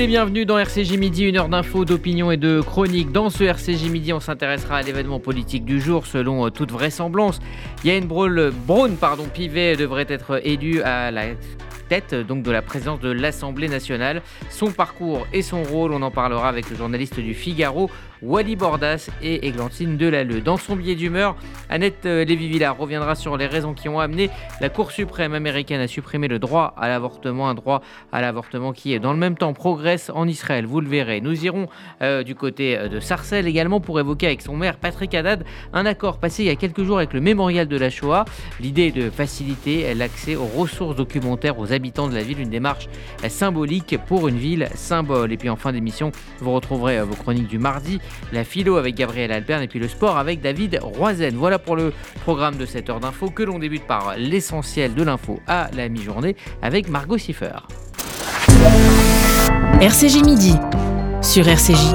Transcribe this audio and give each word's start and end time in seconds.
les 0.00 0.06
bienvenus 0.06 0.46
dans 0.46 0.58
RCJ 0.58 0.96
Midi, 0.96 1.24
une 1.24 1.36
heure 1.36 1.50
d'infos, 1.50 1.84
d'opinion 1.84 2.30
et 2.30 2.38
de 2.38 2.62
chronique. 2.62 3.12
Dans 3.12 3.28
ce 3.28 3.44
RCJ 3.44 3.90
Midi, 3.90 4.14
on 4.14 4.20
s'intéressera 4.20 4.76
à 4.76 4.82
l'événement 4.82 5.20
politique 5.20 5.66
du 5.66 5.78
jour. 5.78 6.06
Selon 6.06 6.46
euh, 6.46 6.48
toute 6.48 6.72
vraisemblance, 6.72 7.38
Yann 7.84 8.06
Braun, 8.06 8.50
Braun 8.66 8.94
pardon, 8.98 9.24
Pivet 9.24 9.76
devrait 9.76 10.06
être 10.08 10.40
élu 10.42 10.80
à 10.80 11.10
la 11.10 11.24
tête 11.90 12.14
donc 12.14 12.42
de 12.42 12.50
la 12.50 12.62
présidence 12.62 13.00
de 13.00 13.10
l'Assemblée 13.10 13.68
nationale. 13.68 14.22
Son 14.48 14.70
parcours 14.70 15.26
et 15.34 15.42
son 15.42 15.64
rôle, 15.64 15.92
on 15.92 16.00
en 16.00 16.10
parlera 16.10 16.48
avec 16.48 16.70
le 16.70 16.76
journaliste 16.76 17.20
du 17.20 17.34
Figaro, 17.34 17.90
Wally 18.22 18.56
Bordas 18.56 19.08
et 19.22 19.46
Églantine 19.46 19.96
Delalleux. 19.96 20.40
Dans 20.40 20.56
son 20.56 20.76
billet 20.76 20.94
d'humeur, 20.94 21.36
Annette 21.68 22.04
euh, 22.04 22.24
Lévy-Villard 22.24 22.76
reviendra 22.76 23.14
sur 23.14 23.36
les 23.36 23.46
raisons 23.46 23.72
qui 23.72 23.88
ont 23.88 23.98
amené 23.98 24.30
la 24.60 24.68
Cour 24.68 24.90
suprême 24.90 25.32
américaine 25.32 25.80
à 25.80 25.86
supprimer 25.86 26.28
le 26.28 26.38
droit 26.38 26.74
à 26.76 26.88
l'avortement, 26.88 27.48
un 27.48 27.54
droit 27.54 27.80
à 28.12 28.20
l'avortement 28.20 28.72
qui, 28.72 28.98
dans 29.00 29.12
le 29.12 29.18
même 29.18 29.36
temps, 29.36 29.52
progresse 29.54 30.10
en 30.14 30.28
Israël. 30.28 30.66
Vous 30.66 30.80
le 30.80 30.88
verrez. 30.88 31.20
Nous 31.20 31.44
irons 31.44 31.68
euh, 32.02 32.22
du 32.22 32.34
côté 32.34 32.76
euh, 32.76 32.88
de 32.88 33.00
Sarcelles 33.00 33.46
également 33.46 33.80
pour 33.80 33.98
évoquer 33.98 34.26
avec 34.26 34.42
son 34.42 34.56
maire 34.56 34.76
Patrick 34.76 35.14
Haddad 35.14 35.44
un 35.72 35.86
accord 35.86 36.18
passé 36.18 36.42
il 36.42 36.46
y 36.46 36.50
a 36.50 36.56
quelques 36.56 36.82
jours 36.82 36.98
avec 36.98 37.14
le 37.14 37.20
mémorial 37.20 37.68
de 37.68 37.76
la 37.76 37.88
Shoah. 37.88 38.26
L'idée 38.60 38.90
de 38.90 39.08
faciliter 39.08 39.94
l'accès 39.94 40.36
aux 40.36 40.46
ressources 40.46 40.96
documentaires 40.96 41.58
aux 41.58 41.72
habitants 41.72 42.08
de 42.08 42.14
la 42.14 42.22
ville, 42.22 42.40
une 42.40 42.50
démarche 42.50 42.88
symbolique 43.28 43.96
pour 44.06 44.28
une 44.28 44.36
ville 44.36 44.68
symbole. 44.74 45.32
Et 45.32 45.36
puis 45.36 45.48
en 45.48 45.56
fin 45.56 45.72
d'émission, 45.72 46.12
vous 46.40 46.52
retrouverez 46.52 47.02
vos 47.02 47.14
chroniques 47.14 47.48
du 47.48 47.58
mardi 47.58 48.00
la 48.32 48.44
philo 48.44 48.76
avec 48.76 48.94
Gabriel 48.94 49.32
Albert 49.32 49.62
et 49.62 49.68
puis 49.68 49.78
le 49.78 49.88
sport 49.88 50.16
avec 50.18 50.40
David 50.40 50.78
Roizen. 50.82 51.34
Voilà 51.34 51.58
pour 51.58 51.76
le 51.76 51.92
programme 52.22 52.56
de 52.56 52.66
cette 52.66 52.90
heure 52.90 53.00
d'info 53.00 53.30
que 53.30 53.42
l'on 53.42 53.58
débute 53.58 53.86
par 53.86 54.14
l'essentiel 54.16 54.94
de 54.94 55.02
l'info 55.02 55.40
à 55.46 55.70
la 55.74 55.88
mi-journée 55.88 56.36
avec 56.62 56.88
Margot 56.88 57.18
Siffer. 57.18 57.58
RCJ 59.80 60.22
Midi 60.22 60.56
sur 61.22 61.46
RCJ. 61.48 61.94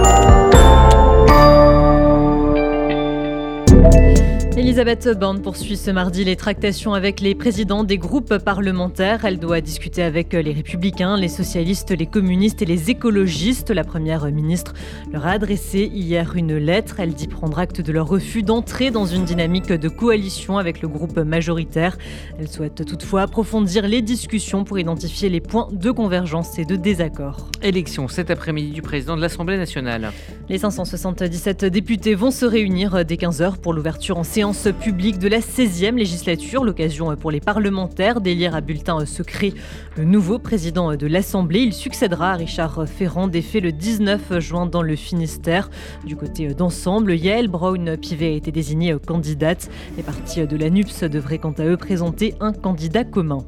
Elisabeth 4.58 5.10
Borne 5.20 5.42
poursuit 5.42 5.76
ce 5.76 5.92
mardi 5.92 6.24
les 6.24 6.38
tractations 6.38 6.94
avec 6.94 7.20
les 7.20 7.36
présidents 7.36 7.84
des 7.84 7.98
groupes 7.98 8.38
parlementaires. 8.38 9.26
Elle 9.26 9.38
doit 9.38 9.60
discuter 9.60 10.02
avec 10.02 10.32
les 10.32 10.54
républicains, 10.54 11.18
les 11.18 11.28
socialistes, 11.28 11.92
les 11.92 12.06
communistes 12.06 12.62
et 12.62 12.66
les 12.66 12.90
écologistes. 12.90 13.72
La 13.72 13.84
première 13.84 14.32
ministre 14.32 14.74
leur 15.12 15.28
a 15.28 15.32
adressé 15.32 15.92
hier 15.94 16.38
une 16.38 16.56
lettre. 16.56 17.02
Elle 17.02 17.14
dit 17.14 17.28
prendre 17.28 17.60
acte 17.60 17.82
de 17.82 17.92
leur 17.92 18.08
refus 18.08 18.44
d'entrer 18.44 18.92
dans 18.92 19.06
une 19.06 19.26
dynamique 19.26 19.74
de 19.74 19.90
coalition 19.90 20.58
avec 20.58 20.82
le 20.82 20.88
groupe 20.88 21.18
majoritaire. 21.18 21.98
Elle 22.40 22.48
souhaite 22.48 22.86
toutefois 22.86 23.24
approfondir 23.24 23.86
les 23.86 24.02
discussions 24.02 24.64
pour 24.64 24.80
identifier 24.80 25.28
les 25.28 25.42
points 25.42 25.68
de 25.74 25.92
convergence 25.92 26.58
et 26.60 26.64
de 26.64 26.78
désaccord. 26.78 27.50
Élection 27.62 28.08
cet 28.08 28.32
après-midi 28.32 28.72
du 28.72 28.82
président 28.82 29.18
de 29.18 29.22
l'Assemblée 29.22 29.58
nationale. 29.58 30.14
Les 30.48 30.60
577 30.60 31.66
députés 31.66 32.16
vont 32.16 32.32
se 32.32 32.46
réunir 32.46 33.04
dès 33.04 33.16
15h 33.16 33.58
pour 33.58 33.74
l'ouverture 33.74 34.18
en 34.18 34.24
séance 34.24 34.45
publique 34.54 35.18
de 35.18 35.28
la 35.28 35.40
16e 35.40 35.96
législature, 35.96 36.64
l'occasion 36.64 37.16
pour 37.16 37.32
les 37.32 37.40
parlementaires 37.40 38.22
d'élire 38.22 38.54
à 38.54 38.62
bulletin 38.62 39.04
secret 39.06 39.54
le 39.98 40.04
nouveau 40.04 40.38
président 40.38 40.96
de 40.96 41.08
l'Assemblée. 41.08 41.62
Il 41.62 41.74
succédera 41.74 42.34
à 42.34 42.36
Richard 42.36 42.88
Ferrand, 42.88 43.28
défait 43.28 43.60
le 43.60 43.72
19 43.72 44.40
juin 44.40 44.68
dans 44.68 44.84
le 44.84 44.96
Finistère. 44.96 45.72
Du 46.06 46.16
côté 46.16 46.54
d'ensemble, 46.54 47.16
Yael 47.16 47.48
Brown-Pivet 47.48 48.28
a 48.28 48.36
été 48.36 48.52
désignée 48.52 48.96
candidate. 49.04 49.70
Les 49.98 50.04
partis 50.04 50.46
de 50.46 50.58
la 50.58 50.70
NUPS 50.70 51.06
devraient 51.06 51.40
quant 51.40 51.54
à 51.58 51.66
eux 51.66 51.78
présenter 51.78 52.36
un 52.40 52.54
candidat 52.54 53.04
commun. 53.04 53.46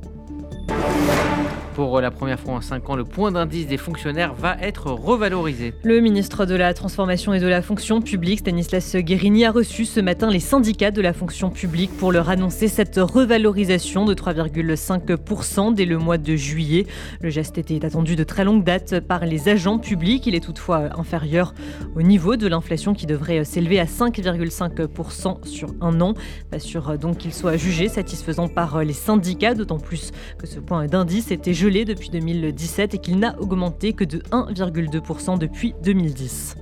Pour 1.77 2.01
la 2.01 2.09
première 2.09 2.39
fois 2.39 2.55
en 2.55 2.61
5 2.61 2.89
ans, 2.89 2.95
le 2.95 3.03
point 3.03 3.31
d'indice 3.31 3.67
des 3.67 3.77
fonctionnaires 3.77 4.33
va 4.33 4.57
être 4.59 4.89
revalorisé. 4.89 5.75
Le 5.83 5.99
ministre 5.99 6.47
de 6.47 6.55
la 6.55 6.73
Transformation 6.73 7.35
et 7.35 7.39
de 7.39 7.45
la 7.45 7.61
Fonction 7.61 8.01
publique, 8.01 8.39
Stanislas 8.39 8.95
Guérini, 8.95 9.45
a 9.45 9.51
reçu 9.51 9.85
ce 9.85 9.99
matin 9.99 10.31
les 10.31 10.39
syndicats 10.39 10.89
de 10.89 11.03
la 11.03 11.13
fonction 11.13 11.51
publique 11.51 11.95
pour 11.95 12.11
leur 12.11 12.29
annoncer 12.29 12.67
cette 12.67 12.97
revalorisation 12.97 14.05
de 14.05 14.15
3,5% 14.15 15.75
dès 15.75 15.85
le 15.85 15.99
mois 15.99 16.17
de 16.17 16.35
juillet. 16.35 16.87
Le 17.21 17.29
geste 17.29 17.59
était 17.59 17.85
attendu 17.85 18.15
de 18.15 18.23
très 18.23 18.43
longue 18.43 18.63
date 18.63 18.99
par 19.01 19.27
les 19.27 19.47
agents 19.47 19.77
publics. 19.77 20.25
Il 20.25 20.33
est 20.33 20.43
toutefois 20.43 20.99
inférieur 20.99 21.53
au 21.95 22.01
niveau 22.01 22.37
de 22.37 22.47
l'inflation 22.47 22.95
qui 22.95 23.05
devrait 23.05 23.43
s'élever 23.43 23.79
à 23.79 23.85
5,5% 23.85 25.45
sur 25.45 25.75
un 25.81 26.01
an. 26.01 26.15
Pas 26.49 26.57
sûr 26.57 26.97
donc 26.97 27.17
qu'il 27.17 27.35
soit 27.35 27.55
jugé 27.55 27.87
satisfaisant 27.87 28.47
par 28.47 28.83
les 28.83 28.93
syndicats, 28.93 29.53
d'autant 29.53 29.77
plus 29.77 30.11
que 30.39 30.47
ce 30.47 30.59
point 30.59 30.87
d'indice 30.87 31.29
était 31.29 31.53
gelé 31.67 31.83
depuis 31.83 32.09
2017 32.09 32.93
et 32.93 32.97
qu'il 32.97 33.19
n'a 33.19 33.37
augmenté 33.41 33.91
que 33.91 34.05
de 34.05 34.19
1,2% 34.31 35.37
depuis 35.37 35.75
2010. 35.83 36.55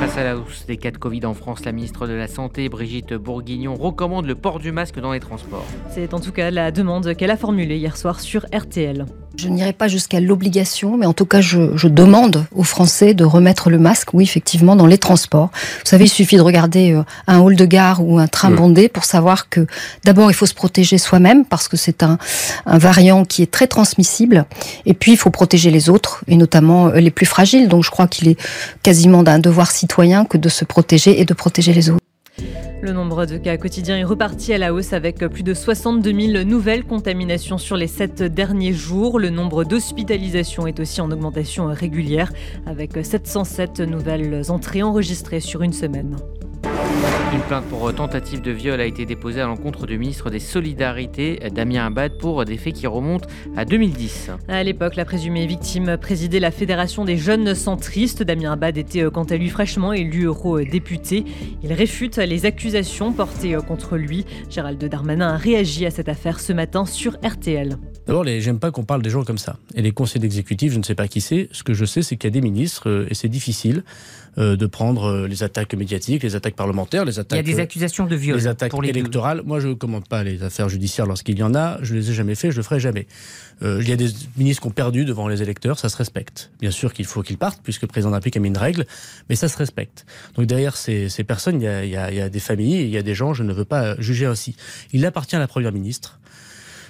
Face 0.00 0.18
à 0.18 0.24
la 0.24 0.36
hausse 0.36 0.66
des 0.66 0.76
cas 0.78 0.90
de 0.90 0.96
Covid 0.96 1.24
en 1.26 1.34
France, 1.34 1.64
la 1.64 1.70
ministre 1.70 2.08
de 2.08 2.12
la 2.12 2.26
Santé, 2.26 2.68
Brigitte 2.68 3.14
Bourguignon, 3.14 3.76
recommande 3.76 4.26
le 4.26 4.34
port 4.34 4.58
du 4.58 4.72
masque 4.72 4.98
dans 4.98 5.12
les 5.12 5.20
transports. 5.20 5.64
C'est 5.90 6.12
en 6.12 6.18
tout 6.18 6.32
cas 6.32 6.50
la 6.50 6.72
demande 6.72 7.14
qu'elle 7.14 7.30
a 7.30 7.36
formulée 7.36 7.76
hier 7.76 7.96
soir 7.96 8.18
sur 8.18 8.46
RTL. 8.52 9.06
Je 9.38 9.48
n'irai 9.48 9.74
pas 9.74 9.86
jusqu'à 9.86 10.18
l'obligation, 10.18 10.96
mais 10.96 11.04
en 11.04 11.12
tout 11.12 11.26
cas, 11.26 11.42
je, 11.42 11.76
je, 11.76 11.88
demande 11.88 12.46
aux 12.54 12.62
Français 12.62 13.12
de 13.12 13.24
remettre 13.24 13.68
le 13.68 13.78
masque, 13.78 14.14
oui, 14.14 14.24
effectivement, 14.24 14.76
dans 14.76 14.86
les 14.86 14.96
transports. 14.96 15.50
Vous 15.52 15.90
savez, 15.90 16.04
il 16.04 16.08
suffit 16.08 16.36
de 16.36 16.42
regarder 16.42 16.92
euh, 16.92 17.02
un 17.26 17.40
hall 17.40 17.54
de 17.54 17.64
gare 17.66 18.02
ou 18.02 18.18
un 18.18 18.28
train 18.28 18.50
bondé 18.50 18.88
pour 18.88 19.04
savoir 19.04 19.50
que 19.50 19.66
d'abord, 20.04 20.30
il 20.30 20.34
faut 20.34 20.46
se 20.46 20.54
protéger 20.54 20.96
soi-même 20.96 21.44
parce 21.44 21.68
que 21.68 21.76
c'est 21.76 22.02
un, 22.02 22.16
un 22.64 22.78
variant 22.78 23.26
qui 23.26 23.42
est 23.42 23.50
très 23.50 23.66
transmissible. 23.66 24.46
Et 24.86 24.94
puis, 24.94 25.12
il 25.12 25.18
faut 25.18 25.30
protéger 25.30 25.70
les 25.70 25.90
autres, 25.90 26.24
et 26.28 26.36
notamment 26.36 26.88
euh, 26.88 27.00
les 27.00 27.10
plus 27.10 27.26
fragiles. 27.26 27.68
Donc, 27.68 27.84
je 27.84 27.90
crois 27.90 28.08
qu'il 28.08 28.28
est 28.28 28.40
quasiment 28.82 29.22
d'un 29.22 29.38
devoir 29.38 29.70
citoyen 29.70 30.24
que 30.24 30.38
de 30.38 30.48
se 30.48 30.64
protéger 30.64 31.20
et 31.20 31.26
de 31.26 31.34
protéger 31.34 31.74
les 31.74 31.90
autres. 31.90 32.05
Le 32.82 32.92
nombre 32.92 33.26
de 33.26 33.38
cas 33.38 33.56
quotidiens 33.56 33.96
est 33.96 34.04
reparti 34.04 34.52
à 34.52 34.58
la 34.58 34.74
hausse 34.74 34.92
avec 34.92 35.18
plus 35.18 35.42
de 35.42 35.54
62 35.54 36.32
000 36.32 36.44
nouvelles 36.44 36.84
contaminations 36.84 37.58
sur 37.58 37.76
les 37.76 37.86
sept 37.86 38.22
derniers 38.22 38.72
jours. 38.72 39.18
Le 39.18 39.30
nombre 39.30 39.64
d'hospitalisations 39.64 40.66
est 40.66 40.78
aussi 40.78 41.00
en 41.00 41.10
augmentation 41.10 41.66
régulière 41.66 42.32
avec 42.66 42.92
707 43.02 43.80
nouvelles 43.80 44.50
entrées 44.50 44.82
enregistrées 44.82 45.40
sur 45.40 45.62
une 45.62 45.72
semaine. 45.72 46.16
Une 47.36 47.42
plainte 47.42 47.66
pour 47.66 47.94
tentative 47.94 48.40
de 48.40 48.50
viol 48.50 48.80
a 48.80 48.86
été 48.86 49.04
déposée 49.04 49.42
à 49.42 49.46
l'encontre 49.46 49.86
du 49.86 49.98
ministre 49.98 50.30
des 50.30 50.38
Solidarités, 50.38 51.38
Damien 51.54 51.84
Abad, 51.84 52.16
pour 52.16 52.46
des 52.46 52.56
faits 52.56 52.72
qui 52.72 52.86
remontent 52.86 53.28
à 53.58 53.66
2010. 53.66 54.30
À 54.48 54.62
l'époque, 54.62 54.96
la 54.96 55.04
présumée 55.04 55.46
victime 55.46 55.98
présidait 55.98 56.40
la 56.40 56.50
Fédération 56.50 57.04
des 57.04 57.18
jeunes 57.18 57.54
centristes. 57.54 58.22
Damien 58.22 58.52
Abad 58.52 58.78
était 58.78 59.02
euh, 59.02 59.10
quant 59.10 59.24
à 59.24 59.36
lui 59.36 59.50
fraîchement 59.50 59.92
élu 59.92 60.24
eurodéputé. 60.24 61.26
Il 61.62 61.74
réfute 61.74 62.16
les 62.16 62.46
accusations 62.46 63.12
portées 63.12 63.54
euh, 63.54 63.60
contre 63.60 63.98
lui. 63.98 64.24
Gérald 64.48 64.82
Darmanin 64.82 65.34
a 65.34 65.36
réagi 65.36 65.84
à 65.84 65.90
cette 65.90 66.08
affaire 66.08 66.40
ce 66.40 66.54
matin 66.54 66.86
sur 66.86 67.18
RTL. 67.22 67.76
D'abord, 68.06 68.24
j'aime 68.24 68.60
pas 68.60 68.70
qu'on 68.70 68.84
parle 68.84 69.02
des 69.02 69.10
gens 69.10 69.24
comme 69.24 69.36
ça. 69.36 69.58
Et 69.74 69.82
les 69.82 69.90
conseils 69.90 70.22
d'exécutif, 70.22 70.72
je 70.72 70.78
ne 70.78 70.84
sais 70.84 70.94
pas 70.94 71.06
qui 71.06 71.20
c'est. 71.20 71.50
Ce 71.52 71.62
que 71.64 71.74
je 71.74 71.84
sais, 71.84 72.00
c'est 72.00 72.16
qu'il 72.16 72.28
y 72.28 72.32
a 72.32 72.34
des 72.34 72.40
ministres, 72.40 72.88
euh, 72.88 73.06
et 73.10 73.14
c'est 73.14 73.28
difficile 73.28 73.84
de 74.36 74.66
prendre 74.66 75.26
les 75.26 75.42
attaques 75.42 75.74
médiatiques, 75.74 76.22
les 76.22 76.36
attaques 76.36 76.56
parlementaires, 76.56 77.04
les 77.04 77.18
attaques. 77.18 77.40
Il 77.40 77.48
y 77.48 77.52
a 77.52 77.54
des 77.54 77.60
accusations 77.60 78.06
de 78.06 78.16
viol. 78.16 78.36
Les 78.36 78.46
attaques 78.46 78.72
électorales. 78.84 79.42
Moi, 79.44 79.60
je 79.60 79.68
ne 79.68 79.74
commande 79.74 80.08
pas 80.08 80.22
les 80.24 80.42
affaires 80.42 80.68
judiciaires 80.68 81.06
lorsqu'il 81.06 81.38
y 81.38 81.42
en 81.42 81.54
a. 81.54 81.78
Je 81.82 81.94
ne 81.94 82.00
les 82.00 82.10
ai 82.10 82.14
jamais 82.14 82.34
fait, 82.34 82.50
je 82.50 82.56
le 82.56 82.62
ferai 82.62 82.80
jamais. 82.80 83.06
Euh, 83.62 83.78
il 83.80 83.88
y 83.88 83.92
a 83.92 83.96
des 83.96 84.08
ministres 84.36 84.62
qui 84.62 84.68
ont 84.68 84.72
perdu 84.72 85.04
devant 85.04 85.28
les 85.28 85.42
électeurs, 85.42 85.78
ça 85.78 85.88
se 85.88 85.96
respecte. 85.96 86.50
Bien 86.60 86.70
sûr 86.70 86.92
qu'il 86.92 87.06
faut 87.06 87.22
qu'ils 87.22 87.38
partent, 87.38 87.60
puisque 87.62 87.82
le 87.82 87.88
président 87.88 88.10
de 88.10 88.12
la 88.12 88.18
République 88.18 88.36
a 88.36 88.40
mis 88.40 88.48
une 88.48 88.58
règle, 88.58 88.86
mais 89.28 89.36
ça 89.36 89.48
se 89.48 89.56
respecte. 89.56 90.04
Donc 90.34 90.46
derrière 90.46 90.76
ces, 90.76 91.08
ces 91.08 91.24
personnes, 91.24 91.60
il 91.60 91.64
y, 91.64 91.68
a, 91.68 91.84
il, 91.84 91.90
y 91.90 91.96
a, 91.96 92.10
il 92.10 92.16
y, 92.16 92.20
a, 92.20 92.28
des 92.28 92.40
familles, 92.40 92.82
il 92.82 92.90
y 92.90 92.98
a 92.98 93.02
des 93.02 93.14
gens, 93.14 93.32
je 93.32 93.42
ne 93.42 93.52
veux 93.52 93.64
pas 93.64 93.98
juger 94.00 94.26
ainsi. 94.26 94.56
Il 94.92 95.04
appartient 95.06 95.36
à 95.36 95.38
la 95.38 95.48
Première 95.48 95.72
ministre, 95.72 96.20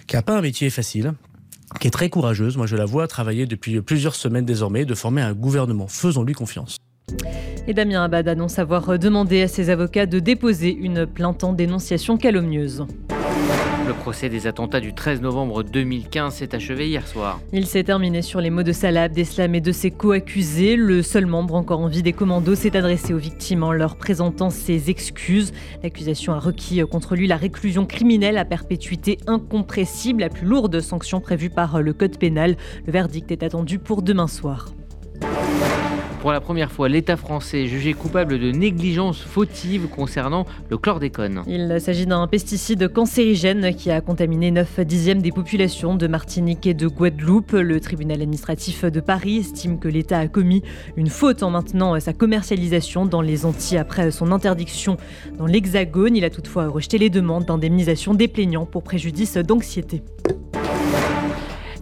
qui 0.06 0.16
n'a 0.16 0.22
pas 0.22 0.36
un 0.36 0.40
métier 0.40 0.70
facile, 0.70 1.14
qui 1.80 1.86
est 1.88 1.92
très 1.92 2.10
courageuse. 2.10 2.56
Moi, 2.56 2.66
je 2.66 2.76
la 2.76 2.84
vois 2.84 3.06
travailler 3.06 3.46
depuis 3.46 3.80
plusieurs 3.80 4.14
semaines 4.14 4.44
désormais, 4.44 4.84
de 4.84 4.94
former 4.94 5.22
un 5.22 5.34
gouvernement. 5.34 5.88
Faisons-lui 5.88 6.34
confiance. 6.34 6.78
Et 7.68 7.74
Damien 7.74 8.02
Abad 8.02 8.26
annonce 8.28 8.58
avoir 8.58 8.98
demandé 8.98 9.42
à 9.42 9.48
ses 9.48 9.70
avocats 9.70 10.06
de 10.06 10.18
déposer 10.18 10.72
une 10.74 11.06
plainte 11.06 11.44
en 11.44 11.52
dénonciation 11.52 12.16
calomnieuse. 12.16 12.84
Le 13.86 13.92
procès 13.92 14.28
des 14.28 14.48
attentats 14.48 14.80
du 14.80 14.92
13 14.92 15.20
novembre 15.20 15.62
2015 15.62 16.34
s'est 16.34 16.56
achevé 16.56 16.88
hier 16.88 17.06
soir. 17.06 17.40
Il 17.52 17.66
s'est 17.66 17.84
terminé 17.84 18.22
sur 18.22 18.40
les 18.40 18.50
mots 18.50 18.64
de 18.64 18.72
Salah 18.72 19.04
Abdeslam 19.04 19.54
et 19.54 19.60
de 19.60 19.70
ses 19.70 19.92
co-accusés. 19.92 20.74
Le 20.74 21.02
seul 21.02 21.26
membre 21.26 21.54
encore 21.54 21.78
en 21.78 21.86
vie 21.86 22.02
des 22.02 22.12
commandos 22.12 22.56
s'est 22.56 22.76
adressé 22.76 23.14
aux 23.14 23.18
victimes 23.18 23.62
en 23.62 23.70
leur 23.70 23.96
présentant 23.96 24.50
ses 24.50 24.90
excuses. 24.90 25.52
L'accusation 25.84 26.32
a 26.32 26.40
requis 26.40 26.80
contre 26.90 27.14
lui 27.14 27.28
la 27.28 27.36
réclusion 27.36 27.86
criminelle 27.86 28.38
à 28.38 28.44
perpétuité 28.44 29.18
incompressible, 29.28 30.22
la 30.22 30.28
plus 30.28 30.46
lourde 30.46 30.80
sanction 30.80 31.20
prévue 31.20 31.50
par 31.50 31.80
le 31.80 31.92
code 31.92 32.18
pénal. 32.18 32.56
Le 32.86 32.92
verdict 32.92 33.30
est 33.30 33.44
attendu 33.44 33.78
pour 33.78 34.02
demain 34.02 34.26
soir. 34.26 34.70
Pour 36.26 36.32
la 36.32 36.40
première 36.40 36.72
fois, 36.72 36.88
l'État 36.88 37.16
français 37.16 37.62
est 37.62 37.66
jugé 37.68 37.94
coupable 37.94 38.40
de 38.40 38.50
négligence 38.50 39.20
fautive 39.20 39.86
concernant 39.86 40.44
le 40.70 40.76
chlordécone. 40.76 41.44
Il 41.46 41.80
s'agit 41.80 42.04
d'un 42.04 42.26
pesticide 42.26 42.92
cancérigène 42.92 43.72
qui 43.76 43.92
a 43.92 44.00
contaminé 44.00 44.50
9 44.50 44.80
dixièmes 44.80 45.22
des 45.22 45.30
populations 45.30 45.94
de 45.94 46.08
Martinique 46.08 46.66
et 46.66 46.74
de 46.74 46.88
Guadeloupe. 46.88 47.52
Le 47.52 47.78
tribunal 47.78 48.22
administratif 48.22 48.84
de 48.84 48.98
Paris 48.98 49.36
estime 49.36 49.78
que 49.78 49.86
l'État 49.86 50.18
a 50.18 50.26
commis 50.26 50.64
une 50.96 51.10
faute 51.10 51.44
en 51.44 51.50
maintenant 51.50 52.00
sa 52.00 52.12
commercialisation 52.12 53.06
dans 53.06 53.22
les 53.22 53.46
Antilles 53.46 53.78
après 53.78 54.10
son 54.10 54.32
interdiction 54.32 54.96
dans 55.38 55.46
l'Hexagone. 55.46 56.16
Il 56.16 56.24
a 56.24 56.30
toutefois 56.30 56.66
rejeté 56.66 56.98
les 56.98 57.08
demandes 57.08 57.44
d'indemnisation 57.44 58.14
des 58.14 58.26
plaignants 58.26 58.66
pour 58.66 58.82
préjudice 58.82 59.36
d'anxiété. 59.36 60.02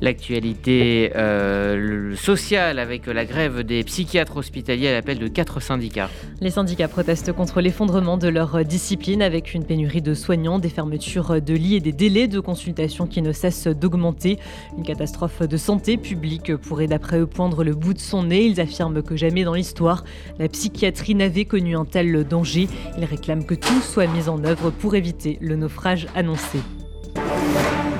L'actualité 0.00 1.12
euh, 1.16 2.14
sociale 2.16 2.78
avec 2.78 3.06
la 3.06 3.24
grève 3.24 3.62
des 3.62 3.84
psychiatres 3.84 4.36
hospitaliers 4.36 4.88
à 4.88 4.92
l'appel 4.92 5.18
de 5.18 5.28
quatre 5.28 5.60
syndicats. 5.60 6.10
Les 6.40 6.50
syndicats 6.50 6.88
protestent 6.88 7.32
contre 7.32 7.60
l'effondrement 7.60 8.16
de 8.16 8.28
leur 8.28 8.64
discipline 8.64 9.22
avec 9.22 9.54
une 9.54 9.64
pénurie 9.64 10.02
de 10.02 10.14
soignants, 10.14 10.58
des 10.58 10.68
fermetures 10.68 11.40
de 11.40 11.54
lits 11.54 11.76
et 11.76 11.80
des 11.80 11.92
délais 11.92 12.28
de 12.28 12.40
consultation 12.40 13.06
qui 13.06 13.22
ne 13.22 13.32
cessent 13.32 13.68
d'augmenter. 13.68 14.38
Une 14.76 14.84
catastrophe 14.84 15.42
de 15.42 15.56
santé 15.56 15.96
publique 15.96 16.56
pourrait 16.56 16.86
d'après 16.86 17.20
eux 17.20 17.26
poindre 17.26 17.64
le 17.64 17.74
bout 17.74 17.94
de 17.94 17.98
son 17.98 18.24
nez. 18.24 18.44
Ils 18.44 18.60
affirment 18.60 19.02
que 19.02 19.16
jamais 19.16 19.44
dans 19.44 19.54
l'histoire, 19.54 20.04
la 20.38 20.48
psychiatrie 20.48 21.14
n'avait 21.14 21.44
connu 21.44 21.76
un 21.76 21.84
tel 21.84 22.24
danger. 22.24 22.68
Ils 22.98 23.04
réclament 23.04 23.44
que 23.44 23.54
tout 23.54 23.80
soit 23.80 24.06
mis 24.06 24.28
en 24.28 24.44
œuvre 24.44 24.70
pour 24.70 24.94
éviter 24.94 25.38
le 25.40 25.56
naufrage 25.56 26.06
annoncé. 26.14 26.58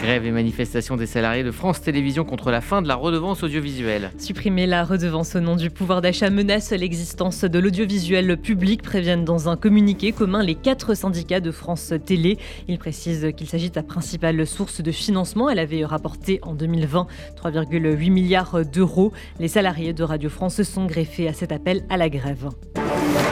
Grève 0.04 0.26
et 0.26 0.32
manifestation 0.32 0.98
des 0.98 1.06
salariés 1.06 1.44
de 1.44 1.50
France 1.50 1.80
Télévisions 1.80 2.24
contre 2.24 2.50
la 2.50 2.60
fin 2.60 2.82
de 2.82 2.88
la 2.88 2.94
redevance 2.94 3.42
audiovisuelle. 3.42 4.10
Supprimer 4.18 4.66
la 4.66 4.84
redevance 4.84 5.34
au 5.34 5.40
nom 5.40 5.56
du 5.56 5.70
pouvoir 5.70 6.02
d'achat 6.02 6.28
menace 6.28 6.72
l'existence 6.72 7.42
de 7.42 7.58
l'audiovisuel 7.58 8.36
public, 8.36 8.82
préviennent 8.82 9.24
dans 9.24 9.48
un 9.48 9.56
communiqué 9.56 10.12
commun 10.12 10.42
les 10.42 10.56
quatre 10.56 10.92
syndicats 10.92 11.40
de 11.40 11.50
France 11.50 11.94
Télé. 12.04 12.36
Ils 12.68 12.78
précisent 12.78 13.32
qu'il 13.34 13.46
s'agit 13.46 13.70
de 13.70 13.76
la 13.76 13.82
principale 13.82 14.46
source 14.46 14.82
de 14.82 14.92
financement. 14.92 15.48
Elle 15.48 15.58
avait 15.58 15.86
rapporté 15.86 16.38
en 16.42 16.52
2020 16.52 17.06
3,8 17.42 18.10
milliards 18.10 18.62
d'euros. 18.62 19.10
Les 19.40 19.48
salariés 19.48 19.94
de 19.94 20.02
Radio 20.02 20.28
France 20.28 20.62
sont 20.64 20.84
greffés 20.84 21.28
à 21.28 21.32
cet 21.32 21.50
appel 21.50 21.82
à 21.88 21.96
la 21.96 22.10
grève. 22.10 22.50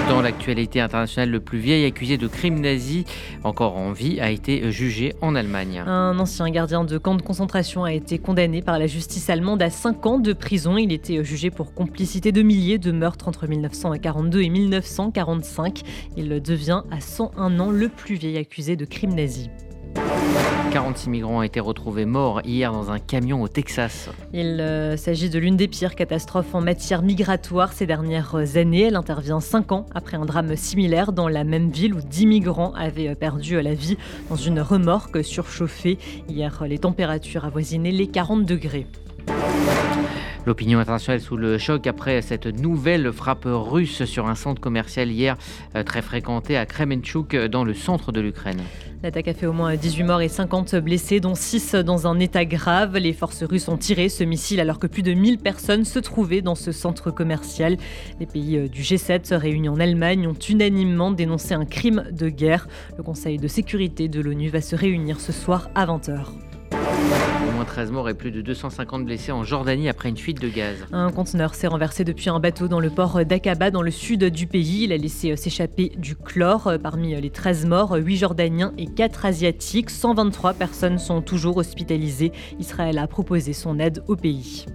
Dans 0.08 0.20
l'actualité 0.20 0.80
internationale, 0.80 1.30
le 1.30 1.40
plus 1.40 1.58
vieil 1.58 1.84
accusé 1.84 2.18
de 2.18 2.26
crime 2.26 2.60
nazi, 2.60 3.04
encore 3.44 3.76
en 3.76 3.92
vie, 3.92 4.20
a 4.20 4.30
été 4.30 4.70
jugé 4.70 5.14
en 5.20 5.34
Allemagne. 5.34 5.82
Un 5.86 6.18
ancien 6.18 6.50
gardien 6.62 6.84
de 6.84 6.96
camp 6.96 7.16
de 7.16 7.22
concentration 7.22 7.82
a 7.82 7.92
été 7.92 8.20
condamné 8.20 8.62
par 8.62 8.78
la 8.78 8.86
justice 8.86 9.28
allemande 9.30 9.60
à 9.62 9.68
5 9.68 10.06
ans 10.06 10.18
de 10.20 10.32
prison. 10.32 10.78
Il 10.78 10.92
était 10.92 11.24
jugé 11.24 11.50
pour 11.50 11.74
complicité 11.74 12.30
de 12.30 12.40
milliers 12.40 12.78
de 12.78 12.92
meurtres 12.92 13.26
entre 13.26 13.48
1942 13.48 14.42
et 14.42 14.48
1945. 14.48 15.80
Il 16.16 16.40
devient 16.40 16.82
à 16.92 17.00
101 17.00 17.58
ans 17.58 17.70
le 17.72 17.88
plus 17.88 18.14
vieil 18.14 18.38
accusé 18.38 18.76
de 18.76 18.84
crime 18.84 19.12
nazi. 19.12 19.50
46 20.72 21.10
migrants 21.10 21.38
ont 21.38 21.42
été 21.42 21.60
retrouvés 21.60 22.06
morts 22.06 22.40
hier 22.44 22.72
dans 22.72 22.90
un 22.90 22.98
camion 22.98 23.42
au 23.42 23.48
Texas. 23.48 24.08
Il 24.32 24.58
euh, 24.60 24.96
s'agit 24.96 25.28
de 25.28 25.38
l'une 25.38 25.56
des 25.56 25.68
pires 25.68 25.94
catastrophes 25.94 26.54
en 26.54 26.62
matière 26.62 27.02
migratoire 27.02 27.74
ces 27.74 27.84
dernières 27.84 28.56
années. 28.56 28.84
Elle 28.84 28.96
intervient 28.96 29.40
cinq 29.40 29.70
ans 29.72 29.84
après 29.94 30.16
un 30.16 30.24
drame 30.24 30.56
similaire 30.56 31.12
dans 31.12 31.28
la 31.28 31.44
même 31.44 31.70
ville 31.70 31.92
où 31.92 32.00
10 32.00 32.26
migrants 32.26 32.72
avaient 32.72 33.14
perdu 33.14 33.60
la 33.60 33.74
vie 33.74 33.98
dans 34.30 34.36
une 34.36 34.60
remorque 34.60 35.22
surchauffée. 35.22 35.98
Hier, 36.26 36.64
les 36.66 36.78
températures 36.78 37.44
avoisinaient 37.44 37.92
les 37.92 38.06
40 38.06 38.46
degrés. 38.46 38.86
L'opinion 40.46 40.78
internationale 40.78 41.20
sous 41.20 41.36
le 41.36 41.58
choc 41.58 41.86
après 41.86 42.22
cette 42.22 42.46
nouvelle 42.46 43.12
frappe 43.12 43.46
russe 43.46 44.04
sur 44.06 44.26
un 44.26 44.34
centre 44.34 44.60
commercial 44.60 45.10
hier 45.10 45.36
euh, 45.76 45.82
très 45.84 46.00
fréquenté 46.00 46.56
à 46.56 46.64
Kremenchuk 46.64 47.36
dans 47.36 47.62
le 47.62 47.74
centre 47.74 48.10
de 48.10 48.20
l'Ukraine. 48.22 48.62
L'attaque 49.02 49.26
a 49.26 49.34
fait 49.34 49.46
au 49.46 49.52
moins 49.52 49.74
18 49.74 50.04
morts 50.04 50.22
et 50.22 50.28
50 50.28 50.76
blessés, 50.76 51.18
dont 51.18 51.34
6 51.34 51.74
dans 51.74 52.06
un 52.06 52.20
état 52.20 52.44
grave. 52.44 52.96
Les 52.96 53.12
forces 53.12 53.42
russes 53.42 53.66
ont 53.66 53.76
tiré 53.76 54.08
ce 54.08 54.22
missile 54.22 54.60
alors 54.60 54.78
que 54.78 54.86
plus 54.86 55.02
de 55.02 55.12
1000 55.12 55.38
personnes 55.38 55.84
se 55.84 55.98
trouvaient 55.98 56.40
dans 56.40 56.54
ce 56.54 56.70
centre 56.70 57.10
commercial. 57.10 57.78
Les 58.20 58.26
pays 58.26 58.58
euh, 58.58 58.68
du 58.68 58.82
G7 58.82 59.34
réunis 59.34 59.68
en 59.68 59.80
Allemagne 59.80 60.28
ont 60.28 60.38
unanimement 60.48 61.10
dénoncé 61.10 61.52
un 61.52 61.64
crime 61.64 62.04
de 62.12 62.28
guerre. 62.28 62.68
Le 62.96 63.02
Conseil 63.02 63.38
de 63.38 63.48
sécurité 63.48 64.06
de 64.06 64.20
l'ONU 64.20 64.50
va 64.50 64.60
se 64.60 64.76
réunir 64.76 65.18
ce 65.18 65.32
soir 65.32 65.68
à 65.74 65.84
20h. 65.84 66.26
Au 67.48 67.52
moins 67.52 67.64
13 67.64 67.90
morts 67.90 68.08
et 68.08 68.14
plus 68.14 68.30
de 68.30 68.40
250 68.40 69.04
blessés 69.04 69.32
en 69.32 69.44
Jordanie 69.44 69.88
après 69.88 70.08
une 70.08 70.16
fuite 70.16 70.40
de 70.40 70.48
gaz. 70.48 70.76
Un 70.92 71.10
conteneur 71.10 71.54
s'est 71.54 71.66
renversé 71.66 72.04
depuis 72.04 72.30
un 72.30 72.40
bateau 72.40 72.68
dans 72.68 72.80
le 72.80 72.90
port 72.90 73.24
d'Aqaba 73.24 73.70
dans 73.70 73.82
le 73.82 73.90
sud 73.90 74.24
du 74.24 74.46
pays. 74.46 74.84
Il 74.84 74.92
a 74.92 74.96
laissé 74.96 75.36
s'échapper 75.36 75.92
du 75.96 76.16
chlore. 76.16 76.72
Parmi 76.82 77.20
les 77.20 77.30
13 77.30 77.66
morts, 77.66 77.96
8 77.96 78.16
Jordaniens 78.16 78.72
et 78.78 78.86
4 78.86 79.26
Asiatiques. 79.26 79.90
123 79.90 80.54
personnes 80.54 80.98
sont 80.98 81.22
toujours 81.22 81.56
hospitalisées. 81.56 82.32
Israël 82.58 82.98
a 82.98 83.06
proposé 83.06 83.52
son 83.52 83.78
aide 83.78 84.02
au 84.06 84.16
pays. 84.16 84.66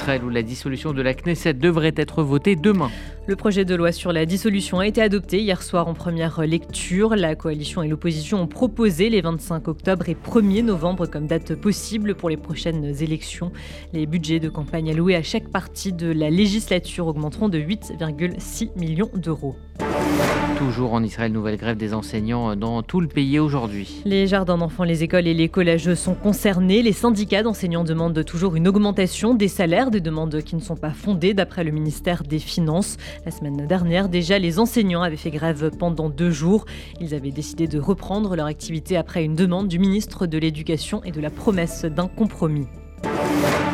Israël 0.00 0.24
où 0.24 0.30
la 0.30 0.42
dissolution 0.42 0.94
de 0.94 1.02
la 1.02 1.12
Knesset 1.12 1.52
devrait 1.52 1.92
être 1.94 2.22
votée 2.22 2.56
demain. 2.56 2.90
Le 3.26 3.36
projet 3.36 3.66
de 3.66 3.74
loi 3.74 3.92
sur 3.92 4.14
la 4.14 4.24
dissolution 4.24 4.78
a 4.78 4.86
été 4.86 5.02
adopté 5.02 5.40
hier 5.40 5.62
soir 5.62 5.88
en 5.88 5.94
première 5.94 6.40
lecture. 6.40 7.14
La 7.16 7.34
coalition 7.34 7.82
et 7.82 7.88
l'opposition 7.88 8.40
ont 8.40 8.46
proposé 8.46 9.10
les 9.10 9.20
25 9.20 9.68
octobre 9.68 10.08
et 10.08 10.14
1er 10.16 10.64
novembre 10.64 11.04
comme 11.04 11.26
date 11.26 11.54
possible 11.54 12.14
pour 12.14 12.30
les 12.30 12.38
prochaines 12.38 13.02
élections. 13.02 13.52
Les 13.92 14.06
budgets 14.06 14.40
de 14.40 14.48
campagne 14.48 14.90
alloués 14.90 15.16
à 15.16 15.22
chaque 15.22 15.48
partie 15.48 15.92
de 15.92 16.10
la 16.10 16.30
législature 16.30 17.06
augmenteront 17.06 17.50
de 17.50 17.58
8,6 17.58 18.70
millions 18.78 19.10
d'euros. 19.14 19.54
Toujours 20.58 20.92
en 20.92 21.02
Israël, 21.02 21.32
nouvelle 21.32 21.56
grève 21.56 21.76
des 21.76 21.94
enseignants 21.94 22.54
dans 22.54 22.82
tout 22.82 23.00
le 23.00 23.08
pays 23.08 23.38
aujourd'hui. 23.38 24.02
Les 24.04 24.26
jardins 24.26 24.58
d'enfants, 24.58 24.84
les 24.84 25.02
écoles 25.02 25.26
et 25.26 25.32
les 25.32 25.48
collèges 25.48 25.94
sont 25.94 26.14
concernés. 26.14 26.82
Les 26.82 26.92
syndicats 26.92 27.42
d'enseignants 27.42 27.84
demandent 27.84 28.24
toujours 28.24 28.56
une 28.56 28.68
augmentation 28.68 29.32
des 29.32 29.48
salaires, 29.48 29.89
des 29.90 30.00
demandes 30.00 30.42
qui 30.42 30.56
ne 30.56 30.60
sont 30.60 30.76
pas 30.76 30.90
fondées 30.90 31.34
d'après 31.34 31.64
le 31.64 31.70
ministère 31.70 32.22
des 32.22 32.38
Finances. 32.38 32.96
La 33.24 33.30
semaine 33.30 33.66
dernière, 33.66 34.08
déjà, 34.08 34.38
les 34.38 34.58
enseignants 34.58 35.02
avaient 35.02 35.16
fait 35.16 35.30
grève 35.30 35.70
pendant 35.78 36.08
deux 36.08 36.30
jours. 36.30 36.64
Ils 37.00 37.14
avaient 37.14 37.30
décidé 37.30 37.66
de 37.66 37.78
reprendre 37.78 38.36
leur 38.36 38.46
activité 38.46 38.96
après 38.96 39.24
une 39.24 39.34
demande 39.34 39.68
du 39.68 39.78
ministre 39.78 40.26
de 40.26 40.38
l'Éducation 40.38 41.02
et 41.04 41.12
de 41.12 41.20
la 41.20 41.30
promesse 41.30 41.84
d'un 41.84 42.08
compromis. 42.08 42.66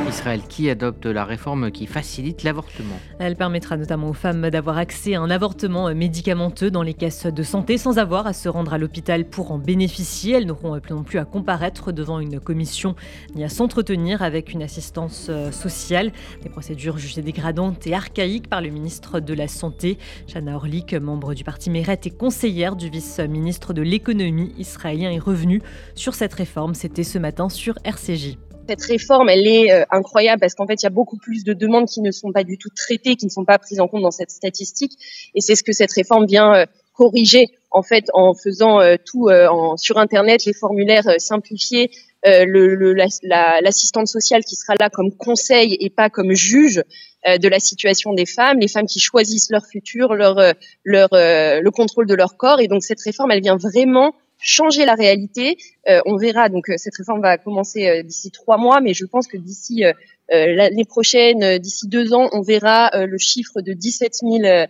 Israël 0.08 0.40
qui 0.48 0.70
adopte 0.70 1.06
la 1.06 1.24
réforme 1.24 1.70
qui 1.70 1.86
facilite 1.86 2.42
l'avortement. 2.42 2.98
Elle 3.18 3.36
permettra 3.36 3.76
notamment 3.76 4.10
aux 4.10 4.14
femmes 4.14 4.50
d'avoir 4.50 4.78
accès 4.78 5.14
à 5.14 5.20
un 5.20 5.30
avortement 5.30 5.92
médicamenteux 5.94 6.70
dans 6.70 6.82
les 6.82 6.94
caisses 6.94 7.26
de 7.26 7.42
santé 7.42 7.76
sans 7.78 7.98
avoir 7.98 8.26
à 8.26 8.32
se 8.32 8.48
rendre 8.48 8.72
à 8.72 8.78
l'hôpital 8.78 9.24
pour 9.24 9.52
en 9.52 9.58
bénéficier. 9.58 10.34
Elles 10.34 10.46
n'auront 10.46 10.78
plus 10.80 10.94
non 10.94 11.02
plus 11.02 11.18
à 11.18 11.24
comparaître 11.24 11.92
devant 11.92 12.20
une 12.20 12.40
commission 12.40 12.94
ni 13.34 13.44
à 13.44 13.48
s'entretenir 13.48 14.22
avec 14.22 14.52
une 14.52 14.62
assistance 14.62 15.26
euh, 15.28 15.50
sociale. 15.50 16.12
Des 16.42 16.48
procédures 16.48 16.98
jugées 16.98 17.22
dégradantes 17.22 17.86
et 17.86 17.94
archaïques 17.94 18.48
par 18.48 18.60
le 18.60 18.70
ministre 18.70 19.20
de 19.20 19.34
la 19.34 19.48
Santé. 19.48 19.98
Shana 20.26 20.56
Orlik, 20.56 20.94
membre 20.94 21.34
du 21.34 21.44
parti 21.44 21.70
Meret 21.70 22.00
et 22.04 22.10
conseillère 22.10 22.76
du 22.76 22.88
vice-ministre 22.90 23.72
de 23.72 23.82
l'économie 23.82 24.52
israélien, 24.58 25.10
est 25.10 25.18
revenue 25.18 25.62
sur 25.94 26.14
cette 26.14 26.34
réforme. 26.34 26.74
C'était 26.74 27.04
ce 27.04 27.18
matin 27.18 27.48
sur 27.48 27.78
RCJ. 27.84 28.38
Cette 28.68 28.82
réforme, 28.82 29.28
elle 29.28 29.46
est 29.46 29.70
euh, 29.70 29.84
incroyable 29.90 30.40
parce 30.40 30.54
qu'en 30.54 30.66
fait, 30.66 30.82
il 30.82 30.84
y 30.84 30.86
a 30.86 30.90
beaucoup 30.90 31.18
plus 31.18 31.44
de 31.44 31.52
demandes 31.52 31.86
qui 31.86 32.00
ne 32.00 32.10
sont 32.10 32.32
pas 32.32 32.42
du 32.42 32.58
tout 32.58 32.70
traitées, 32.74 33.14
qui 33.14 33.26
ne 33.26 33.30
sont 33.30 33.44
pas 33.44 33.58
prises 33.58 33.78
en 33.80 33.86
compte 33.86 34.02
dans 34.02 34.10
cette 34.10 34.30
statistique. 34.30 34.92
Et 35.34 35.40
c'est 35.40 35.54
ce 35.54 35.62
que 35.62 35.72
cette 35.72 35.92
réforme 35.92 36.26
vient 36.26 36.52
euh, 36.54 36.66
corriger 36.92 37.46
en 37.70 37.82
fait 37.82 38.06
en 38.12 38.34
faisant 38.34 38.80
euh, 38.80 38.96
tout 39.04 39.28
en, 39.28 39.76
sur 39.76 39.98
Internet, 39.98 40.44
les 40.46 40.54
formulaires 40.54 41.04
simplifiés, 41.18 41.90
l'assistante 42.24 44.08
sociale 44.08 44.42
qui 44.42 44.56
sera 44.56 44.74
là 44.80 44.90
comme 44.90 45.12
conseil 45.12 45.76
et 45.78 45.90
pas 45.90 46.10
comme 46.10 46.32
juge 46.32 46.82
de 47.24 47.48
la 47.48 47.60
situation 47.60 48.14
des 48.14 48.26
femmes, 48.26 48.58
les 48.58 48.66
femmes 48.66 48.86
qui 48.86 48.98
choisissent 48.98 49.50
leur 49.50 49.64
futur, 49.64 50.14
leur, 50.14 50.54
leur, 50.82 51.08
le 51.12 51.68
contrôle 51.70 52.06
de 52.06 52.14
leur 52.14 52.36
corps. 52.36 52.60
Et 52.60 52.66
donc 52.66 52.82
cette 52.82 53.00
réforme, 53.00 53.30
elle 53.30 53.42
vient 53.42 53.56
vraiment 53.56 54.12
changer 54.38 54.84
la 54.84 54.94
réalité. 54.94 55.56
Euh, 55.88 56.00
on 56.06 56.16
verra. 56.16 56.48
Donc 56.48 56.68
euh, 56.68 56.74
cette 56.76 56.96
réforme 56.96 57.20
va 57.20 57.38
commencer 57.38 57.86
euh, 57.86 58.02
d'ici 58.02 58.30
trois 58.30 58.58
mois, 58.58 58.80
mais 58.80 58.94
je 58.94 59.04
pense 59.04 59.26
que 59.26 59.36
d'ici 59.36 59.84
l'année 60.28 60.84
prochaine, 60.84 61.58
d'ici 61.58 61.86
deux 61.86 62.12
ans, 62.12 62.28
on 62.32 62.42
verra 62.42 62.90
le 62.94 63.16
chiffre 63.16 63.60
de 63.60 63.72
17 63.72 64.12
000 64.22 64.66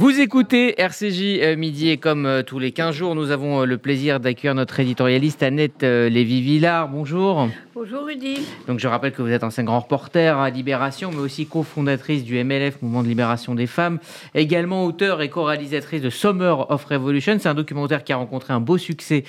Vous 0.00 0.20
écoutez 0.20 0.80
RCJ 0.80 1.40
euh, 1.42 1.56
midi 1.56 1.90
et 1.90 1.96
comme 1.96 2.24
euh, 2.24 2.44
tous 2.44 2.60
les 2.60 2.70
15 2.70 2.94
jours, 2.94 3.16
nous 3.16 3.32
avons 3.32 3.62
euh, 3.62 3.64
le 3.64 3.78
plaisir 3.78 4.20
d'accueillir 4.20 4.54
notre 4.54 4.78
éditorialiste 4.78 5.42
Annette 5.42 5.82
Lévy-Villard. 5.82 6.88
Bonjour. 6.88 7.48
Bonjour 7.74 8.04
Rudy. 8.04 8.46
Donc 8.68 8.78
je 8.78 8.86
rappelle 8.86 9.10
que 9.10 9.22
vous 9.22 9.32
êtes 9.32 9.42
ancien 9.42 9.64
grand 9.64 9.80
reporter 9.80 10.38
à 10.38 10.50
Libération, 10.50 11.10
mais 11.10 11.18
aussi 11.18 11.46
cofondatrice 11.46 12.22
du 12.22 12.42
MLF, 12.44 12.80
Mouvement 12.80 13.02
de 13.02 13.08
Libération 13.08 13.56
des 13.56 13.66
Femmes, 13.66 13.98
également 14.36 14.84
auteur 14.84 15.20
et 15.20 15.30
co-réalisatrice 15.30 16.00
de 16.00 16.10
Summer 16.10 16.70
of 16.70 16.84
Revolution. 16.84 17.36
C'est 17.40 17.48
un 17.48 17.54
documentaire 17.54 18.04
qui 18.04 18.12
a 18.12 18.18
rencontré 18.18 18.52
un 18.52 18.60
beau 18.60 18.78
succès. 18.78 19.24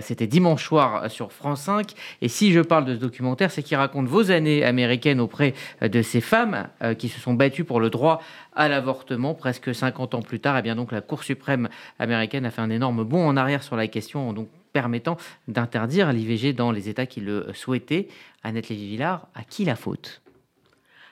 C'était 0.00 0.26
dimanche 0.26 0.64
soir 0.64 1.10
sur 1.10 1.32
France 1.32 1.62
5. 1.62 1.92
Et 2.22 2.28
si 2.28 2.52
je 2.52 2.60
parle 2.60 2.86
de 2.86 2.94
ce 2.94 3.00
documentaire, 3.00 3.50
c'est 3.50 3.62
qu'il 3.62 3.76
raconte 3.76 4.06
vos 4.06 4.30
années 4.30 4.64
américaines 4.64 5.20
auprès 5.20 5.54
de 5.82 6.02
ces 6.02 6.20
femmes 6.20 6.68
qui 6.98 7.08
se 7.08 7.18
sont 7.18 7.34
battues 7.34 7.64
pour 7.64 7.80
le 7.80 7.90
droit 7.90 8.20
à 8.56 8.68
l'avortement. 8.68 9.34
Presque 9.34 9.74
50 9.74 10.14
ans 10.14 10.22
plus 10.22 10.40
tard, 10.40 10.56
et 10.56 10.60
eh 10.60 10.62
bien 10.62 10.74
donc 10.74 10.90
la 10.90 11.00
Cour 11.00 11.22
suprême 11.22 11.68
américaine 11.98 12.44
a 12.44 12.50
fait 12.50 12.62
un 12.62 12.70
énorme 12.70 13.04
bond 13.04 13.28
en 13.28 13.36
arrière 13.36 13.62
sur 13.62 13.76
la 13.76 13.86
question, 13.86 14.32
donc 14.32 14.48
permettant 14.72 15.16
d'interdire 15.48 16.12
l'IVG 16.12 16.52
dans 16.52 16.72
les 16.72 16.88
États 16.88 17.06
qui 17.06 17.20
le 17.20 17.46
souhaitaient. 17.54 18.08
Annette 18.42 18.68
Lévy-Villard, 18.68 19.28
à 19.34 19.42
qui 19.42 19.64
la 19.64 19.76
faute? 19.76 20.20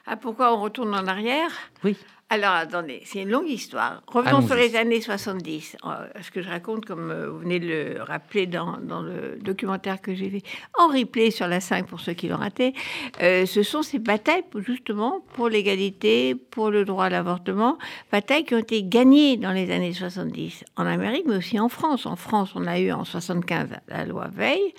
Ah, 0.06 0.16
Pourquoi 0.16 0.54
on 0.54 0.60
retourne 0.60 0.94
en 0.94 1.06
arrière? 1.06 1.50
Oui. 1.82 1.96
Alors, 2.30 2.52
attendez, 2.52 3.02
c'est 3.04 3.22
une 3.22 3.30
longue 3.30 3.48
histoire. 3.48 4.02
Revenons 4.06 4.46
sur 4.46 4.56
les 4.56 4.76
années 4.76 5.00
70. 5.00 5.76
Euh, 5.84 6.06
ce 6.22 6.30
que 6.30 6.42
je 6.42 6.48
raconte, 6.48 6.86
comme 6.86 7.10
euh, 7.10 7.28
vous 7.28 7.40
venez 7.40 7.60
de 7.60 7.66
le 7.66 8.02
rappeler 8.02 8.46
dans, 8.46 8.78
le 8.78 9.38
documentaire 9.40 10.00
que 10.00 10.14
j'ai 10.14 10.30
fait 10.30 10.42
en 10.78 10.88
replay 10.88 11.30
sur 11.30 11.46
la 11.46 11.60
5 11.60 11.86
pour 11.86 12.00
ceux 12.00 12.14
qui 12.14 12.28
l'ont 12.28 12.38
raté, 12.38 12.74
euh, 13.22 13.44
ce 13.46 13.62
sont 13.62 13.82
ces 13.82 13.98
batailles, 13.98 14.42
justement, 14.56 15.20
pour 15.34 15.48
l'égalité, 15.48 16.34
pour 16.34 16.70
le 16.70 16.84
droit 16.84 17.04
à 17.04 17.10
l'avortement, 17.10 17.78
batailles 18.10 18.44
qui 18.44 18.54
ont 18.54 18.58
été 18.58 18.82
gagnées 18.82 19.36
dans 19.36 19.52
les 19.52 19.70
années 19.70 19.92
70 19.92 20.64
en 20.76 20.86
Amérique, 20.86 21.24
mais 21.26 21.36
aussi 21.36 21.60
en 21.60 21.68
France. 21.68 22.06
En 22.06 22.16
France, 22.16 22.52
on 22.54 22.66
a 22.66 22.80
eu 22.80 22.90
en 22.90 23.04
75 23.04 23.68
la 23.88 24.06
loi 24.06 24.28
Veil. 24.32 24.74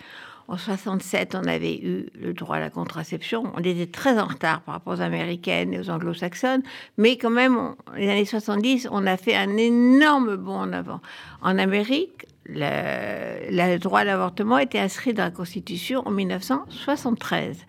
En 0.48 0.58
67, 0.58 1.36
on 1.36 1.48
avait 1.48 1.76
eu 1.76 2.06
le 2.22 2.34
droit 2.34 2.58
à 2.58 2.60
la 2.60 2.70
contraception. 2.70 3.52
On 3.56 3.60
était 3.60 3.88
très 3.88 4.20
en 4.20 4.26
retard 4.26 4.62
par 4.62 4.76
rapport 4.76 4.94
aux 4.94 5.02
américaines 5.02 5.74
et 5.74 5.80
aux 5.80 5.90
anglo-saxonnes, 5.90 6.62
mais 6.98 7.18
quand 7.18 7.32
même, 7.32 7.74
les 7.96 8.10
années 8.10 8.26
70, 8.26 8.90
on 8.92 9.08
a 9.08 9.18
fait 9.18 9.36
un 9.36 9.58
énorme 9.58 10.36
bond 10.36 10.58
en 10.58 10.74
avant. 10.74 11.02
En 11.42 11.58
Amérique, 11.58 12.28
le, 12.48 13.78
droit 13.78 14.02
à 14.02 14.04
l'avortement 14.04 14.60
été 14.60 14.80
inscrit 14.80 15.14
dans 15.14 15.24
la 15.24 15.32
Constitution 15.32 16.04
en 16.06 16.12
1973. 16.12 17.66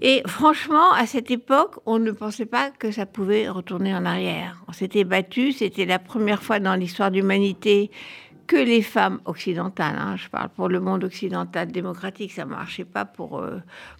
Et 0.00 0.22
franchement, 0.26 0.92
à 0.92 1.06
cette 1.06 1.30
époque, 1.30 1.74
on 1.84 1.98
ne 1.98 2.12
pensait 2.12 2.46
pas 2.46 2.70
que 2.70 2.92
ça 2.92 3.04
pouvait 3.04 3.48
retourner 3.48 3.94
en 3.94 4.04
arrière. 4.04 4.62
On 4.68 4.72
s'était 4.72 5.04
battu, 5.04 5.52
c'était 5.52 5.86
la 5.86 5.98
première 5.98 6.42
fois 6.42 6.60
dans 6.60 6.76
l'histoire 6.76 7.10
de 7.10 7.16
l'humanité 7.16 7.90
que 8.48 8.56
les 8.56 8.82
femmes 8.82 9.20
occidentales, 9.26 9.96
hein, 9.98 10.16
je 10.16 10.28
parle 10.28 10.48
pour 10.48 10.68
le 10.68 10.80
monde 10.80 11.04
occidental 11.04 11.70
démocratique, 11.70 12.32
ça 12.32 12.46
ne 12.46 12.50
marchait 12.50 12.86
pas 12.86 13.04
pour, 13.04 13.38
euh, 13.38 13.58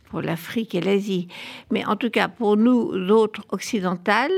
pour 0.08 0.22
l'Afrique 0.22 0.74
et 0.74 0.80
l'Asie. 0.80 1.28
Mais 1.70 1.84
en 1.84 1.96
tout 1.96 2.10
cas, 2.10 2.28
pour 2.28 2.56
nous 2.56 2.90
autres 3.10 3.44
occidentales, 3.50 4.32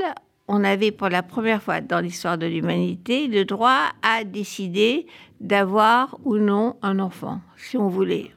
on 0.51 0.65
avait 0.65 0.91
pour 0.91 1.07
la 1.07 1.23
première 1.23 1.63
fois 1.63 1.79
dans 1.79 2.01
l'histoire 2.01 2.37
de 2.37 2.45
l'humanité 2.45 3.27
le 3.27 3.45
droit 3.45 3.93
à 4.01 4.25
décider 4.25 5.07
d'avoir 5.39 6.19
ou 6.25 6.37
non 6.37 6.75
un 6.81 6.99
enfant, 6.99 7.39
si 7.55 7.77
on 7.77 7.87
voulait. 7.87 8.31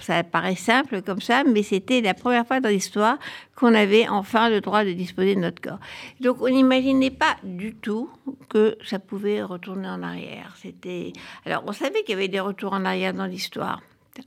Ça 0.00 0.24
paraît 0.24 0.54
simple 0.54 1.02
comme 1.02 1.20
ça, 1.20 1.44
mais 1.44 1.62
c'était 1.62 2.00
la 2.00 2.14
première 2.14 2.46
fois 2.46 2.60
dans 2.60 2.70
l'histoire 2.70 3.18
qu'on 3.54 3.74
avait 3.74 4.08
enfin 4.08 4.48
le 4.48 4.62
droit 4.62 4.86
de 4.86 4.92
disposer 4.92 5.34
de 5.34 5.40
notre 5.40 5.60
corps. 5.60 5.78
Donc 6.20 6.40
on 6.40 6.48
n'imaginait 6.48 7.10
pas 7.10 7.36
du 7.44 7.74
tout 7.74 8.08
que 8.48 8.78
ça 8.82 8.98
pouvait 8.98 9.42
retourner 9.42 9.88
en 9.88 10.02
arrière. 10.02 10.54
C'était 10.56 11.12
alors 11.44 11.62
on 11.66 11.72
savait 11.72 12.00
qu'il 12.04 12.14
y 12.14 12.18
avait 12.18 12.28
des 12.28 12.40
retours 12.40 12.72
en 12.72 12.86
arrière 12.86 13.12
dans 13.12 13.26
l'histoire. 13.26 13.82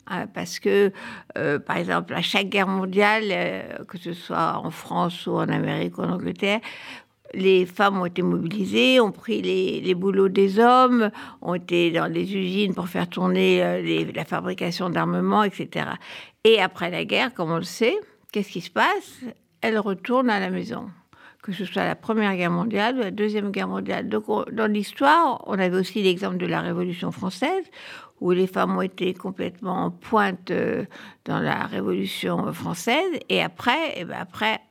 Hein, 0.07 0.27
parce 0.27 0.59
que, 0.59 0.91
euh, 1.37 1.59
par 1.59 1.77
exemple, 1.77 2.13
à 2.13 2.21
chaque 2.21 2.47
guerre 2.47 2.67
mondiale, 2.67 3.25
euh, 3.31 3.83
que 3.85 3.97
ce 3.97 4.13
soit 4.13 4.57
en 4.57 4.71
France 4.71 5.27
ou 5.27 5.33
en 5.33 5.49
Amérique 5.49 5.97
ou 5.97 6.01
en 6.01 6.11
Angleterre, 6.11 6.59
les 7.33 7.65
femmes 7.65 7.99
ont 7.99 8.05
été 8.05 8.21
mobilisées, 8.21 8.99
ont 8.99 9.11
pris 9.11 9.41
les, 9.41 9.95
boulots 9.95 10.29
des 10.29 10.59
hommes, 10.59 11.09
ont 11.41 11.55
été 11.55 11.91
dans 11.91 12.05
les 12.11 12.35
usines 12.35 12.73
pour 12.73 12.87
faire 12.87 13.07
tourner 13.07 13.63
euh, 13.63 14.11
la 14.13 14.25
fabrication 14.25 14.89
d'armements, 14.89 15.43
etc. 15.43 15.87
Et 16.43 16.61
après 16.61 16.89
la 16.89 17.05
guerre, 17.05 17.33
comme 17.33 17.51
on 17.51 17.57
le 17.57 17.63
sait, 17.63 17.95
qu'est-ce 18.31 18.51
qui 18.51 18.61
se 18.61 18.71
passe? 18.71 19.21
Elles 19.61 19.79
retournent 19.79 20.29
à 20.29 20.39
la 20.39 20.49
maison 20.49 20.89
que 21.41 21.51
ce 21.51 21.65
soit 21.65 21.83
la 21.83 21.95
Première 21.95 22.37
Guerre 22.37 22.51
mondiale 22.51 22.95
ou 22.95 22.99
la 22.99 23.11
Deuxième 23.11 23.51
Guerre 23.51 23.67
mondiale. 23.67 24.07
Donc, 24.07 24.25
dans 24.51 24.71
l'histoire, 24.71 25.43
on 25.45 25.59
avait 25.59 25.77
aussi 25.77 26.01
l'exemple 26.01 26.37
de 26.37 26.45
la 26.45 26.61
Révolution 26.61 27.11
française, 27.11 27.65
où 28.21 28.31
les 28.31 28.47
femmes 28.47 28.77
ont 28.77 28.81
été 28.81 29.13
complètement 29.13 29.83
en 29.83 29.91
pointe 29.91 30.51
euh, 30.51 30.85
dans 31.25 31.39
la 31.39 31.65
Révolution 31.65 32.53
française, 32.53 33.19
et 33.27 33.43
après, 33.43 33.89
et 33.89 33.97
eh 33.97 34.05
ben 34.05 34.17
après 34.21 34.61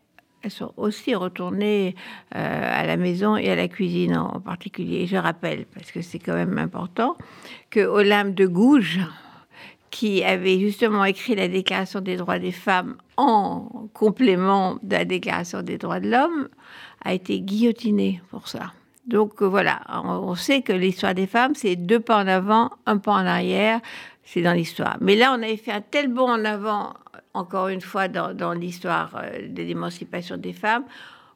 elles 0.42 0.50
sont 0.50 0.72
aussi 0.76 1.14
retournées 1.14 1.94
euh, 2.34 2.80
à 2.82 2.86
la 2.86 2.96
maison 2.96 3.36
et 3.36 3.48
à 3.50 3.56
la 3.56 3.68
cuisine 3.68 4.16
en 4.16 4.40
particulier. 4.40 5.06
Je 5.06 5.16
rappelle, 5.16 5.66
parce 5.74 5.92
que 5.92 6.02
c'est 6.02 6.18
quand 6.18 6.34
même 6.34 6.58
important, 6.58 7.16
que 7.70 7.80
Olympe 7.80 8.34
de 8.34 8.46
Gouges, 8.46 9.00
qui 9.90 10.24
avait 10.24 10.58
justement 10.58 11.04
écrit 11.04 11.34
la 11.34 11.48
Déclaration 11.48 12.00
des 12.00 12.16
droits 12.16 12.38
des 12.38 12.52
femmes 12.52 12.96
en 13.16 13.88
complément 13.92 14.78
de 14.82 14.96
la 14.96 15.04
Déclaration 15.04 15.62
des 15.62 15.78
droits 15.78 16.00
de 16.00 16.10
l'homme, 16.10 16.48
a 17.04 17.12
été 17.12 17.40
guillotinée 17.40 18.20
pour 18.30 18.48
ça. 18.48 18.72
Donc 19.06 19.42
euh, 19.42 19.46
voilà, 19.46 19.80
on 20.04 20.34
sait 20.34 20.62
que 20.62 20.72
l'histoire 20.72 21.14
des 21.14 21.26
femmes, 21.26 21.54
c'est 21.54 21.76
deux 21.76 22.00
pas 22.00 22.22
en 22.22 22.26
avant, 22.28 22.70
un 22.86 22.98
pas 22.98 23.12
en 23.12 23.26
arrière, 23.26 23.80
c'est 24.24 24.42
dans 24.42 24.52
l'histoire. 24.52 24.96
Mais 25.00 25.16
là, 25.16 25.32
on 25.32 25.42
avait 25.42 25.56
fait 25.56 25.72
un 25.72 25.80
tel 25.80 26.08
bond 26.08 26.30
en 26.30 26.44
avant 26.44 26.94
encore 27.34 27.68
une 27.68 27.80
fois, 27.80 28.08
dans, 28.08 28.52
l'histoire 28.52 29.16
euh, 29.22 29.48
de 29.48 29.62
l'émancipation 29.62 30.36
des 30.36 30.52
femmes, 30.52 30.84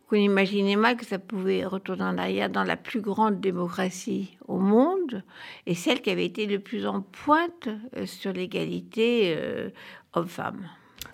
qu'on 0.09 0.17
imaginait 0.17 0.77
mal 0.77 0.97
que 0.97 1.05
ça 1.05 1.19
pouvait 1.19 1.65
retourner 1.65 2.05
en 2.05 2.19
arrière 2.19 2.49
dans 2.49 2.63
la 2.63 2.77
plus 2.77 3.01
grande 3.01 3.41
démocratie 3.41 4.37
au 4.47 4.59
monde 4.59 5.25
et 5.67 5.75
celle 5.75 6.01
qui 6.01 6.11
avait 6.11 6.27
été 6.27 6.47
le 6.47 6.61
plus 6.61 6.87
en 6.87 7.01
pointe 7.01 7.69
euh, 7.97 8.07
sur 8.07 8.33
l'égalité 8.33 9.35
euh, 9.37 9.71
homme-femme. 10.13 10.69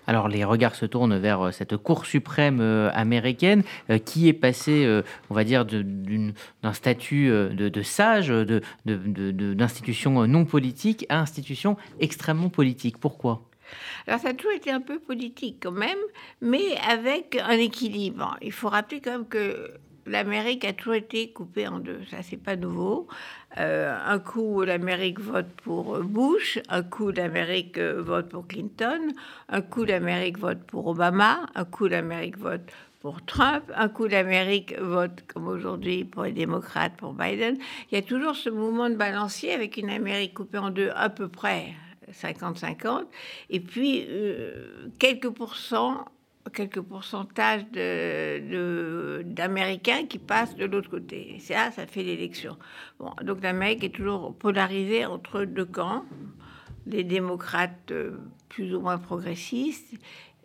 Alors 0.07 0.27
les 0.27 0.43
regards 0.43 0.75
se 0.75 0.85
tournent 0.85 1.17
vers 1.17 1.41
euh, 1.41 1.51
cette 1.51 1.77
Cour 1.77 2.05
suprême 2.05 2.59
euh, 2.61 2.89
américaine 2.93 3.63
euh, 3.89 3.97
qui 3.97 4.27
est 4.27 4.33
passée, 4.33 5.01
on 5.29 5.33
va 5.33 5.43
dire, 5.43 5.65
d'un 5.65 6.73
statut 6.73 7.27
de, 7.29 7.81
sage, 7.81 8.29
d'institution 8.85 10.27
non 10.27 10.45
politique 10.45 11.05
à 11.09 11.19
institution 11.19 11.77
extrêmement 11.99 12.49
politique. 12.49 12.97
Pourquoi? 12.97 13.43
Alors 14.07 14.19
ça 14.19 14.29
a 14.29 14.33
toujours 14.33 14.53
été 14.53 14.71
un 14.71 14.81
peu 14.81 14.99
politique 14.99 15.57
quand 15.63 15.71
même, 15.71 15.97
mais 16.41 16.77
avec 16.89 17.37
un 17.41 17.57
équilibre. 17.57 18.37
Il 18.41 18.51
faut 18.51 18.69
rappeler 18.69 18.99
quand 19.01 19.11
même 19.11 19.27
que 19.27 19.71
l'Amérique 20.05 20.65
a 20.65 20.73
toujours 20.73 20.95
été 20.95 21.31
coupée 21.31 21.67
en 21.67 21.79
deux. 21.79 21.99
Ça, 22.09 22.17
c'est 22.21 22.37
pas 22.37 22.55
nouveau. 22.55 23.07
Euh, 23.57 23.95
un 24.05 24.19
coup, 24.19 24.63
l'Amérique 24.63 25.19
vote 25.19 25.49
pour 25.63 25.99
Bush, 25.99 26.59
un 26.69 26.83
coup, 26.83 27.11
l'Amérique 27.11 27.77
euh, 27.77 28.01
vote 28.01 28.29
pour 28.29 28.47
Clinton, 28.47 29.13
un 29.49 29.61
coup, 29.61 29.83
l'Amérique 29.83 30.39
vote 30.39 30.63
pour 30.63 30.87
Obama, 30.87 31.45
un 31.55 31.65
coup, 31.65 31.87
l'Amérique 31.87 32.37
vote 32.37 32.71
pour 32.99 33.23
Trump, 33.25 33.63
un 33.75 33.89
coup, 33.89 34.07
l'Amérique 34.07 34.79
vote, 34.79 35.23
comme 35.27 35.47
aujourd'hui, 35.47 36.05
pour 36.05 36.23
les 36.23 36.31
démocrates, 36.31 36.95
pour 36.95 37.13
Biden. 37.13 37.57
Il 37.91 37.95
y 37.95 37.97
a 37.97 38.01
toujours 38.01 38.35
ce 38.35 38.49
mouvement 38.49 38.89
de 38.89 38.95
balancier 38.95 39.51
avec 39.51 39.77
une 39.77 39.89
Amérique 39.89 40.33
coupée 40.35 40.57
en 40.57 40.69
deux 40.69 40.89
à 40.95 41.09
peu 41.09 41.27
près 41.27 41.73
50-50, 42.11 43.05
et 43.49 43.59
puis 43.59 44.05
euh, 44.09 44.87
quelques 44.99 45.29
pourcents 45.29 46.05
quelques 46.51 46.81
pourcentages 46.81 47.65
d'Américains 49.25 50.05
qui 50.07 50.19
passent 50.19 50.55
de 50.55 50.65
l'autre 50.65 50.89
côté. 50.89 51.37
Ça, 51.39 51.71
ça 51.71 51.87
fait 51.87 52.03
l'élection. 52.03 52.57
Donc 53.21 53.41
l'Amérique 53.41 53.83
est 53.83 53.95
toujours 53.95 54.35
polarisée 54.35 55.05
entre 55.05 55.45
deux 55.45 55.65
camps, 55.65 56.05
les 56.85 57.03
démocrates 57.03 57.91
euh, 57.91 58.17
plus 58.49 58.75
ou 58.75 58.81
moins 58.81 58.97
progressistes 58.97 59.93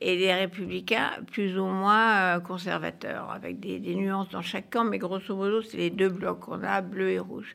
et 0.00 0.16
les 0.16 0.32
républicains 0.32 1.10
plus 1.32 1.58
ou 1.58 1.64
moins 1.64 2.36
euh, 2.36 2.40
conservateurs, 2.40 3.30
avec 3.30 3.58
des, 3.58 3.80
nuances 3.96 4.28
dans 4.28 4.42
chaque 4.42 4.70
camp, 4.70 4.84
mais 4.84 4.98
grosso 4.98 5.34
modo, 5.34 5.62
c'est 5.62 5.76
les 5.76 5.90
deux 5.90 6.08
blocs 6.08 6.40
qu'on 6.40 6.62
a, 6.62 6.80
bleu 6.80 7.10
et 7.10 7.18
rouge. 7.18 7.54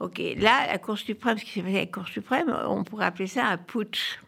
Ok, 0.00 0.20
là, 0.36 0.66
la 0.66 0.78
Cour 0.78 0.98
suprême, 0.98 1.38
ce 1.38 1.44
qui 1.44 1.52
s'est 1.52 1.62
passé 1.62 1.76
avec 1.76 1.96
la 1.96 2.02
Cour 2.02 2.08
suprême, 2.08 2.54
on 2.68 2.84
pourrait 2.84 3.06
appeler 3.06 3.26
ça 3.26 3.46
un 3.46 3.56
putsch. 3.56 4.20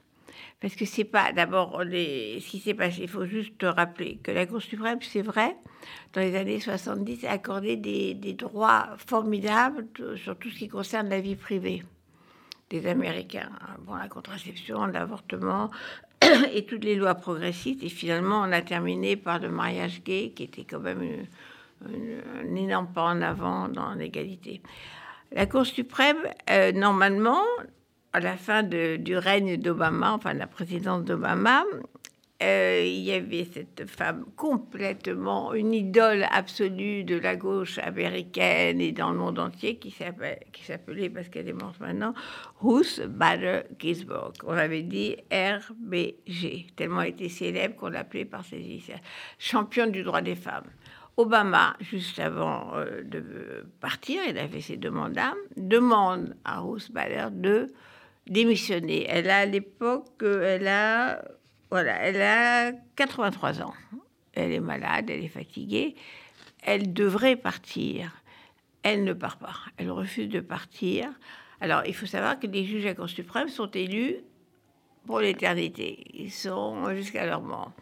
Parce 0.60 0.76
que 0.76 0.84
c'est 0.84 1.04
pas 1.04 1.32
d'abord 1.32 1.80
ce 1.82 2.50
qui 2.50 2.60
s'est 2.60 2.74
passé. 2.74 3.02
Il 3.02 3.08
faut 3.08 3.24
juste 3.24 3.56
te 3.56 3.66
rappeler 3.66 4.18
que 4.22 4.30
la 4.30 4.44
Cour 4.46 4.60
suprême, 4.60 4.98
c'est 5.00 5.22
vrai, 5.22 5.56
dans 6.12 6.20
les 6.20 6.36
années 6.36 6.60
70, 6.60 7.24
a 7.24 7.32
accordé 7.32 7.76
des, 7.76 8.34
droits 8.34 8.88
formidables 8.98 9.86
sur 10.16 10.36
tout 10.36 10.50
ce 10.50 10.58
qui 10.58 10.68
concerne 10.68 11.08
la 11.08 11.20
vie 11.20 11.36
privée 11.36 11.82
des 12.68 12.86
Américains. 12.86 13.50
Bon, 13.86 13.94
la 13.94 14.08
contraception, 14.08 14.84
l'avortement 14.84 15.70
et 16.52 16.66
toutes 16.66 16.84
les 16.84 16.94
lois 16.94 17.14
progressistes. 17.14 17.82
Et 17.82 17.88
finalement, 17.88 18.42
on 18.42 18.52
a 18.52 18.60
terminé 18.60 19.16
par 19.16 19.38
le 19.38 19.48
mariage 19.48 20.02
gay, 20.04 20.32
qui 20.36 20.42
était 20.42 20.64
quand 20.64 20.80
même 20.80 21.26
un 21.86 22.54
énorme 22.54 22.88
pas 22.92 23.04
en 23.04 23.22
avant 23.22 23.68
dans 23.68 23.94
l'égalité. 23.94 24.60
La 25.32 25.46
Cour 25.46 25.64
suprême, 25.64 26.18
euh, 26.50 26.72
normalement, 26.72 27.42
à 28.12 28.20
la 28.20 28.36
fin 28.36 28.62
du 28.62 29.16
règne 29.16 29.56
d'Obama, 29.56 30.12
enfin 30.14 30.34
de 30.34 30.38
la 30.38 30.46
présidence 30.46 31.04
d'Obama, 31.04 31.64
euh, 32.42 32.82
il 32.86 33.02
y 33.02 33.12
avait 33.12 33.46
cette 33.52 33.88
femme 33.88 34.24
complètement 34.34 35.52
une 35.52 35.74
idole 35.74 36.26
absolue 36.32 37.04
de 37.04 37.16
la 37.16 37.36
gauche 37.36 37.76
américaine 37.78 38.80
et 38.80 38.92
dans 38.92 39.10
le 39.10 39.18
monde 39.18 39.38
entier 39.38 39.76
qui 39.76 39.90
s'appelait, 39.90 41.10
parce 41.10 41.28
qu'elle 41.28 41.48
est 41.48 41.52
morte 41.52 41.78
maintenant, 41.80 42.14
Ruth 42.62 43.02
Bader 43.06 43.64
Ginsburg. 43.78 44.32
On 44.44 44.56
avait 44.56 44.82
dit 44.82 45.16
RBG, 45.30 46.68
tellement 46.76 47.02
elle 47.02 47.10
était 47.10 47.28
célèbre 47.28 47.76
qu'on 47.76 47.90
l'appelait 47.90 48.24
par 48.24 48.42
ses 48.42 48.58
initiales. 48.58 49.02
Championne 49.38 49.92
du 49.92 50.02
droit 50.02 50.22
des 50.22 50.36
femmes. 50.36 50.70
Obama, 51.18 51.76
juste 51.80 52.18
avant 52.18 52.74
euh, 52.76 53.02
de 53.02 53.66
partir, 53.80 54.22
il 54.26 54.38
avait 54.38 54.62
ses 54.62 54.78
deux 54.78 54.90
mandats, 54.90 55.34
demande 55.58 56.34
à 56.46 56.60
Ruth 56.60 56.90
Bader 56.90 57.26
de 57.32 57.66
démissionner. 58.26 59.06
Elle 59.08 59.30
a 59.30 59.38
à 59.38 59.46
l'époque, 59.46 60.22
elle 60.22 60.68
a, 60.68 61.22
voilà, 61.70 61.96
elle 62.02 62.22
a 62.22 62.72
83 62.96 63.62
ans. 63.62 63.74
Elle 64.32 64.52
est 64.52 64.60
malade, 64.60 65.10
elle 65.10 65.24
est 65.24 65.28
fatiguée. 65.28 65.96
Elle 66.62 66.92
devrait 66.92 67.36
partir. 67.36 68.22
Elle 68.82 69.04
ne 69.04 69.12
part 69.12 69.38
pas. 69.38 69.54
Elle 69.76 69.90
refuse 69.90 70.28
de 70.28 70.40
partir. 70.40 71.10
Alors, 71.60 71.82
il 71.86 71.94
faut 71.94 72.06
savoir 72.06 72.38
que 72.38 72.46
les 72.46 72.64
juges 72.64 72.86
à 72.86 72.90
la 72.90 72.94
Cour 72.94 73.08
suprême 73.08 73.48
sont 73.48 73.70
élus 73.70 74.16
pour 75.06 75.20
l'éternité. 75.20 76.04
Ils 76.14 76.30
sont 76.30 76.94
jusqu'à 76.94 77.26
leur 77.26 77.42
mort. 77.42 77.72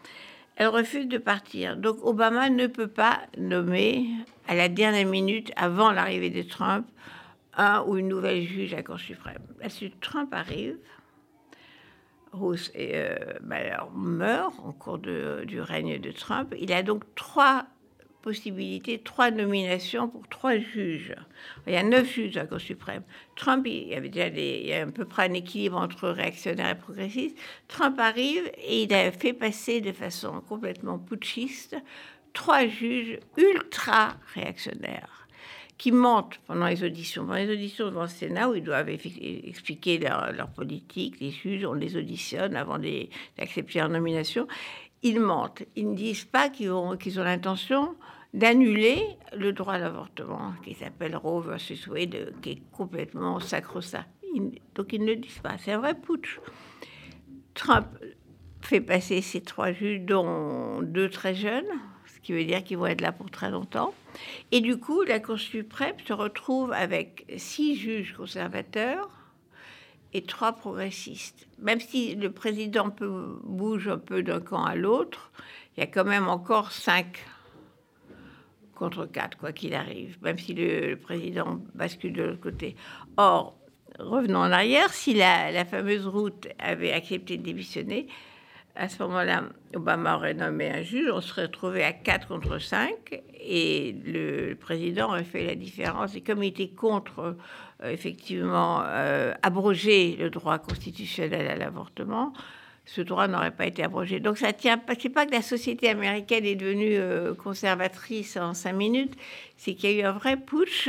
Elle 0.56 0.68
refuse 0.68 1.06
de 1.06 1.18
partir. 1.18 1.76
Donc, 1.76 1.98
Obama 2.02 2.50
ne 2.50 2.66
peut 2.66 2.88
pas 2.88 3.20
nommer 3.36 4.08
à 4.48 4.56
la 4.56 4.68
dernière 4.68 5.06
minute, 5.06 5.52
avant 5.54 5.92
l'arrivée 5.92 6.30
de 6.30 6.42
Trump, 6.42 6.86
un 7.58 7.82
ou 7.82 7.96
une 7.96 8.08
nouvelle 8.08 8.42
juge 8.42 8.72
à 8.72 8.78
la 8.78 8.82
Cour 8.82 8.98
suprême. 8.98 9.42
Suite, 9.68 10.00
Trump 10.00 10.32
arrive. 10.32 10.76
Rousse 12.32 12.70
euh, 12.76 13.16
ben 13.40 13.78
meurt 13.94 14.54
en 14.62 14.72
cours 14.72 14.98
du 14.98 15.60
règne 15.60 15.98
de 15.98 16.10
Trump. 16.10 16.54
Il 16.58 16.72
a 16.72 16.82
donc 16.82 17.02
trois 17.14 17.66
possibilités, 18.22 18.98
trois 18.98 19.30
nominations 19.30 20.08
pour 20.08 20.28
trois 20.28 20.58
juges. 20.58 21.14
Il 21.66 21.72
y 21.72 21.76
a 21.76 21.82
neuf 21.82 22.12
juges 22.12 22.36
à 22.36 22.40
la 22.40 22.46
Cour 22.46 22.60
suprême. 22.60 23.02
Trump, 23.34 23.66
il 23.66 23.88
y 23.88 23.94
avait 23.94 24.10
déjà 24.10 24.28
il 24.28 24.66
y 24.66 24.72
a 24.74 24.82
à 24.82 24.86
peu 24.86 25.04
près 25.04 25.28
un 25.30 25.32
équilibre 25.32 25.78
entre 25.78 26.08
réactionnaires 26.08 26.70
et 26.70 26.78
progressistes. 26.78 27.38
Trump 27.66 27.98
arrive 27.98 28.50
et 28.58 28.82
il 28.82 28.92
a 28.92 29.10
fait 29.10 29.32
passer 29.32 29.80
de 29.80 29.92
façon 29.92 30.42
complètement 30.42 30.98
putschiste 30.98 31.76
trois 32.34 32.66
juges 32.66 33.18
ultra 33.36 34.16
réactionnaires 34.34 35.17
qui 35.78 35.92
mentent 35.92 36.40
pendant 36.46 36.66
les 36.66 36.82
auditions. 36.82 37.22
Pendant 37.22 37.38
les 37.38 37.52
auditions 37.52 37.86
devant 37.86 38.02
le 38.02 38.08
Sénat, 38.08 38.50
où 38.50 38.54
ils 38.54 38.62
doivent 38.62 38.88
expliquer 38.88 39.98
leur, 39.98 40.50
politique, 40.50 41.20
les 41.20 41.30
juges, 41.30 41.64
on 41.64 41.72
les 41.72 41.96
auditionne 41.96 42.56
avant 42.56 42.78
d'accepter 43.38 43.78
leur 43.78 43.88
nomination. 43.88 44.48
Ils 45.02 45.20
mentent. 45.20 45.62
Ils 45.76 45.90
ne 45.90 45.94
disent 45.94 46.24
pas 46.24 46.50
qu'ils 46.50 46.72
ont, 46.72 46.98
l'intention 47.18 47.94
d'annuler 48.34 49.00
le 49.34 49.52
droit 49.52 49.74
à 49.74 49.78
l'avortement, 49.78 50.52
qui 50.64 50.74
s'appelle 50.74 51.16
Roe 51.16 51.40
versus 51.40 51.86
Wade, 51.86 52.34
qui 52.42 52.50
est 52.50 52.62
complètement 52.72 53.40
sacro-saint. 53.40 54.04
Donc 54.74 54.92
ils 54.92 55.02
ne 55.04 55.14
disent 55.14 55.38
pas. 55.38 55.56
C'est 55.58 55.72
un 55.72 55.78
vrai 55.78 55.94
putsch. 55.94 56.40
Trump 57.54 57.86
fait 58.60 58.80
passer 58.80 59.22
ces 59.22 59.40
trois 59.40 59.72
juges, 59.72 60.00
dont 60.00 60.82
deux 60.82 61.08
très 61.08 61.34
jeunes, 61.34 61.70
ce 62.18 62.26
qui 62.26 62.32
veut 62.32 62.44
dire 62.44 62.64
qu'ils 62.64 62.78
vont 62.78 62.86
être 62.86 63.00
là 63.00 63.12
pour 63.12 63.30
très 63.30 63.50
longtemps. 63.50 63.94
Et 64.50 64.60
du 64.60 64.78
coup, 64.78 65.02
la 65.02 65.20
Cour 65.20 65.38
suprême 65.38 65.94
se 66.04 66.12
retrouve 66.12 66.72
avec 66.72 67.24
six 67.36 67.76
juges 67.76 68.14
conservateurs 68.14 69.08
et 70.12 70.22
trois 70.22 70.52
progressistes. 70.52 71.46
Même 71.58 71.80
si 71.80 72.16
le 72.16 72.32
président 72.32 72.90
peut, 72.90 73.38
bouge 73.44 73.88
un 73.88 73.98
peu 73.98 74.22
d'un 74.22 74.40
camp 74.40 74.64
à 74.64 74.74
l'autre, 74.74 75.30
il 75.76 75.80
y 75.80 75.82
a 75.82 75.86
quand 75.86 76.04
même 76.04 76.28
encore 76.28 76.72
cinq 76.72 77.24
contre 78.74 79.06
quatre, 79.06 79.36
quoi 79.36 79.52
qu'il 79.52 79.74
arrive, 79.74 80.18
même 80.22 80.38
si 80.38 80.54
le, 80.54 80.94
président 80.96 81.60
bascule 81.74 82.12
de 82.12 82.22
l'autre 82.22 82.40
côté. 82.40 82.76
Or, 83.16 83.56
revenons 83.98 84.38
en 84.38 84.52
arrière, 84.52 84.92
si 84.92 85.14
la, 85.14 85.50
la 85.50 85.64
fameuse 85.64 86.06
route 86.06 86.48
avait 86.58 86.92
accepté 86.92 87.36
de 87.36 87.42
démissionner, 87.42 88.06
à 88.78 88.88
ce 88.88 89.02
moment-là, 89.02 89.42
Obama 89.74 90.16
aurait 90.16 90.34
nommé 90.34 90.70
un 90.70 90.82
juge, 90.82 91.10
on 91.12 91.20
serait 91.20 91.42
retrouvé 91.42 91.82
à 91.82 91.92
4 91.92 92.28
contre 92.28 92.58
5, 92.58 93.20
et 93.40 93.94
le 94.06 94.54
président 94.54 95.08
aurait 95.08 95.24
fait 95.24 95.44
la 95.44 95.56
différence. 95.56 96.14
Et 96.14 96.20
comme 96.20 96.42
il 96.44 96.48
était 96.48 96.68
contre, 96.68 97.36
euh, 97.82 97.90
effectivement, 97.90 98.82
euh, 98.84 99.34
abroger 99.42 100.16
le 100.18 100.30
droit 100.30 100.58
constitutionnel 100.58 101.48
à 101.48 101.56
l'avortement, 101.56 102.32
ce 102.86 103.02
droit 103.02 103.26
n'aurait 103.26 103.50
pas 103.50 103.66
été 103.66 103.82
abrogé. 103.82 104.20
Donc 104.20 104.38
ça 104.38 104.52
tient 104.52 104.78
pas. 104.78 104.94
C'est 104.98 105.10
pas 105.10 105.26
que 105.26 105.32
la 105.32 105.42
société 105.42 105.90
américaine 105.90 106.46
est 106.46 106.54
devenue 106.54 106.96
euh, 106.96 107.34
conservatrice 107.34 108.36
en 108.36 108.54
cinq 108.54 108.74
minutes, 108.74 109.14
c'est 109.56 109.74
qu'il 109.74 109.90
y 109.90 109.94
a 109.94 110.02
eu 110.02 110.04
un 110.04 110.12
vrai 110.12 110.36
putsch 110.36 110.88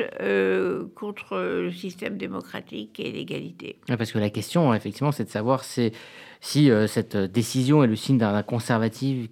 contre 0.96 1.38
le 1.38 1.72
système 1.72 2.18
démocratique 2.18 3.00
et 3.00 3.12
l'égalité. 3.12 3.78
parce 3.88 4.12
que 4.12 4.20
la 4.20 4.30
question, 4.30 4.74
effectivement, 4.76 5.12
c'est 5.12 5.26
de 5.26 5.30
savoir 5.30 5.64
c'est 5.64 5.92
si 6.42 6.72
euh, 6.72 6.88
cette 6.88 7.18
décision 7.18 7.84
est 7.84 7.88
le 7.88 7.96
signe 7.96 8.18
d'un 8.18 8.44
conservatisme 8.44 9.28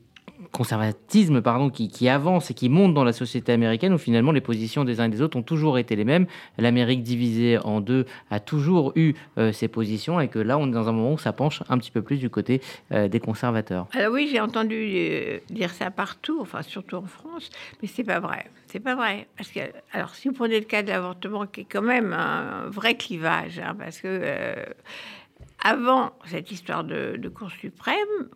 qui, 1.71 2.09
avance 2.09 2.51
et 2.51 2.53
qui 2.53 2.69
monte 2.69 2.93
dans 2.93 3.03
la 3.03 3.13
société 3.13 3.51
américaine, 3.51 3.93
où 3.93 3.97
finalement 3.97 4.31
les 4.31 4.41
positions 4.41 4.83
des 4.83 4.99
uns 4.99 5.05
et 5.05 5.09
des 5.09 5.21
autres 5.21 5.37
ont 5.37 5.43
toujours 5.43 5.77
été 5.77 5.95
les 5.95 6.05
mêmes. 6.05 6.25
L'Amérique 6.57 7.03
divisée 7.03 7.57
en 7.59 7.81
deux 7.81 8.05
a 8.29 8.39
toujours 8.39 8.91
eu 8.95 9.13
euh, 9.37 9.51
ses 9.51 9.67
positions 9.67 10.19
et 10.19 10.27
que 10.27 10.39
là, 10.39 10.57
on 10.57 10.67
est 10.67 10.71
dans 10.71 10.89
un 10.89 10.91
moment 10.91 11.13
où 11.13 11.17
ça 11.17 11.33
penche 11.33 11.63
un 11.69 11.77
petit 11.77 11.91
peu 11.91 12.01
plus 12.01 12.17
du 12.17 12.29
côté 12.29 12.61
euh, 12.91 13.07
des 13.07 13.19
conservateurs. 13.19 13.87
Alors 13.93 14.13
oui, 14.13 14.29
j'ai 14.31 14.39
entendu 14.39 15.41
dire 15.49 15.71
ça 15.71 15.91
partout, 15.91 16.39
enfin 16.41 16.61
surtout 16.61 16.97
en 16.97 17.05
France, 17.05 17.49
mais 17.81 17.87
c'est 17.87 18.03
pas 18.03 18.19
vrai. 18.19 18.45
C'est 18.67 18.81
pas 18.81 18.95
vrai. 18.95 19.27
Alors, 19.93 20.13
si 20.13 20.27
vous 20.27 20.33
prenez 20.33 20.59
le 20.59 20.65
cas 20.65 20.83
de 20.83 20.89
l'avortement, 20.89 21.45
qui 21.45 21.61
est 21.61 21.67
quand 21.71 21.81
même 21.81 22.11
un 22.11 22.67
vrai 22.69 22.95
clivage, 22.95 23.59
hein, 23.59 23.75
parce 23.79 24.01
que 24.01 24.21
avant 25.63 26.13
cette 26.25 26.51
histoire 26.51 26.83
de, 26.83 27.31
Cour 27.33 27.51
suprême, 27.51 28.29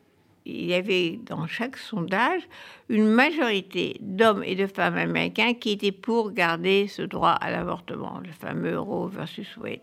il 0.45 0.65
y 0.65 0.73
avait 0.73 1.19
dans 1.23 1.45
chaque 1.45 1.77
sondage 1.77 2.41
une 2.89 3.07
majorité 3.07 3.97
d'hommes 4.01 4.43
et 4.43 4.55
de 4.55 4.65
femmes 4.65 4.97
américains 4.97 5.53
qui 5.53 5.71
étaient 5.71 5.91
pour 5.91 6.31
garder 6.31 6.87
ce 6.87 7.03
droit 7.03 7.31
à 7.31 7.51
l'avortement, 7.51 8.19
le 8.25 8.31
fameux 8.31 8.79
Roe 8.79 9.07
versus 9.07 9.55
Wade. 9.57 9.81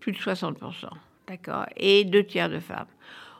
Plus 0.00 0.12
de 0.12 0.18
60%, 0.18 0.88
d'accord 1.28 1.66
Et 1.76 2.04
deux 2.04 2.24
tiers 2.24 2.50
de 2.50 2.58
femmes. 2.58 2.88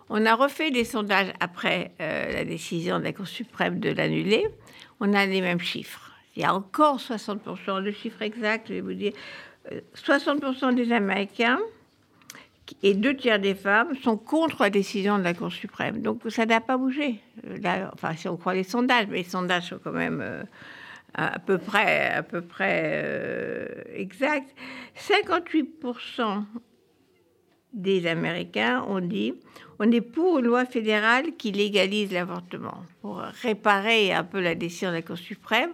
On 0.09 0.25
a 0.27 0.35
refait 0.35 0.71
des 0.71 0.85
sondages 0.85 1.33
après 1.41 1.93
euh, 2.01 2.33
la 2.33 2.45
décision 2.45 2.99
de 2.99 3.05
la 3.05 3.13
Cour 3.13 3.27
suprême 3.27 3.81
de 3.81 3.91
l'annuler. 3.91 4.47
On 5.01 5.13
a 5.15 5.27
les 5.27 5.41
mêmes 5.41 5.61
chiffres. 5.61 6.13
Il 6.37 6.43
y 6.43 6.45
a 6.45 6.55
encore 6.55 6.99
60%, 6.99 7.81
le 7.81 7.93
chiffre 7.93 8.23
exact, 8.23 8.69
je 8.69 8.75
vais 8.75 8.81
vous 8.81 8.95
dire, 8.95 9.13
60% 9.97 10.65
euh, 10.65 10.73
des 10.73 10.93
Américains 10.93 11.59
et 12.83 12.95
deux 12.95 13.17
tiers 13.17 13.39
des 13.39 13.55
femmes 13.55 13.95
sont 14.03 14.17
contre 14.17 14.63
la 14.63 14.71
décision 14.71 15.19
de 15.19 15.25
la 15.25 15.35
Cour 15.35 15.53
suprême. 15.53 16.01
Donc 16.01 16.23
ça 16.29 16.47
n'a 16.47 16.61
pas 16.61 16.77
bougé. 16.77 17.21
Euh, 17.47 17.87
enfin, 17.93 18.15
si 18.17 18.29
on 18.29 18.37
croit 18.37 18.55
les 18.55 18.65
sondages, 18.65 19.07
mais 19.09 19.19
les 19.19 19.25
sondages 19.25 19.69
sont 19.69 19.79
quand 19.83 19.93
même 19.93 20.21
euh, 20.23 20.43
à 21.15 21.39
peu 21.39 21.59
près, 21.59 22.11
à 22.11 22.23
peu 22.23 22.41
près 22.41 23.03
euh, 23.05 23.67
exacts. 23.95 24.55
58% 24.97 26.45
des 27.75 28.07
Américains 28.07 28.85
ont 28.89 29.01
dit 29.01 29.35
on 29.79 29.91
est 29.91 30.01
pour 30.01 30.39
une 30.39 30.47
loi 30.47 30.65
fédérale 30.65 31.37
qui 31.37 31.51
légalise 31.51 32.13
l'avortement 32.13 32.85
pour 33.03 33.17
réparer 33.17 34.13
un 34.13 34.23
peu 34.23 34.41
la 34.41 34.55
décision 34.55 34.91
de 34.91 34.95
la 34.95 35.03
Cour 35.03 35.19
suprême, 35.19 35.71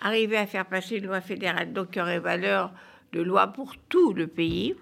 arriver 0.00 0.36
à 0.36 0.46
faire 0.46 0.66
passer 0.66 0.98
une 0.98 1.06
loi 1.06 1.20
fédérale 1.20 1.72
donc 1.72 1.90
qui 1.90 2.00
aurait 2.00 2.20
valeur 2.20 2.72
de 3.12 3.20
loi 3.20 3.48
pour 3.48 3.74
tout 3.88 4.12
le 4.12 4.28
pays 4.28 4.76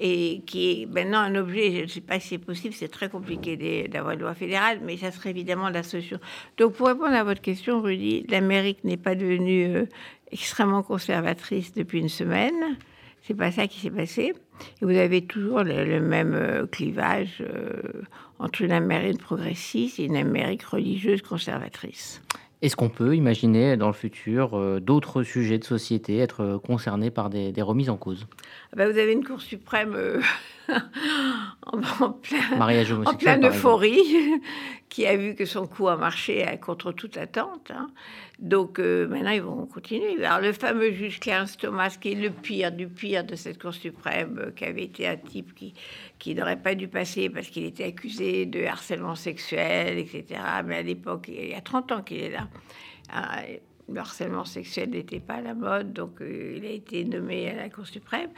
et 0.00 0.42
qui 0.46 0.70
est 0.70 0.86
maintenant 0.86 1.18
un 1.18 1.34
objet, 1.34 1.72
je 1.72 1.82
ne 1.82 1.86
sais 1.88 2.00
pas 2.00 2.20
si 2.20 2.28
c'est 2.28 2.38
possible, 2.38 2.72
c'est 2.72 2.88
très 2.88 3.08
compliqué 3.08 3.88
d'avoir 3.88 4.14
une 4.14 4.20
loi 4.20 4.34
fédérale, 4.34 4.78
mais 4.84 4.96
ça 4.96 5.10
serait 5.10 5.30
évidemment 5.30 5.68
la 5.70 5.82
solution. 5.82 6.20
Donc 6.56 6.74
pour 6.74 6.86
répondre 6.86 7.14
à 7.14 7.24
votre 7.24 7.40
question, 7.40 7.82
Rudy, 7.82 8.24
l'Amérique 8.28 8.84
n'est 8.84 8.96
pas 8.96 9.16
devenue 9.16 9.74
euh, 9.74 9.86
extrêmement 10.30 10.84
conservatrice 10.84 11.74
depuis 11.74 11.98
une 11.98 12.08
semaine. 12.08 12.78
C'est 13.22 13.34
pas 13.34 13.50
ça 13.50 13.66
qui 13.66 13.80
s'est 13.80 13.90
passé. 13.90 14.34
Et 14.80 14.84
vous 14.84 14.96
avez 14.96 15.22
toujours 15.22 15.64
le, 15.64 16.00
même 16.00 16.34
euh, 16.34 16.66
clivage 16.66 17.38
euh, 17.40 17.82
entre 18.38 18.62
une 18.62 18.72
Amérique 18.72 19.18
progressiste 19.18 19.98
et 19.98 20.04
une 20.04 20.16
Amérique 20.16 20.62
religieuse 20.62 21.22
conservatrice. 21.22 22.22
Est-ce 22.62 22.76
qu'on 22.76 22.88
peut 22.88 23.16
imaginer 23.16 23.76
dans 23.76 23.86
le 23.86 23.92
futur 23.92 24.80
d'autres 24.80 25.22
sujets 25.22 25.58
de 25.58 25.64
société 25.64 26.18
être 26.18 26.60
concernés 26.64 27.10
par 27.10 27.30
des, 27.30 27.52
remises 27.62 27.88
en 27.88 27.96
cause? 27.96 28.26
Bah, 28.76 28.90
Vous 28.90 28.98
avez 28.98 29.12
une 29.12 29.24
Cour 29.24 29.40
suprême 29.40 29.94
euh, 29.94 30.20
en, 31.66 32.12
plein, 32.12 33.42
euphorie, 33.42 34.40
qui 34.88 35.06
a 35.06 35.16
vu 35.16 35.34
que 35.34 35.44
son 35.44 35.66
coup 35.66 35.88
a 35.88 35.96
marché 35.96 36.46
contre 36.60 36.92
toute 36.92 37.16
attente. 37.16 37.70
Hein. 37.70 37.90
Donc 38.38 38.78
euh, 38.78 39.08
maintenant, 39.08 39.30
ils 39.30 39.42
vont 39.42 39.66
continuer. 39.66 40.24
Alors 40.24 40.40
le 40.40 40.52
fameux 40.52 40.92
juge 40.92 41.20
Clarence 41.20 41.56
Thomas, 41.56 41.96
qui 42.00 42.12
est 42.12 42.14
le 42.14 42.30
pire 42.30 42.70
du 42.70 42.86
pire 42.86 43.24
de 43.24 43.34
cette 43.34 43.60
Cour 43.60 43.74
suprême, 43.74 44.38
euh, 44.38 44.50
qui 44.52 44.64
avait 44.64 44.84
été 44.84 45.08
un 45.08 45.16
type 45.16 45.54
qui, 45.54 45.74
qui 46.18 46.34
n'aurait 46.34 46.60
pas 46.60 46.74
dû 46.74 46.88
passer 46.88 47.30
parce 47.30 47.48
qu'il 47.48 47.64
était 47.64 47.84
accusé 47.84 48.46
de 48.46 48.64
harcèlement 48.64 49.14
sexuel, 49.14 49.98
etc. 49.98 50.40
Mais 50.64 50.76
à 50.76 50.82
l'époque, 50.82 51.26
il 51.28 51.48
y 51.48 51.54
a 51.54 51.60
30 51.60 51.92
ans 51.92 52.02
qu'il 52.02 52.18
est 52.18 52.30
là. 52.30 52.48
Ah, 53.10 53.40
le 53.90 54.00
harcèlement 54.00 54.44
sexuel 54.44 54.90
n'était 54.90 55.20
pas 55.20 55.34
à 55.34 55.40
la 55.40 55.54
mode, 55.54 55.92
donc 55.92 56.20
euh, 56.20 56.54
il 56.56 56.64
a 56.66 56.70
été 56.70 57.04
nommé 57.04 57.50
à 57.50 57.56
la 57.56 57.70
Cour 57.70 57.86
suprême. 57.86 58.30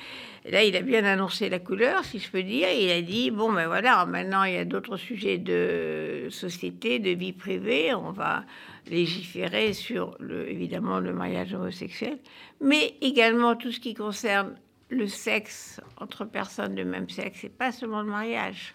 là, 0.45 0.63
il 0.63 0.77
a 0.77 0.83
bien 0.83 1.05
annoncé 1.05 1.49
la 1.49 1.59
couleur, 1.59 2.05
si 2.05 2.19
je 2.19 2.31
peux 2.31 2.43
dire. 2.43 2.69
Il 2.71 2.91
a 2.91 3.03
dit 3.03 3.31
bon, 3.31 3.53
ben 3.53 3.67
voilà, 3.67 4.07
maintenant 4.07 4.45
il 4.45 4.55
y 4.55 4.59
a 4.59 4.65
d'autres 4.65 4.97
sujets 4.97 5.39
de 5.39 6.29
société, 6.31 6.99
de 6.99 7.11
vie 7.11 7.33
privée. 7.33 7.95
On 7.95 8.13
va 8.13 8.45
légiférer 8.87 9.73
sur 9.73 10.17
évidemment 10.49 11.01
le 11.01 11.13
mariage 11.13 11.55
homosexuel, 11.55 12.19
mais 12.61 12.95
également 13.01 13.57
tout 13.57 13.73
ce 13.73 13.81
qui 13.81 13.95
concerne 13.95 14.55
le 14.89 15.07
sexe 15.07 15.81
entre 15.99 16.25
personnes 16.25 16.75
de 16.75 16.83
même 16.83 17.09
sexe, 17.09 17.45
et 17.45 17.49
pas 17.49 17.73
seulement 17.73 18.03
le 18.03 18.11
mariage. 18.11 18.75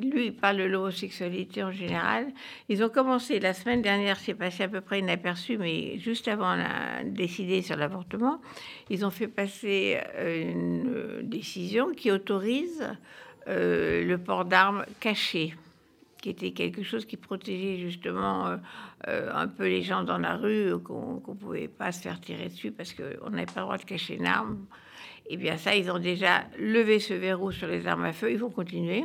Lui, 0.00 0.30
parle 0.30 0.58
de 0.58 0.64
l'homosexualité 0.64 1.62
en 1.62 1.72
général. 1.72 2.28
Ils 2.68 2.82
ont 2.82 2.88
commencé 2.88 3.38
la 3.38 3.52
semaine 3.52 3.82
dernière, 3.82 4.18
c'est 4.18 4.34
passé 4.34 4.62
à 4.62 4.68
peu 4.68 4.80
près 4.80 5.00
inaperçu, 5.00 5.58
mais 5.58 5.98
juste 5.98 6.28
avant 6.28 6.56
de 6.56 7.10
décider 7.10 7.62
sur 7.62 7.76
l'avortement, 7.76 8.40
ils 8.88 9.04
ont 9.04 9.10
fait 9.10 9.28
passer 9.28 9.98
euh, 10.16 10.52
une 10.52 11.28
décision 11.28 11.92
qui 11.92 12.10
autorise 12.10 12.88
euh, 13.48 14.04
le 14.04 14.18
port 14.18 14.44
d'armes 14.44 14.84
caché, 15.00 15.54
qui 16.22 16.30
était 16.30 16.52
quelque 16.52 16.82
chose 16.82 17.04
qui 17.04 17.16
protégeait 17.16 17.78
justement 17.78 18.56
euh, 19.08 19.30
un 19.34 19.48
peu 19.48 19.64
les 19.64 19.82
gens 19.82 20.02
dans 20.02 20.18
la 20.18 20.36
rue, 20.36 20.78
qu'on 20.82 21.22
ne 21.26 21.34
pouvait 21.34 21.68
pas 21.68 21.92
se 21.92 22.02
faire 22.02 22.20
tirer 22.20 22.48
dessus 22.48 22.70
parce 22.70 22.94
qu'on 22.94 23.30
n'avait 23.30 23.46
pas 23.46 23.60
le 23.60 23.62
droit 23.62 23.78
de 23.78 23.84
cacher 23.84 24.16
une 24.16 24.26
arme. 24.26 24.58
Eh 25.26 25.36
bien 25.36 25.56
ça, 25.56 25.74
ils 25.74 25.90
ont 25.90 25.98
déjà 25.98 26.44
levé 26.58 26.98
ce 26.98 27.14
verrou 27.14 27.52
sur 27.52 27.68
les 27.68 27.86
armes 27.86 28.04
à 28.04 28.12
feu, 28.12 28.32
ils 28.32 28.38
vont 28.38 28.50
continuer. 28.50 29.04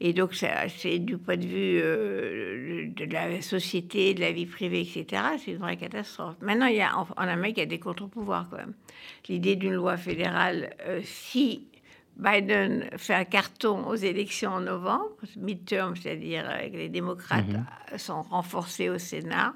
Et 0.00 0.12
donc, 0.12 0.34
c'est 0.34 0.98
du 0.98 1.18
point 1.18 1.36
de 1.36 1.46
vue 1.46 1.80
euh, 1.82 2.88
de 2.88 3.04
la 3.04 3.40
société, 3.42 4.14
de 4.14 4.20
la 4.20 4.32
vie 4.32 4.46
privée, 4.46 4.80
etc., 4.80 5.22
c'est 5.38 5.52
une 5.52 5.58
vraie 5.58 5.76
catastrophe. 5.76 6.34
Maintenant, 6.40 6.66
il 6.66 6.76
y 6.76 6.80
a, 6.80 6.96
en, 6.96 7.06
Amérique, 7.16 7.58
il 7.58 7.60
y 7.60 7.62
a 7.62 7.66
des 7.66 7.78
contre-pouvoirs 7.78 8.48
quand 8.50 8.56
même. 8.56 8.74
L'idée 9.28 9.56
d'une 9.56 9.74
loi 9.74 9.96
fédérale, 9.96 10.74
euh, 10.86 11.00
si 11.04 11.68
Biden 12.16 12.88
fait 12.96 13.14
un 13.14 13.24
carton 13.24 13.86
aux 13.86 13.94
élections 13.94 14.52
en 14.52 14.60
novembre, 14.60 15.10
midterm, 15.36 15.96
c'est-à-dire 15.96 16.44
que 16.70 16.76
les 16.76 16.88
démocrates 16.88 17.46
mhm. 17.48 17.98
sont 17.98 18.22
renforcés 18.22 18.88
au 18.88 18.98
Sénat, 18.98 19.54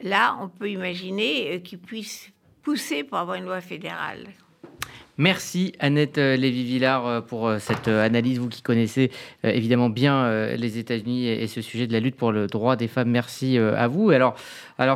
là, 0.00 0.36
on 0.40 0.48
peut 0.48 0.70
imaginer 0.70 1.54
euh, 1.54 1.58
qu'ils 1.58 1.78
puissent 1.78 2.30
pousser 2.62 3.04
pour 3.04 3.18
avoir 3.18 3.36
une 3.36 3.44
loi 3.44 3.60
fédérale. 3.60 4.28
Merci 5.18 5.74
Annette 5.78 6.16
euh, 6.16 6.36
Lévy-Villard 6.36 7.06
euh, 7.06 7.20
pour 7.20 7.46
euh, 7.46 7.58
cette 7.58 7.86
analyse, 7.86 8.38
vous 8.38 8.48
qui 8.48 8.62
connaissez 8.62 9.10
évidemment 9.44 9.90
bien 9.90 10.28
les 10.56 10.78
États-Unis 10.78 11.28
et 11.28 11.46
ce 11.46 11.60
sujet 11.60 11.86
de 11.86 11.92
la 11.92 12.00
lutte 12.00 12.16
pour 12.16 12.32
le 12.32 12.46
droit 12.46 12.76
des 12.76 12.88
femmes. 12.88 13.10
Merci 13.10 13.58
à 13.58 13.88
vous. 13.88 14.10
Alors, 14.10 14.36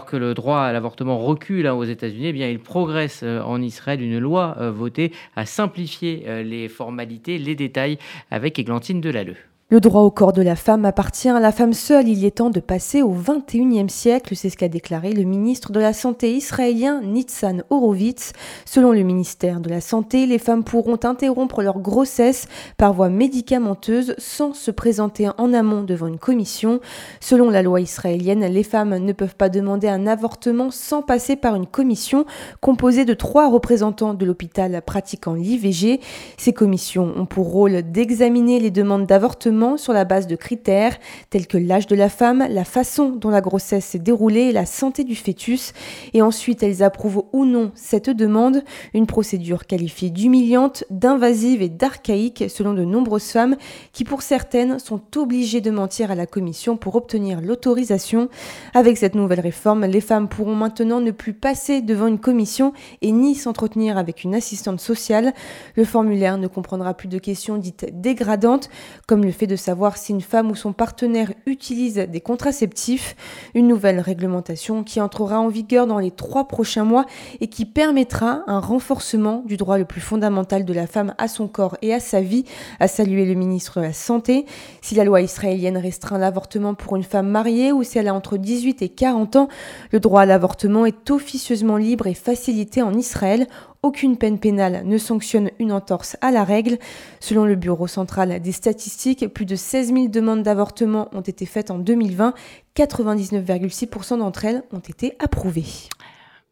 que 0.06 0.16
le 0.16 0.34
droit 0.34 0.60
à 0.60 0.72
l'avortement 0.72 1.18
recule 1.18 1.66
hein, 1.66 1.74
aux 1.74 1.84
États-Unis, 1.84 2.26
eh 2.28 2.32
bien 2.32 2.48
il 2.48 2.58
progresse 2.58 3.22
en 3.22 3.60
Israël. 3.60 4.00
Une 4.00 4.18
loi 4.18 4.56
votée 4.70 5.12
à 5.36 5.46
simplifier 5.46 6.42
les 6.44 6.68
formalités, 6.68 7.38
les 7.38 7.54
détails 7.54 7.98
avec 8.30 8.58
Églantine 8.58 9.00
Delalleux. 9.00 9.36
Le 9.68 9.80
droit 9.80 10.02
au 10.02 10.12
corps 10.12 10.32
de 10.32 10.42
la 10.42 10.54
femme 10.54 10.84
appartient 10.84 11.28
à 11.28 11.40
la 11.40 11.50
femme 11.50 11.72
seule. 11.72 12.06
Il 12.06 12.24
est 12.24 12.36
temps 12.36 12.50
de 12.50 12.60
passer 12.60 13.02
au 13.02 13.10
XXIe 13.10 13.90
siècle, 13.90 14.36
c'est 14.36 14.48
ce 14.48 14.56
qu'a 14.56 14.68
déclaré 14.68 15.10
le 15.10 15.24
ministre 15.24 15.72
de 15.72 15.80
la 15.80 15.92
Santé 15.92 16.32
israélien 16.34 17.02
Nitzan 17.02 17.62
Horowitz. 17.68 18.32
Selon 18.64 18.92
le 18.92 19.02
ministère 19.02 19.58
de 19.58 19.68
la 19.68 19.80
Santé, 19.80 20.26
les 20.26 20.38
femmes 20.38 20.62
pourront 20.62 21.00
interrompre 21.02 21.62
leur 21.62 21.80
grossesse 21.80 22.46
par 22.76 22.92
voie 22.92 23.08
médicamenteuse 23.08 24.14
sans 24.18 24.54
se 24.54 24.70
présenter 24.70 25.28
en 25.36 25.52
amont 25.52 25.82
devant 25.82 26.06
une 26.06 26.20
commission. 26.20 26.78
Selon 27.18 27.50
la 27.50 27.64
loi 27.64 27.80
israélienne, 27.80 28.46
les 28.46 28.62
femmes 28.62 28.96
ne 28.96 29.12
peuvent 29.12 29.34
pas 29.34 29.48
demander 29.48 29.88
un 29.88 30.06
avortement 30.06 30.70
sans 30.70 31.02
passer 31.02 31.34
par 31.34 31.56
une 31.56 31.66
commission 31.66 32.24
composée 32.60 33.04
de 33.04 33.14
trois 33.14 33.50
représentants 33.50 34.14
de 34.14 34.26
l'hôpital 34.26 34.80
pratiquant 34.86 35.34
l'IVG. 35.34 35.98
Ces 36.36 36.52
commissions 36.52 37.12
ont 37.16 37.26
pour 37.26 37.50
rôle 37.50 37.82
d'examiner 37.82 38.60
les 38.60 38.70
demandes 38.70 39.06
d'avortement 39.06 39.55
sur 39.76 39.92
la 39.92 40.04
base 40.04 40.26
de 40.26 40.36
critères 40.36 40.96
tels 41.30 41.46
que 41.46 41.56
l'âge 41.56 41.86
de 41.86 41.96
la 41.96 42.08
femme, 42.08 42.46
la 42.50 42.64
façon 42.64 43.10
dont 43.10 43.30
la 43.30 43.40
grossesse 43.40 43.86
s'est 43.86 43.98
déroulée 43.98 44.52
la 44.52 44.66
santé 44.66 45.02
du 45.02 45.16
fœtus. 45.16 45.72
Et 46.12 46.22
ensuite, 46.22 46.62
elles 46.62 46.82
approuvent 46.82 47.24
ou 47.32 47.44
non 47.44 47.72
cette 47.74 48.10
demande, 48.10 48.62
une 48.92 49.06
procédure 49.06 49.66
qualifiée 49.66 50.10
d'humiliante, 50.10 50.84
d'invasive 50.90 51.62
et 51.62 51.68
d'archaïque 51.68 52.44
selon 52.48 52.74
de 52.74 52.84
nombreuses 52.84 53.30
femmes 53.30 53.56
qui, 53.92 54.04
pour 54.04 54.22
certaines, 54.22 54.78
sont 54.78 55.00
obligées 55.16 55.60
de 55.60 55.70
mentir 55.70 56.10
à 56.10 56.14
la 56.14 56.26
commission 56.26 56.76
pour 56.76 56.94
obtenir 56.96 57.40
l'autorisation. 57.40 58.28
Avec 58.74 58.98
cette 58.98 59.14
nouvelle 59.14 59.40
réforme, 59.40 59.86
les 59.86 60.00
femmes 60.00 60.28
pourront 60.28 60.54
maintenant 60.54 61.00
ne 61.00 61.10
plus 61.10 61.32
passer 61.32 61.80
devant 61.80 62.06
une 62.06 62.18
commission 62.18 62.72
et 63.00 63.12
ni 63.12 63.34
s'entretenir 63.34 63.96
avec 63.96 64.24
une 64.24 64.34
assistante 64.34 64.80
sociale. 64.80 65.32
Le 65.76 65.84
formulaire 65.84 66.36
ne 66.36 66.46
comprendra 66.46 66.94
plus 66.94 67.08
de 67.08 67.18
questions 67.18 67.56
dites 67.56 67.86
dégradantes, 67.92 68.68
comme 69.06 69.24
le 69.24 69.30
fait 69.30 69.45
de 69.46 69.56
savoir 69.56 69.96
si 69.96 70.12
une 70.12 70.20
femme 70.20 70.50
ou 70.50 70.54
son 70.54 70.72
partenaire 70.72 71.32
utilise 71.46 71.94
des 71.96 72.20
contraceptifs, 72.20 73.16
une 73.54 73.68
nouvelle 73.68 74.00
réglementation 74.00 74.84
qui 74.84 75.00
entrera 75.00 75.40
en 75.40 75.48
vigueur 75.48 75.86
dans 75.86 75.98
les 75.98 76.10
trois 76.10 76.48
prochains 76.48 76.84
mois 76.84 77.06
et 77.40 77.48
qui 77.48 77.64
permettra 77.64 78.42
un 78.46 78.60
renforcement 78.60 79.42
du 79.46 79.56
droit 79.56 79.78
le 79.78 79.84
plus 79.84 80.00
fondamental 80.00 80.64
de 80.64 80.72
la 80.72 80.86
femme 80.86 81.14
à 81.18 81.28
son 81.28 81.48
corps 81.48 81.76
et 81.82 81.94
à 81.94 82.00
sa 82.00 82.20
vie, 82.20 82.44
a 82.80 82.88
salué 82.88 83.24
le 83.24 83.34
ministre 83.34 83.80
de 83.80 83.86
la 83.86 83.92
Santé. 83.92 84.46
Si 84.82 84.94
la 84.94 85.04
loi 85.04 85.20
israélienne 85.20 85.76
restreint 85.76 86.18
l'avortement 86.18 86.74
pour 86.74 86.96
une 86.96 87.02
femme 87.02 87.28
mariée 87.28 87.72
ou 87.72 87.82
si 87.82 87.98
elle 87.98 88.08
a 88.08 88.14
entre 88.14 88.36
18 88.36 88.82
et 88.82 88.88
40 88.88 89.36
ans, 89.36 89.48
le 89.92 90.00
droit 90.00 90.22
à 90.22 90.26
l'avortement 90.26 90.86
est 90.86 91.10
officieusement 91.10 91.76
libre 91.76 92.06
et 92.06 92.14
facilité 92.14 92.82
en 92.82 92.94
Israël 92.94 93.46
aucune 93.82 94.16
peine 94.16 94.38
pénale 94.38 94.82
ne 94.84 94.98
sanctionne 94.98 95.50
une 95.58 95.72
entorse 95.72 96.16
à 96.20 96.30
la 96.30 96.44
règle. 96.44 96.78
Selon 97.20 97.44
le 97.44 97.54
Bureau 97.54 97.86
central 97.86 98.40
des 98.40 98.52
statistiques, 98.52 99.26
plus 99.28 99.46
de 99.46 99.56
16 99.56 99.92
000 99.92 100.08
demandes 100.08 100.42
d'avortement 100.42 101.08
ont 101.12 101.20
été 101.20 101.46
faites 101.46 101.70
en 101.70 101.78
2020. 101.78 102.34
99,6% 102.76 104.18
d'entre 104.18 104.44
elles 104.44 104.62
ont 104.72 104.80
été 104.80 105.14
approuvées. 105.18 105.64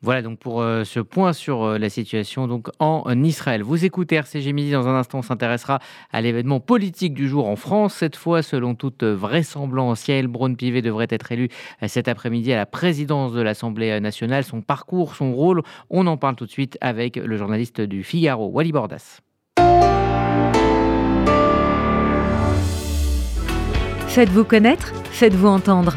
Voilà 0.04 0.20
donc 0.20 0.38
pour 0.38 0.60
euh, 0.60 0.84
ce 0.84 1.00
point 1.00 1.32
sur 1.32 1.64
euh, 1.64 1.78
la 1.78 1.88
situation 1.88 2.46
donc 2.46 2.68
en, 2.78 3.10
Israël. 3.22 3.62
Vous 3.62 3.86
écoutez 3.86 4.16
RCG 4.16 4.52
Midi, 4.52 4.70
dans 4.70 4.86
un 4.86 4.94
instant 4.96 5.20
on 5.20 5.22
s'intéressera 5.22 5.78
à 6.12 6.20
l'événement 6.20 6.60
politique 6.60 7.14
du 7.14 7.26
jour 7.26 7.48
en 7.48 7.56
France. 7.56 7.94
Cette 7.94 8.14
fois, 8.14 8.42
selon 8.42 8.74
toute 8.74 9.02
vraisemblance, 9.02 10.06
Yael 10.06 10.26
Braun-Pivet 10.26 10.82
devrait 10.82 11.06
être 11.08 11.32
euh, 11.32 11.48
cet 11.86 12.08
après-midi 12.08 12.52
à 12.52 12.56
la 12.56 12.66
présidence 12.66 13.32
de 13.32 13.40
l'Assemblée 13.40 13.98
nationale. 13.98 14.44
Son 14.44 14.60
parcours, 14.60 15.14
son 15.14 15.32
rôle, 15.32 15.62
on 15.88 16.06
en 16.06 16.18
parle 16.18 16.36
tout 16.36 16.44
de 16.44 16.50
suite 16.50 16.76
avec 16.82 17.16
le 17.16 17.38
journaliste 17.38 17.80
du 17.80 18.04
Figaro, 18.04 18.50
Wally 18.50 18.72
Bordas. 18.72 19.20
Faites-vous 24.08 24.44
connaître, 24.44 24.92
faites-vous 25.12 25.48
entendre. 25.48 25.96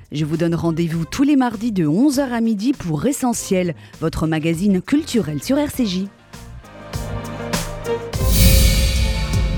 Je 0.11 0.25
vous 0.25 0.35
donne 0.35 0.55
rendez-vous 0.55 1.05
tous 1.05 1.23
les 1.23 1.37
mardis 1.37 1.71
de 1.71 1.85
11h 1.85 2.31
à 2.31 2.41
midi 2.41 2.73
pour 2.73 3.05
Essentiel, 3.05 3.75
votre 4.01 4.27
magazine 4.27 4.81
culturel 4.81 5.41
sur 5.41 5.57
RCJ. 5.57 6.07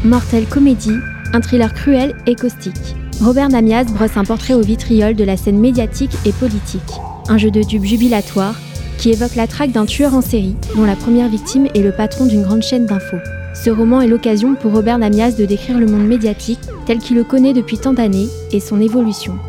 Mortel 0.05 0.45
Comédie, 0.45 0.99
un 1.33 1.41
thriller 1.41 1.73
cruel 1.73 2.15
et 2.27 2.35
caustique. 2.35 2.95
Robert 3.19 3.49
Namias 3.49 3.85
brosse 3.85 4.15
un 4.15 4.25
portrait 4.25 4.53
au 4.53 4.61
vitriol 4.61 5.15
de 5.15 5.23
la 5.23 5.37
scène 5.37 5.59
médiatique 5.59 6.15
et 6.23 6.31
politique. 6.33 6.81
Un 7.29 7.39
jeu 7.39 7.49
de 7.49 7.63
dupes 7.63 7.85
jubilatoire 7.85 8.55
qui 8.99 9.09
évoque 9.09 9.33
la 9.33 9.47
traque 9.47 9.71
d'un 9.71 9.87
tueur 9.87 10.13
en 10.13 10.21
série 10.21 10.55
dont 10.75 10.85
la 10.85 10.95
première 10.95 11.29
victime 11.29 11.67
est 11.73 11.81
le 11.81 11.95
patron 11.95 12.27
d'une 12.27 12.43
grande 12.43 12.61
chaîne 12.61 12.85
d'infos. 12.85 13.17
Ce 13.55 13.71
roman 13.71 14.01
est 14.01 14.07
l'occasion 14.07 14.53
pour 14.53 14.73
Robert 14.73 14.99
Namias 14.99 15.31
de 15.31 15.45
décrire 15.45 15.79
le 15.79 15.87
monde 15.87 16.05
médiatique 16.05 16.59
tel 16.85 16.99
qu'il 16.99 17.15
le 17.15 17.23
connaît 17.23 17.53
depuis 17.53 17.79
tant 17.79 17.93
d'années 17.93 18.27
et 18.51 18.59
son 18.59 18.79
évolution. 18.79 19.39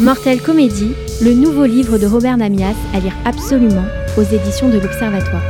Mortel 0.00 0.40
Comédie, 0.40 0.92
le 1.22 1.34
nouveau 1.34 1.64
livre 1.64 1.98
de 1.98 2.06
Robert 2.06 2.36
Namias 2.36 2.76
à 2.94 3.00
lire 3.00 3.14
absolument 3.24 3.84
aux 4.16 4.22
éditions 4.22 4.68
de 4.68 4.78
l'Observatoire. 4.78 5.42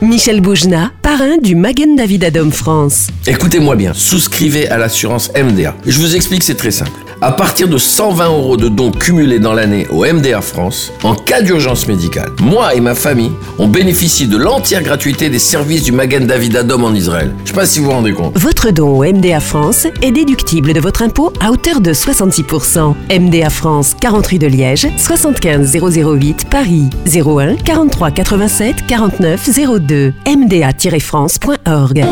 Michel 0.00 0.40
Boujna, 0.40 0.92
parrain 1.02 1.36
du 1.36 1.54
Magen 1.54 1.94
David 1.94 2.24
Adom 2.24 2.50
France. 2.52 3.08
Écoutez-moi 3.26 3.76
bien, 3.76 3.92
souscrivez 3.92 4.68
à 4.68 4.78
l'assurance 4.78 5.30
MDA. 5.34 5.74
Je 5.86 6.00
vous 6.00 6.16
explique, 6.16 6.42
c'est 6.42 6.54
très 6.54 6.70
simple 6.70 6.98
à 7.24 7.32
partir 7.32 7.68
de 7.68 7.78
120 7.78 8.26
euros 8.26 8.58
de 8.58 8.68
dons 8.68 8.90
cumulés 8.90 9.38
dans 9.38 9.54
l'année 9.54 9.86
au 9.88 10.04
MDR 10.04 10.44
France, 10.44 10.92
en 11.02 11.14
cas 11.14 11.40
d'urgence 11.40 11.88
médicale, 11.88 12.30
moi 12.42 12.74
et 12.74 12.80
ma 12.80 12.94
famille, 12.94 13.32
on 13.58 13.66
bénéficie 13.66 14.26
de 14.26 14.36
l'entière 14.36 14.82
gratuité 14.82 15.30
des 15.30 15.38
services 15.38 15.84
du 15.84 15.90
Magen 15.90 16.26
David 16.26 16.54
Adom 16.54 16.84
en 16.84 16.92
Israël. 16.92 17.32
Je 17.44 17.48
sais 17.48 17.54
pas 17.54 17.64
si 17.64 17.78
vous 17.78 17.86
vous 17.86 17.92
rendez 17.92 18.12
compte. 18.12 18.36
Votre 18.36 18.72
don 18.72 18.98
au 18.98 19.04
MDA 19.10 19.40
France 19.40 19.86
est 20.02 20.10
déductible 20.10 20.74
de 20.74 20.80
votre 20.80 21.00
impôt 21.00 21.32
à 21.40 21.50
hauteur 21.50 21.80
de 21.80 21.94
66%. 21.94 22.94
MDA 23.18 23.48
France, 23.48 23.96
48 23.98 24.38
de 24.40 24.46
Liège, 24.46 24.88
75 24.98 25.78
008 25.82 26.50
Paris, 26.50 26.90
01 27.06 27.56
43 27.56 28.10
87 28.10 28.86
49 28.86 29.48
02. 29.80 30.12
MDA-France.org. 30.26 32.04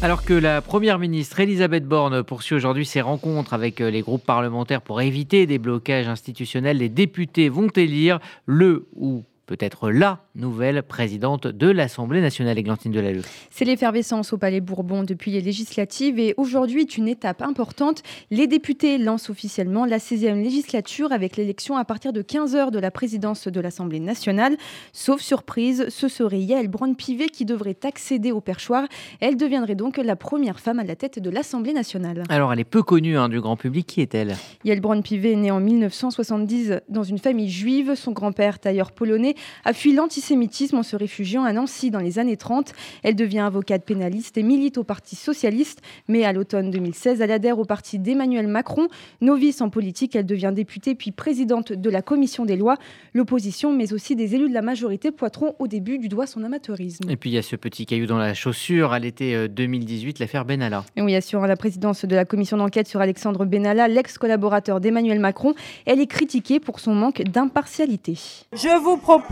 Alors 0.00 0.22
que 0.22 0.32
la 0.32 0.62
Première 0.62 1.00
ministre 1.00 1.40
Elisabeth 1.40 1.84
Borne 1.84 2.22
poursuit 2.22 2.54
aujourd'hui 2.54 2.86
ses 2.86 3.00
rencontres 3.00 3.52
avec 3.52 3.80
euh, 3.80 3.90
les 3.90 4.00
groupes 4.00 4.24
parlementaires 4.24 4.80
pour 4.80 5.00
éviter 5.00 5.44
des 5.44 5.58
blocages 5.58 6.06
institutionnels, 6.06 6.78
les 6.78 6.88
députés 6.88 7.48
vont 7.48 7.66
élire 7.74 8.20
le 8.46 8.86
ou 8.94 9.24
peut-être 9.48 9.90
la 9.90 10.20
nouvelle 10.34 10.82
présidente 10.82 11.46
de 11.46 11.68
l'Assemblée 11.68 12.20
nationale, 12.20 12.58
Églantine 12.58 12.92
Delalleux. 12.92 13.22
C'est 13.50 13.64
l'effervescence 13.64 14.34
au 14.34 14.38
Palais 14.38 14.60
Bourbon 14.60 15.04
depuis 15.04 15.30
les 15.30 15.40
législatives 15.40 16.18
et 16.18 16.34
aujourd'hui 16.36 16.82
est 16.82 16.98
une 16.98 17.08
étape 17.08 17.40
importante. 17.40 18.02
Les 18.30 18.46
députés 18.46 18.98
lancent 18.98 19.30
officiellement 19.30 19.86
la 19.86 19.96
16e 19.96 20.42
législature 20.42 21.12
avec 21.12 21.38
l'élection 21.38 21.78
à 21.78 21.86
partir 21.86 22.12
de 22.12 22.20
15h 22.20 22.70
de 22.70 22.78
la 22.78 22.90
présidence 22.90 23.48
de 23.48 23.60
l'Assemblée 23.60 24.00
nationale. 24.00 24.58
Sauf 24.92 25.22
surprise, 25.22 25.86
ce 25.88 26.08
serait 26.08 26.40
Yael 26.40 26.68
Braun-Pivet 26.68 27.28
qui 27.28 27.46
devrait 27.46 27.78
accéder 27.84 28.32
au 28.32 28.42
perchoir. 28.42 28.86
Elle 29.20 29.38
deviendrait 29.38 29.76
donc 29.76 29.96
la 29.96 30.14
première 30.14 30.60
femme 30.60 30.78
à 30.78 30.84
la 30.84 30.94
tête 30.94 31.18
de 31.20 31.30
l'Assemblée 31.30 31.72
nationale. 31.72 32.24
Alors 32.28 32.52
elle 32.52 32.60
est 32.60 32.64
peu 32.64 32.82
connue 32.82 33.16
hein, 33.16 33.30
du 33.30 33.40
grand 33.40 33.56
public, 33.56 33.86
qui 33.86 34.02
est-elle? 34.02 34.36
Yael 34.64 34.80
Braun-Pivet 34.80 35.32
est 35.32 35.36
née 35.36 35.50
en 35.50 35.60
1970 35.60 36.80
dans 36.90 37.02
une 37.02 37.18
famille 37.18 37.50
juive. 37.50 37.94
Son 37.94 38.12
grand-père, 38.12 38.58
tailleur 38.58 38.92
polonais, 38.92 39.36
a 39.64 39.72
fui 39.72 39.92
l'antisémitisme 39.92 40.76
en 40.76 40.82
se 40.82 40.96
réfugiant 40.96 41.44
à 41.44 41.52
Nancy 41.52 41.90
dans 41.90 42.00
les 42.00 42.18
années 42.18 42.36
30. 42.36 42.72
Elle 43.02 43.16
devient 43.16 43.40
avocate 43.40 43.84
pénaliste 43.84 44.38
et 44.38 44.42
milite 44.42 44.78
au 44.78 44.84
Parti 44.84 45.16
socialiste, 45.16 45.80
mais 46.08 46.24
à 46.24 46.32
l'automne 46.32 46.70
2016, 46.70 47.20
elle 47.20 47.30
adhère 47.30 47.58
au 47.58 47.64
parti 47.64 47.98
d'Emmanuel 47.98 48.46
Macron. 48.46 48.88
Novice 49.20 49.60
en 49.60 49.70
politique, 49.70 50.16
elle 50.16 50.26
devient 50.26 50.52
députée 50.54 50.94
puis 50.94 51.10
présidente 51.10 51.72
de 51.72 51.90
la 51.90 52.02
commission 52.02 52.44
des 52.44 52.56
lois. 52.56 52.76
L'opposition, 53.14 53.72
mais 53.72 53.92
aussi 53.92 54.16
des 54.16 54.34
élus 54.34 54.48
de 54.48 54.54
la 54.54 54.62
majorité, 54.62 55.10
poiteront 55.10 55.54
au 55.58 55.66
début 55.66 55.98
du 55.98 56.08
doigt 56.08 56.26
son 56.26 56.42
amateurisme. 56.44 57.08
Et 57.10 57.16
puis 57.16 57.30
il 57.30 57.34
y 57.34 57.38
a 57.38 57.42
ce 57.42 57.56
petit 57.56 57.86
caillou 57.86 58.06
dans 58.06 58.18
la 58.18 58.34
chaussure 58.34 58.92
à 58.92 58.98
l'été 58.98 59.48
2018, 59.48 60.08
euh, 60.20 60.24
l'affaire 60.24 60.44
Benalla. 60.44 60.84
Et 60.96 61.02
oui, 61.02 61.14
assurant 61.14 61.46
la 61.46 61.56
présidence 61.56 62.04
de 62.04 62.14
la 62.14 62.24
commission 62.24 62.56
d'enquête 62.56 62.88
sur 62.88 63.00
Alexandre 63.00 63.44
Benalla, 63.44 63.88
l'ex-collaborateur 63.88 64.80
d'Emmanuel 64.80 65.20
Macron, 65.20 65.54
elle 65.86 66.00
est 66.00 66.06
critiquée 66.06 66.60
pour 66.60 66.80
son 66.80 66.94
manque 66.94 67.22
d'impartialité. 67.22 68.18
Je 68.52 68.82
vous 68.82 68.96
propose 68.96 69.27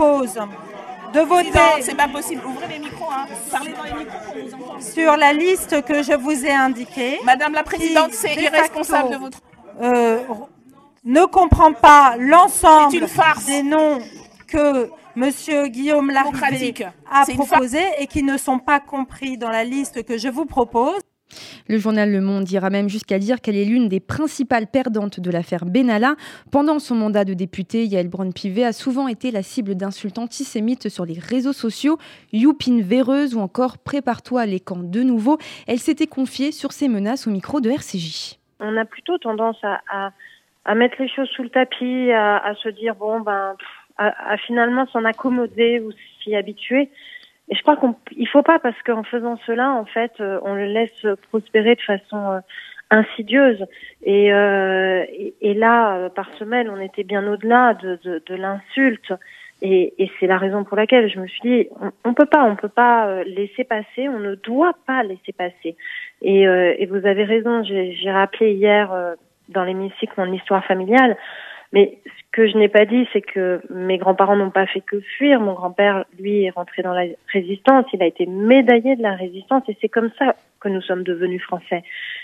de 1.13 1.21
voter. 1.21 1.83
C'est 1.83 1.97
pas 1.97 2.09
possible. 2.09 2.43
Ouvrez 2.47 2.69
les 2.69 2.79
micros. 2.79 3.11
Hein. 3.11 3.27
Parlez 3.51 3.73
dans 3.73 3.85
les 3.85 4.05
micros 4.05 4.19
pour 4.25 4.43
vous 4.43 4.55
entendre. 4.55 4.83
Sur 4.83 5.17
la 5.17 5.33
liste 5.33 5.85
que 5.85 6.03
je 6.03 6.13
vous 6.13 6.45
ai 6.45 6.53
indiquée. 6.53 7.21
Madame 7.25 7.53
la 7.53 7.63
Présidente, 7.63 8.13
c'est 8.13 8.35
irresponsable 8.35 9.11
de 9.11 9.17
votre. 9.17 9.39
Euh, 9.81 10.21
ne 11.05 11.25
comprend 11.25 11.73
pas 11.73 12.17
l'ensemble 12.19 13.07
des 13.47 13.63
noms 13.63 13.99
que 14.49 14.91
Monsieur 15.15 15.69
Guillaume 15.69 16.11
Larrivé 16.11 16.75
a 17.11 17.25
proposés 17.27 17.87
et 17.99 18.07
qui 18.07 18.23
ne 18.23 18.37
sont 18.37 18.59
pas 18.59 18.81
compris 18.81 19.39
dans 19.39 19.51
la 19.51 19.65
liste 19.65 20.05
que 20.05 20.19
je 20.19 20.29
vous 20.29 20.45
propose. 20.45 21.01
Le 21.69 21.79
journal 21.79 22.13
Le 22.13 22.21
Monde 22.21 22.51
ira 22.51 22.71
même 22.71 22.89
jusqu'à 22.89 23.19
dire 23.19 23.41
qu'elle 23.41 23.57
est 23.57 23.65
l'une 23.65 23.89
des 23.89 24.01
principales 24.01 24.67
perdantes 24.67 25.21
de 25.21 25.31
l'affaire 25.31 25.65
Benalla. 25.65 26.15
Pendant 26.53 26.79
son 26.79 26.95
mandat 26.95 27.25
de 27.25 27.35
députée, 27.35 27.85
Yael 27.85 28.09
Braun-Pivet 28.09 28.65
a 28.65 28.73
souvent 28.73 29.09
été 29.09 29.31
la 29.31 29.43
cible 29.43 29.75
d'insultes 29.75 30.19
antisémites 30.19 30.89
sur 30.89 31.05
les 31.05 31.19
réseaux 31.19 31.53
sociaux, 31.53 31.99
Youpine 32.33 32.83
véreuse 32.83 33.35
ou 33.35 33.41
encore 33.41 33.79
Prépare-toi 33.79 34.43
à 34.43 34.47
l'écran 34.47 34.81
de 34.83 35.03
nouveau. 35.03 35.39
Elle 35.67 35.79
s'était 35.79 36.07
confiée 36.07 36.53
sur 36.53 36.73
ces 36.73 36.89
menaces 36.89 37.27
au 37.27 37.31
micro 37.31 37.61
de 37.61 37.71
RCJ. 37.71 38.39
On 38.61 38.77
a 38.77 38.85
plutôt 38.85 39.19
tendance 39.19 39.59
à, 39.63 40.13
mettre 40.75 40.97
les 41.01 41.09
choses 41.09 41.29
sous 41.31 41.43
le 41.43 41.51
tapis, 41.51 42.11
à, 42.13 42.55
se 42.63 42.69
dire 42.69 42.95
bon 42.95 43.21
ben, 43.21 43.55
à 43.99 44.37
finalement 44.39 44.87
s'en 44.89 45.05
accommoder 45.05 45.81
ou 45.81 45.91
s'y 46.23 46.35
habituer. 46.35 46.91
Et 47.49 47.55
je 47.55 47.63
crois 47.63 47.77
qu'il 48.09 48.29
faut 48.29 48.43
pas 48.43 48.59
parce 48.59 48.81
qu'en 48.83 49.05
faisant 49.05 49.39
cela, 49.47 49.71
en 49.71 49.85
fait, 49.85 50.13
euh, 50.21 50.41
on 50.43 50.55
le 50.55 50.67
laisse 50.67 51.07
prospérer 51.29 51.77
de 51.77 51.81
façon 51.81 52.33
euh, 52.33 52.41
insidieuse. 52.91 53.65
Et, 54.03 54.33
euh, 54.33 55.05
et, 55.41 55.55
là, 55.55 56.09
par 56.11 56.33
semaine, 56.35 56.69
on 56.69 56.81
était 56.81 57.05
bien 57.05 57.27
au-delà 57.27 57.75
de, 57.75 57.99
de, 58.03 58.23
de 58.27 58.35
l'insulte. 58.35 59.13
Et, 59.63 59.95
et 59.99 60.11
c'est 60.19 60.27
la 60.27 60.39
raison 60.39 60.65
pour 60.65 60.77
laquelle 60.77 61.09
je 61.09 61.19
me 61.19 61.27
suis 61.27 61.41
dit, 61.41 61.69
on, 61.81 61.91
on 62.05 62.15
peut 62.15 62.27
pas, 62.27 62.45
on 62.45 62.57
peut 62.57 62.69
pas 62.69 63.23
laisser 63.25 63.65
passer, 63.65 64.09
on 64.09 64.19
ne 64.19 64.35
doit 64.35 64.75
pas 64.87 65.03
laisser 65.03 65.33
passer. 65.33 65.77
Et, 66.21 66.43
et 66.43 66.87
vous 66.87 67.07
avez 67.07 67.25
raison, 67.25 67.63
j'ai 67.63 68.11
rappelé 68.11 68.53
hier 68.53 69.15
dans 69.49 69.65
l'hémicycle 69.65 70.13
mon 70.19 70.33
histoire 70.33 70.65
familiale. 70.65 71.17
Mais 71.73 71.99
ce 72.05 72.23
que 72.33 72.49
je 72.49 72.57
n'ai 72.57 72.69
pas 72.69 72.85
dit, 72.85 73.07
c'est 73.13 73.23
que 73.23 73.61
mes 73.71 73.99
grands-parents 73.99 74.37
n'ont 74.37 74.51
pas 74.51 74.67
fait 74.67 74.81
que 74.81 75.01
fuir. 75.01 75.41
Mon 75.41 75.55
grand-père, 75.55 76.05
lui, 76.19 76.45
est 76.45 76.51
rentré 76.51 76.83
dans 76.83 76.93
la 76.93 77.07
résistance. 77.33 77.87
Il 77.93 78.03
a 78.03 78.07
été 78.07 78.27
médaillé 78.27 78.97
de 78.97 79.03
la 79.03 79.15
résistance 79.15 79.63
et 79.69 79.77
c'est 79.81 79.89
comme 79.89 80.11
ça 80.19 80.37
que 80.61 80.69
nous 80.69 80.83
sommes 80.83 81.03
devenus 81.03 81.43
français. 81.43 81.83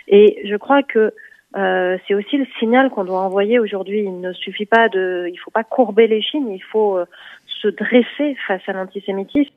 Et 0.08 0.42
je 0.44 0.56
crois 0.56 0.82
que 0.82 1.12
Euh, 1.56 1.98
c'est 2.06 2.14
aussi 2.14 2.38
le 2.38 2.46
signal 2.58 2.88
qu'on 2.90 3.04
doit 3.04 3.20
envoyer 3.20 3.58
aujourd'hui. 3.58 4.00
Il 4.04 4.20
ne 4.20 4.32
suffit 4.32 4.64
pas 4.64 4.88
de, 4.88 5.28
il 5.30 5.36
faut 5.36 5.50
pas 5.50 5.64
courber 5.64 6.06
les 6.06 6.22
chines, 6.22 6.50
il 6.50 6.62
faut 6.62 6.96
euh, 6.96 7.04
se 7.46 7.68
dresser 7.68 8.36
face 8.46 8.62
à 8.66 8.72
l'antisémitisme. 8.72 9.52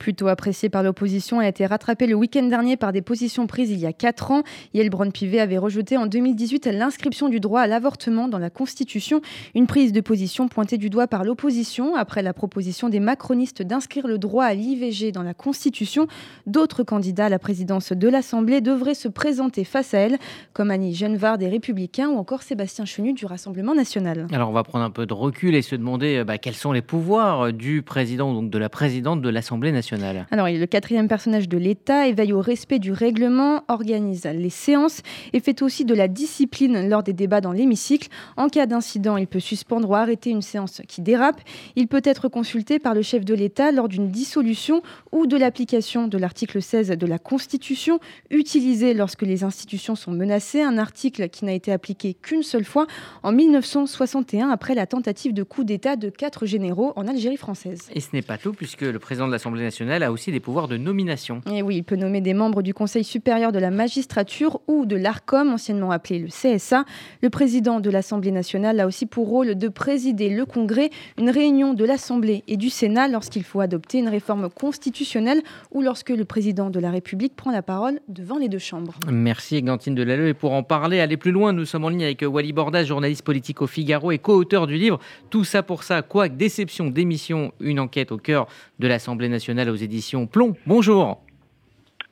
Plutôt 0.00 0.28
appréciée 0.28 0.70
par 0.70 0.82
l'opposition, 0.82 1.40
a 1.40 1.46
été 1.46 1.66
rattrapée 1.66 2.06
le 2.06 2.14
week-end 2.14 2.44
dernier 2.44 2.78
par 2.78 2.90
des 2.90 3.02
positions 3.02 3.46
prises 3.46 3.70
il 3.70 3.78
y 3.78 3.84
a 3.84 3.92
4 3.92 4.30
ans. 4.30 4.42
Yael 4.72 4.88
Braun-Pivet 4.88 5.40
avait 5.40 5.58
rejeté 5.58 5.98
en 5.98 6.06
2018 6.06 6.68
l'inscription 6.72 7.28
du 7.28 7.38
droit 7.38 7.60
à 7.60 7.66
l'avortement 7.66 8.26
dans 8.26 8.38
la 8.38 8.48
Constitution, 8.48 9.20
une 9.54 9.66
prise 9.66 9.92
de 9.92 10.00
position 10.00 10.48
pointée 10.48 10.78
du 10.78 10.88
doigt 10.88 11.06
par 11.06 11.22
l'opposition 11.22 11.96
après 11.96 12.22
la 12.22 12.32
proposition 12.32 12.88
des 12.88 12.98
macronistes 12.98 13.60
d'inscrire 13.60 14.06
le 14.06 14.16
droit 14.16 14.46
à 14.46 14.54
l'IVG 14.54 15.12
dans 15.12 15.22
la 15.22 15.34
Constitution. 15.34 16.06
D'autres 16.46 16.82
candidats 16.82 17.26
à 17.26 17.28
la 17.28 17.38
présidence 17.38 17.92
de 17.92 18.08
l'Assemblée 18.08 18.62
devraient 18.62 18.94
se 18.94 19.08
présenter 19.08 19.64
face 19.64 19.92
à 19.92 19.98
elle, 19.98 20.18
comme 20.54 20.70
Annie 20.70 20.94
Genevard 20.94 21.36
des 21.36 21.48
Républicains 21.48 22.08
ou 22.08 22.16
encore 22.16 22.42
Sébastien 22.42 22.86
Chenu 22.86 23.12
du 23.12 23.26
Rassemblement 23.26 23.74
national. 23.74 24.28
Alors 24.32 24.48
on 24.48 24.54
va 24.54 24.64
prendre 24.64 24.86
un 24.86 24.90
peu 24.90 25.04
de 25.04 25.12
recul 25.12 25.54
et 25.54 25.60
se 25.60 25.76
demander 25.76 26.16
euh, 26.16 26.24
bah, 26.24 26.38
quels 26.38 26.54
sont 26.54 26.72
les 26.72 26.80
pouvoirs 26.80 27.52
du 27.52 27.82
président, 27.82 28.32
donc 28.32 28.48
de 28.48 28.58
la 28.58 28.70
présidente 28.70 29.20
de 29.20 29.28
l'Assemblée 29.28 29.72
nationale. 29.72 29.89
Alors, 30.30 30.48
il 30.48 30.56
est 30.56 30.60
le 30.60 30.66
quatrième 30.66 31.08
personnage 31.08 31.48
de 31.48 31.58
l'État, 31.58 32.06
et 32.06 32.12
veille 32.12 32.32
au 32.32 32.40
respect 32.40 32.78
du 32.78 32.92
règlement, 32.92 33.62
organise 33.68 34.24
les 34.24 34.50
séances 34.50 35.02
et 35.32 35.40
fait 35.40 35.62
aussi 35.62 35.84
de 35.84 35.94
la 35.94 36.08
discipline 36.08 36.88
lors 36.88 37.02
des 37.02 37.12
débats 37.12 37.40
dans 37.40 37.52
l'hémicycle. 37.52 38.08
En 38.36 38.48
cas 38.48 38.66
d'incident, 38.66 39.16
il 39.16 39.26
peut 39.26 39.40
suspendre 39.40 39.90
ou 39.90 39.94
arrêter 39.94 40.30
une 40.30 40.42
séance 40.42 40.82
qui 40.86 41.00
dérape. 41.00 41.40
Il 41.76 41.88
peut 41.88 42.02
être 42.04 42.28
consulté 42.28 42.78
par 42.78 42.94
le 42.94 43.02
chef 43.02 43.24
de 43.24 43.34
l'État 43.34 43.72
lors 43.72 43.88
d'une 43.88 44.10
dissolution 44.10 44.82
ou 45.12 45.26
de 45.26 45.36
l'application 45.36 46.08
de 46.08 46.18
l'article 46.18 46.62
16 46.62 46.90
de 46.90 47.06
la 47.06 47.18
Constitution, 47.18 47.98
utilisé 48.30 48.94
lorsque 48.94 49.22
les 49.22 49.44
institutions 49.44 49.94
sont 49.94 50.12
menacées, 50.12 50.62
un 50.62 50.78
article 50.78 51.28
qui 51.28 51.44
n'a 51.44 51.52
été 51.52 51.72
appliqué 51.72 52.14
qu'une 52.14 52.42
seule 52.42 52.64
fois 52.64 52.86
en 53.22 53.32
1961 53.32 54.50
après 54.50 54.74
la 54.74 54.86
tentative 54.86 55.34
de 55.34 55.42
coup 55.42 55.64
d'État 55.64 55.96
de 55.96 56.10
quatre 56.10 56.46
généraux 56.46 56.92
en 56.96 57.06
Algérie 57.06 57.36
française. 57.36 57.88
Et 57.94 58.00
ce 58.00 58.08
n'est 58.12 58.22
pas 58.22 58.38
tout 58.38 58.52
puisque 58.52 58.82
le 58.82 58.98
président 58.98 59.26
de 59.26 59.32
l'Assemblée 59.32 59.62
nationale 59.62 59.79
a 59.88 60.12
aussi 60.12 60.32
des 60.32 60.40
pouvoirs 60.40 60.68
de 60.68 60.76
nomination. 60.76 61.40
Et 61.50 61.62
oui, 61.62 61.76
il 61.76 61.84
peut 61.84 61.96
nommer 61.96 62.20
des 62.20 62.34
membres 62.34 62.62
du 62.62 62.74
Conseil 62.74 63.04
supérieur 63.04 63.52
de 63.52 63.58
la 63.58 63.70
magistrature 63.70 64.60
ou 64.66 64.86
de 64.86 64.96
l'ARCOM, 64.96 65.52
anciennement 65.52 65.90
appelé 65.90 66.18
le 66.18 66.28
CSA. 66.28 66.84
Le 67.22 67.30
président 67.30 67.80
de 67.80 67.90
l'Assemblée 67.90 68.30
nationale 68.30 68.80
a 68.80 68.86
aussi 68.86 69.06
pour 69.06 69.28
rôle 69.28 69.56
de 69.56 69.68
présider 69.68 70.28
le 70.28 70.44
Congrès, 70.44 70.90
une 71.18 71.30
réunion 71.30 71.74
de 71.74 71.84
l'Assemblée 71.84 72.44
et 72.48 72.56
du 72.56 72.70
Sénat 72.70 73.08
lorsqu'il 73.08 73.44
faut 73.44 73.60
adopter 73.60 73.98
une 73.98 74.08
réforme 74.08 74.50
constitutionnelle 74.50 75.42
ou 75.70 75.82
lorsque 75.82 76.10
le 76.10 76.24
président 76.24 76.70
de 76.70 76.78
la 76.78 76.90
République 76.90 77.34
prend 77.36 77.50
la 77.50 77.62
parole 77.62 78.00
devant 78.08 78.38
les 78.38 78.48
deux 78.48 78.58
chambres. 78.58 78.94
Merci 79.10 79.56
Eglantine 79.56 79.94
Delalleux. 79.94 80.28
Et 80.28 80.34
pour 80.34 80.52
en 80.52 80.62
parler, 80.62 81.00
aller 81.00 81.16
plus 81.16 81.32
loin, 81.32 81.52
nous 81.52 81.64
sommes 81.64 81.84
en 81.84 81.88
ligne 81.88 82.04
avec 82.04 82.22
Wally 82.22 82.52
Bordas, 82.52 82.84
journaliste 82.84 83.24
politique 83.24 83.62
au 83.62 83.66
Figaro 83.66 84.10
et 84.10 84.18
co-auteur 84.18 84.66
du 84.66 84.74
livre 84.74 84.98
Tout 85.30 85.44
ça 85.44 85.62
pour 85.62 85.82
ça, 85.82 86.02
quoi 86.02 86.28
déception, 86.28 86.88
démission, 86.88 87.52
une 87.60 87.80
enquête 87.80 88.12
au 88.12 88.18
cœur 88.18 88.46
de 88.78 88.88
l'Assemblée 88.88 89.28
nationale 89.28 89.69
aux 89.70 89.76
éditions 89.76 90.26
Plomb. 90.26 90.54
Bonjour. 90.66 91.20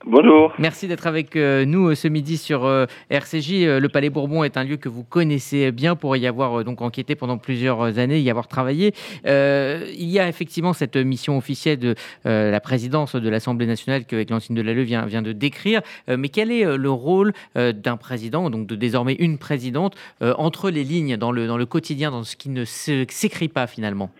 Bonjour. 0.06 0.54
Merci 0.60 0.86
d'être 0.86 1.08
avec 1.08 1.34
euh, 1.34 1.64
nous 1.64 1.88
euh, 1.88 1.94
ce 1.96 2.06
midi 2.06 2.36
sur 2.36 2.64
euh, 2.64 2.86
RCJ. 3.10 3.64
Le 3.80 3.88
Palais 3.88 4.10
Bourbon 4.10 4.44
est 4.44 4.56
un 4.56 4.62
lieu 4.62 4.76
que 4.76 4.88
vous 4.88 5.02
connaissez 5.02 5.72
bien 5.72 5.96
pour 5.96 6.16
y 6.16 6.26
avoir 6.26 6.62
donc 6.62 6.82
enquêté 6.82 7.16
pendant 7.16 7.36
plusieurs 7.36 7.98
années, 7.98 8.20
y 8.20 8.30
avoir 8.30 8.46
travaillé. 8.46 8.92
il 9.24 10.08
y 10.08 10.20
a 10.20 10.28
effectivement 10.28 10.72
cette 10.72 10.96
mission 10.96 11.36
officielle 11.36 11.78
de 11.78 11.94
la 12.24 12.60
présidence 12.60 13.16
de 13.16 13.28
l'Assemblée 13.28 13.66
nationale 13.66 14.04
que 14.06 14.16
Églantine 14.16 14.54
Delalleux 14.54 14.82
vient, 14.82 15.04
vient 15.04 15.22
de 15.22 15.32
décrire. 15.32 15.80
mais 16.08 16.28
quel 16.28 16.50
est 16.50 16.76
le 16.76 16.90
rôle 16.90 17.32
d'un 17.54 17.96
président, 17.96 18.50
donc 18.50 18.66
de 18.66 18.76
désormais 18.76 19.14
une 19.14 19.38
présidente, 19.38 19.96
entre 20.20 20.70
les 20.70 20.84
lignes 20.84 21.16
dans 21.16 21.32
le, 21.32 21.46
dans 21.46 21.58
le 21.58 21.66
quotidien, 21.66 22.10
dans 22.10 22.22
ce 22.22 22.36
qui 22.36 22.50
ne 22.50 22.64
s'écrit 22.64 23.48
pas 23.48 23.66
finalement? 23.66 24.10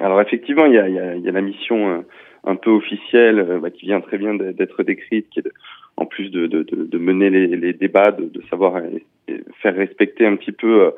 Alors 0.00 0.20
effectivement, 0.20 0.66
il 0.66 0.74
y 0.74 0.78
a, 0.78 0.88
il 0.88 1.22
y 1.22 1.28
a, 1.28 1.32
la 1.32 1.40
mission 1.40 2.04
un 2.44 2.56
peu 2.56 2.70
officielle 2.70 3.38
euh, 3.38 3.58
bah, 3.58 3.70
qui 3.70 3.86
vient 3.86 4.00
très 4.00 4.18
bien 4.18 4.34
d'être 4.34 4.82
décrite, 4.82 5.28
qui 5.30 5.40
est 5.40 5.48
en 5.96 6.06
plus 6.06 6.30
de, 6.30 6.46
de, 6.46 6.62
de, 6.62 6.98
mener 6.98 7.30
les, 7.30 7.46
les 7.46 7.72
débats, 7.72 8.12
de, 8.12 8.42
savoir 8.48 8.76
euh, 8.76 9.38
faire 9.60 9.74
respecter 9.74 10.26
un 10.26 10.36
petit 10.36 10.52
peu 10.52 10.92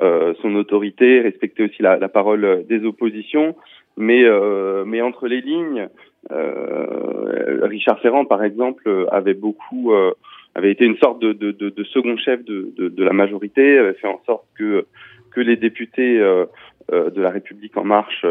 euh, 0.00 0.34
son 0.42 0.54
autorité, 0.56 1.20
respecter 1.20 1.64
aussi 1.64 1.82
la, 1.82 1.96
la, 1.96 2.08
parole 2.08 2.64
des 2.68 2.84
oppositions. 2.84 3.56
Mais, 3.96 4.24
euh, 4.24 4.84
mais 4.86 5.02
entre 5.02 5.26
les 5.26 5.40
lignes, 5.40 5.88
euh, 6.30 7.60
Richard 7.62 8.00
Ferrand, 8.00 8.24
par 8.24 8.42
exemple, 8.44 9.06
avait 9.10 9.34
beaucoup, 9.34 9.92
avait 10.54 10.70
été 10.70 10.84
une 10.84 10.96
sorte 10.96 11.20
de, 11.20 11.32
de, 11.32 11.52
de, 11.52 11.84
second 11.84 12.16
chef 12.16 12.44
de, 12.44 12.72
de, 12.76 13.04
la 13.04 13.12
majorité, 13.12 13.78
avait 13.78 13.94
fait 13.94 14.06
en 14.06 14.20
sorte 14.26 14.44
que 14.56 14.86
que 15.32 15.40
les 15.40 15.56
députés 15.56 16.20
euh, 16.92 17.10
de 17.10 17.22
la 17.22 17.30
République 17.30 17.76
en 17.76 17.84
marche 17.84 18.26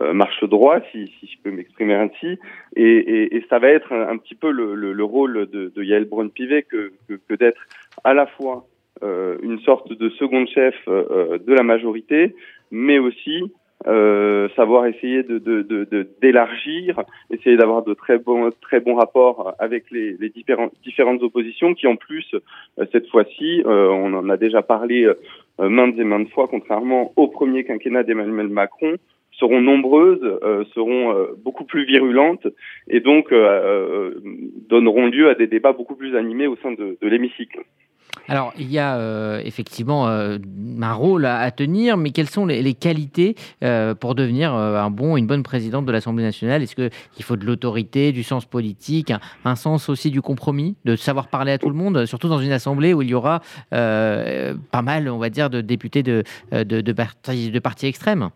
euh, 0.00 0.08
euh, 0.08 0.12
marche 0.12 0.44
droit, 0.44 0.80
si, 0.92 1.12
si 1.18 1.26
je 1.26 1.38
peux 1.42 1.50
m'exprimer 1.50 1.94
ainsi, 1.94 2.38
et, 2.76 2.82
et, 2.82 3.36
et, 3.36 3.44
ça 3.48 3.58
va 3.58 3.68
être 3.68 3.92
un, 3.92 4.16
petit 4.18 4.34
peu 4.34 4.50
le, 4.50 4.74
le, 4.74 4.92
le 4.92 5.04
rôle 5.04 5.48
de, 5.50 5.72
de 5.74 5.82
Yael 5.82 6.04
Braun-Pivet 6.04 6.62
que, 6.62 6.92
que, 7.08 7.14
que 7.28 7.34
d'être 7.34 7.62
à 8.04 8.14
la 8.14 8.26
fois 8.26 8.66
euh, 9.02 9.36
une 9.42 9.60
sorte 9.60 9.92
de 9.92 10.08
seconde 10.10 10.48
chef 10.48 10.74
euh, 10.88 11.38
de 11.38 11.52
la 11.52 11.62
majorité, 11.62 12.34
mais 12.70 12.98
aussi 12.98 13.42
euh, 13.86 14.48
savoir 14.56 14.86
essayer 14.86 15.22
de, 15.22 15.38
de, 15.38 16.08
d'élargir, 16.20 17.00
essayer 17.30 17.56
d'avoir 17.56 17.84
de 17.84 17.94
très 17.94 18.18
bons 18.18 18.50
très 18.60 18.80
bons 18.80 18.96
rapports 18.96 19.54
avec 19.60 19.90
les, 19.92 20.16
les 20.18 20.30
différentes 20.30 20.72
différentes 20.82 21.22
oppositions 21.22 21.74
qui 21.74 21.86
en 21.86 21.94
plus 21.94 22.34
cette 22.90 23.08
fois-ci, 23.08 23.62
on 23.64 24.12
en 24.14 24.28
a 24.30 24.36
déjà 24.36 24.62
parlé 24.62 25.06
euh, 25.60 25.68
maintes 25.68 25.98
et 25.98 26.04
maintes 26.04 26.30
fois, 26.30 26.46
contrairement 26.48 27.12
au 27.16 27.26
premier 27.26 27.64
quinquennat 27.64 28.04
d'Emmanuel 28.04 28.48
Macron, 28.48 28.94
seront 29.38 29.60
nombreuses, 29.60 30.20
euh, 30.22 30.64
seront 30.74 31.12
euh, 31.12 31.26
beaucoup 31.44 31.64
plus 31.64 31.84
virulentes 31.84 32.46
et 32.88 33.00
donc 33.00 33.32
donneront 34.68 35.06
lieu 35.06 35.30
à 35.30 35.34
des 35.34 35.46
débats 35.46 35.72
beaucoup 35.72 35.94
plus 35.94 36.16
animés 36.16 36.46
au 36.46 36.56
sein 36.56 36.72
de, 36.72 36.96
l'hémicycle. 37.02 37.60
Alors, 38.26 38.52
il 38.58 38.70
y 38.70 38.78
a 38.78 39.40
effectivement 39.44 40.06
un 40.06 40.92
rôle 40.92 41.24
à, 41.24 41.50
tenir, 41.50 41.96
mais 41.96 42.10
quelles 42.10 42.28
sont 42.28 42.46
les, 42.46 42.74
qualités 42.74 43.34
pour 44.00 44.14
devenir 44.14 44.52
un 44.52 44.90
bon, 44.90 45.16
une 45.16 45.26
bonne 45.26 45.42
présidente 45.42 45.86
de 45.86 45.92
l'Assemblée 45.92 46.24
nationale? 46.24 46.62
Est-ce 46.62 46.74
qu'il 46.74 47.24
faut 47.24 47.36
de 47.36 47.46
l'autorité, 47.46 48.12
du 48.12 48.22
sens 48.22 48.44
politique, 48.44 49.12
un, 49.44 49.56
sens 49.56 49.88
aussi 49.88 50.10
du 50.10 50.20
compromis, 50.20 50.76
de 50.84 50.96
savoir 50.96 51.28
parler 51.28 51.52
à 51.52 51.58
tout 51.58 51.70
le 51.70 51.76
monde, 51.76 52.06
surtout 52.06 52.28
dans 52.28 52.40
une 52.40 52.52
assemblée 52.52 52.92
où 52.92 53.02
il 53.02 53.08
y 53.08 53.14
aura 53.14 53.40
pas 53.70 54.82
mal, 54.82 55.08
on 55.08 55.18
va 55.18 55.30
dire, 55.30 55.48
de 55.50 55.60
députés 55.60 56.02
de, 56.02 56.24
de, 56.52 56.92
partis, 56.92 57.50
de 57.50 57.58
partis 57.58 57.86
extrêmes? 57.86 58.30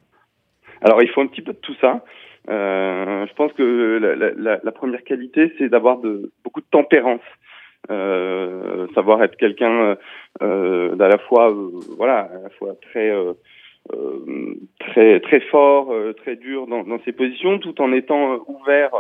Alors, 0.83 1.03
il 1.03 1.09
faut 1.09 1.21
un 1.21 1.27
petit 1.27 1.42
peu 1.42 1.53
de 1.53 1.59
tout 1.59 1.75
ça. 1.81 2.01
je 2.49 3.33
pense 3.35 3.53
que 3.53 3.99
la, 4.01 4.33
la, 4.37 4.61
la 4.62 4.73
première 4.73 5.05
qualité, 5.05 5.53
c'est 5.59 5.68
d'avoir 5.68 5.99
de, 5.99 6.31
beaucoup 6.45 6.61
de 6.61 6.66
tempérance. 6.71 7.21
Euh, 7.90 8.87
savoir 8.95 9.25
être 9.25 9.37
quelqu'un 9.37 9.97
euh, 10.40 10.95
d'à 10.95 11.09
la 11.09 11.18
fois 11.18 11.51
euh, 11.51 11.81
voilà 11.97 12.31
à 12.33 12.42
la 12.45 12.51
fois 12.51 12.77
très 12.81 13.11
euh, 13.11 13.33
très 14.79 15.18
très 15.18 15.40
fort, 15.40 15.92
très 16.18 16.37
dur 16.37 16.68
dans, 16.68 17.01
ses 17.05 17.11
positions, 17.11 17.59
tout 17.59 17.81
en 17.83 17.92
étant 17.92 18.38
ouvert 18.47 18.92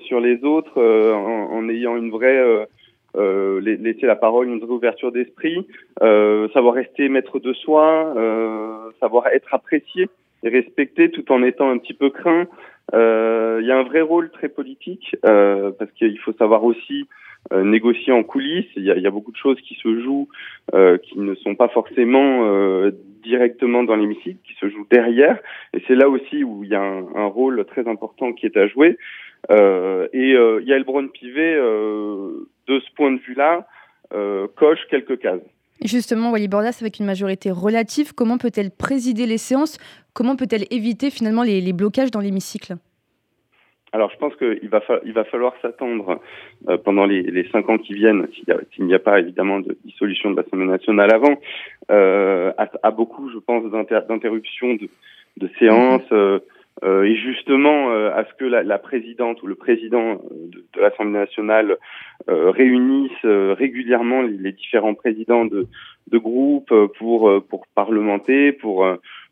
sur 0.00 0.18
les 0.18 0.42
autres, 0.42 0.82
en, 0.82 1.52
en, 1.52 1.68
ayant 1.68 1.96
une 1.96 2.10
vraie 2.10 2.66
laisser 3.16 4.06
la 4.06 4.16
parole, 4.16 4.48
une 4.48 4.58
vraie 4.58 4.72
ouverture 4.72 5.12
d'esprit, 5.12 5.64
savoir 6.00 6.74
rester 6.74 7.08
maître 7.08 7.38
de 7.38 7.52
soi, 7.52 8.12
savoir 8.98 9.28
être 9.28 9.54
apprécié 9.54 10.08
et 10.44 10.48
respecté 10.48 11.10
tout 11.10 11.32
en 11.32 11.42
étant 11.42 11.70
un 11.70 11.78
petit 11.78 11.94
peu 11.94 12.10
craint. 12.10 12.46
Il 12.92 13.66
y 13.66 13.70
a 13.72 13.78
un 13.78 13.82
vrai 13.82 14.02
rôle 14.02 14.30
très 14.30 14.48
politique 14.48 15.16
parce 15.22 15.90
qu'il 15.96 16.18
faut 16.20 16.34
savoir 16.34 16.62
aussi 16.64 17.08
euh, 17.52 17.62
négocier 17.62 18.12
en 18.12 18.22
coulisses. 18.22 18.70
Il 18.76 18.84
y, 18.84 18.90
a, 18.90 18.96
il 18.96 19.02
y, 19.02 19.06
a, 19.06 19.10
beaucoup 19.10 19.32
de 19.32 19.36
choses 19.36 19.60
qui 19.60 19.74
se 19.74 20.00
jouent, 20.00 20.28
euh, 20.74 20.96
qui 20.96 21.18
ne 21.18 21.34
sont 21.34 21.54
pas 21.54 21.68
forcément 21.68 22.46
euh, 22.46 22.90
directement 23.22 23.82
dans 23.82 23.96
l'hémicycle, 23.96 24.38
qui 24.46 24.54
se 24.54 24.68
jouent 24.70 24.86
derrière. 24.90 25.38
Et 25.74 25.82
c'est 25.86 25.94
là 25.94 26.08
aussi 26.08 26.42
où 26.42 26.64
il 26.64 26.70
y 26.70 26.74
a 26.74 26.80
un, 26.80 27.04
un, 27.14 27.26
rôle 27.26 27.62
très 27.66 27.86
important 27.86 28.32
qui 28.32 28.46
est 28.46 28.56
à 28.56 28.66
jouer. 28.66 28.96
Euh, 29.50 30.08
et 30.14 30.32
euh, 30.32 30.62
Yael 30.62 30.84
Braun-Pivet, 30.84 31.56
de 31.56 32.80
ce 32.80 32.94
point 32.96 33.12
de 33.12 33.20
vue-là, 33.20 33.66
coche 34.56 34.80
quelques 34.88 35.18
cases. 35.18 35.40
Justement, 35.82 36.30
Wally 36.30 36.48
Bordas, 36.48 36.78
avec 36.80 36.98
une 36.98 37.06
majorité 37.06 37.50
relative, 37.50 38.14
comment 38.14 38.38
peut-elle 38.38 38.70
présider 38.70 39.26
les 39.26 39.38
séances? 39.38 39.78
Comment 40.12 40.36
peut-elle 40.36 40.64
éviter 40.70 41.10
finalement 41.10 41.42
les, 41.42 41.72
blocages 41.72 42.10
dans 42.10 42.20
l'hémicycle? 42.20 42.76
Alors 43.92 44.10
je 44.10 44.16
pense 44.16 44.34
qu'il 44.36 44.68
va, 44.68 44.80
va 44.88 45.24
falloir 45.24 45.52
s'attendre 45.62 46.20
euh, 46.68 46.76
pendant 46.78 47.06
les, 47.06 47.48
cinq 47.52 47.68
ans 47.68 47.78
qui 47.78 47.94
viennent, 47.94 48.26
s'il 48.34 48.86
n'y 48.86 48.94
a, 48.94 48.98
pas 48.98 49.20
évidemment 49.20 49.60
de 49.60 49.76
dissolution 49.84 50.32
de 50.32 50.36
l'Assemblée 50.36 50.66
nationale 50.66 51.14
avant, 51.14 51.38
euh, 51.90 52.52
à, 52.82 52.90
beaucoup, 52.90 53.30
je 53.30 53.38
pense, 53.38 53.64
d'interruptions 53.70 54.74
de, 54.74 54.88
de 55.36 55.50
séances, 55.58 56.02
euh, 56.12 56.40
et 56.82 57.16
justement 57.16 57.90
à 57.90 58.24
ce 58.24 58.34
que 58.34 58.44
la, 58.44 58.78
présidente 58.78 59.42
ou 59.42 59.46
le 59.46 59.54
président 59.54 60.20
de, 60.32 60.80
l'Assemblée 60.80 61.18
nationale 61.20 61.76
réunisse 62.28 63.24
régulièrement 63.24 64.22
les, 64.22 64.52
différents 64.52 64.94
présidents 64.94 65.44
de, 65.44 65.66
de 66.10 66.18
groupes 66.18 66.74
pour 66.98 67.42
pour 67.48 67.66
parlementer, 67.74 68.52
pour 68.52 68.86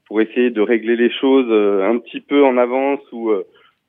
pour 0.06 0.20
essayer 0.20 0.50
de 0.50 0.60
régler 0.60 0.96
les 0.96 1.10
choses 1.10 1.50
un 1.50 1.98
petit 1.98 2.20
peu 2.20 2.44
en 2.44 2.56
avance 2.56 3.00
ou 3.10 3.32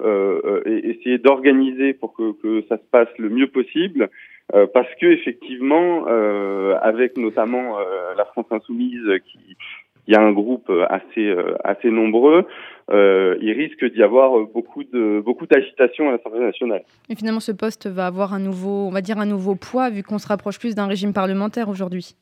et 0.04 0.90
essayer 0.90 1.20
d'organiser 1.20 1.94
pour 1.94 2.14
que, 2.14 2.34
que 2.42 2.64
ça 2.68 2.78
se 2.78 2.90
passe 2.92 3.10
le 3.18 3.30
mieux 3.30 3.48
possible. 3.48 4.10
Euh, 4.54 4.68
parce 4.72 4.94
que 5.00 5.08
effectivement, 5.08 6.06
euh, 6.08 6.76
avec 6.82 7.18
notamment 7.18 7.80
euh, 7.80 8.14
la 8.16 8.26
France 8.26 8.46
insoumise 8.52 9.08
qui, 9.26 9.58
qui 10.06 10.16
a 10.16 10.22
un 10.22 10.32
groupe 10.32 10.72
assez 10.90 11.34
assez 11.64 11.90
nombreux, 11.90 12.46
il 12.92 13.52
risque 13.52 13.86
d'y 13.94 14.04
avoir 14.04 14.38
beaucoup 14.48 14.84
de 14.84 15.22
beaucoup 15.22 15.46
d'agitation 15.48 16.10
à 16.10 16.12
l'Assemblée 16.14 16.42
nationale. 16.42 16.84
Et 17.10 17.16
finalement, 17.16 17.40
ce 17.40 17.52
poste 17.52 17.88
va 17.88 18.08
avoir 18.08 18.34
un 18.34 18.40
nouveau, 18.40 18.88
on 18.88 18.92
va 18.92 19.02
dire 19.02 19.18
un 19.18 19.26
nouveau 19.26 19.56
poids 19.56 19.90
vu 19.90 20.04
qu'on 20.04 20.20
se 20.20 20.28
rapproche 20.28 20.60
plus 20.60 20.76
d'un 20.76 20.88
régime 20.88 21.14
parlementaire 21.14 21.70
aujourd'hui. 21.70 22.16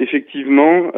Effectivement, 0.00 0.92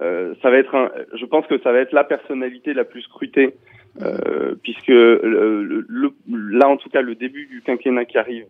euh, 0.00 0.34
ça 0.42 0.50
va 0.50 0.56
être, 0.56 0.74
un, 0.74 0.90
je 1.14 1.24
pense 1.26 1.46
que 1.46 1.58
ça 1.60 1.70
va 1.72 1.78
être 1.78 1.92
la 1.92 2.04
personnalité 2.04 2.72
la 2.72 2.84
plus 2.84 3.02
scrutée, 3.02 3.54
euh, 4.00 4.54
puisque 4.62 4.88
le, 4.88 5.86
là, 6.28 6.68
en 6.68 6.76
tout 6.76 6.88
cas, 6.88 7.02
le 7.02 7.14
début 7.14 7.46
du 7.46 7.62
quinquennat 7.62 8.06
qui 8.06 8.18
arrive 8.18 8.46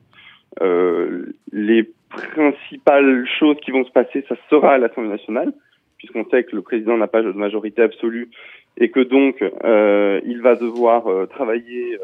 euh, 0.61 1.26
les 1.53 1.90
principales 2.11 3.26
choses 3.38 3.57
qui 3.62 3.70
vont 3.70 3.84
se 3.84 3.90
passer, 3.90 4.24
ça 4.28 4.36
sera 4.50 4.74
à 4.74 4.78
l'Assemblée 4.78 5.11
nationale, 5.11 5.53
puisqu'on 6.03 6.28
sait 6.30 6.42
que 6.42 6.57
le 6.57 6.62
président 6.62 6.96
n'a 6.96 7.07
pas 7.07 7.22
de 7.22 7.30
majorité 7.30 7.80
absolue 7.82 8.28
et 8.76 8.90
que 8.90 8.98
donc 8.98 9.40
euh, 9.42 10.20
il 10.24 10.42
va 10.42 10.57
devoir 10.57 11.07
euh, 11.07 11.26
travailler 11.26 11.96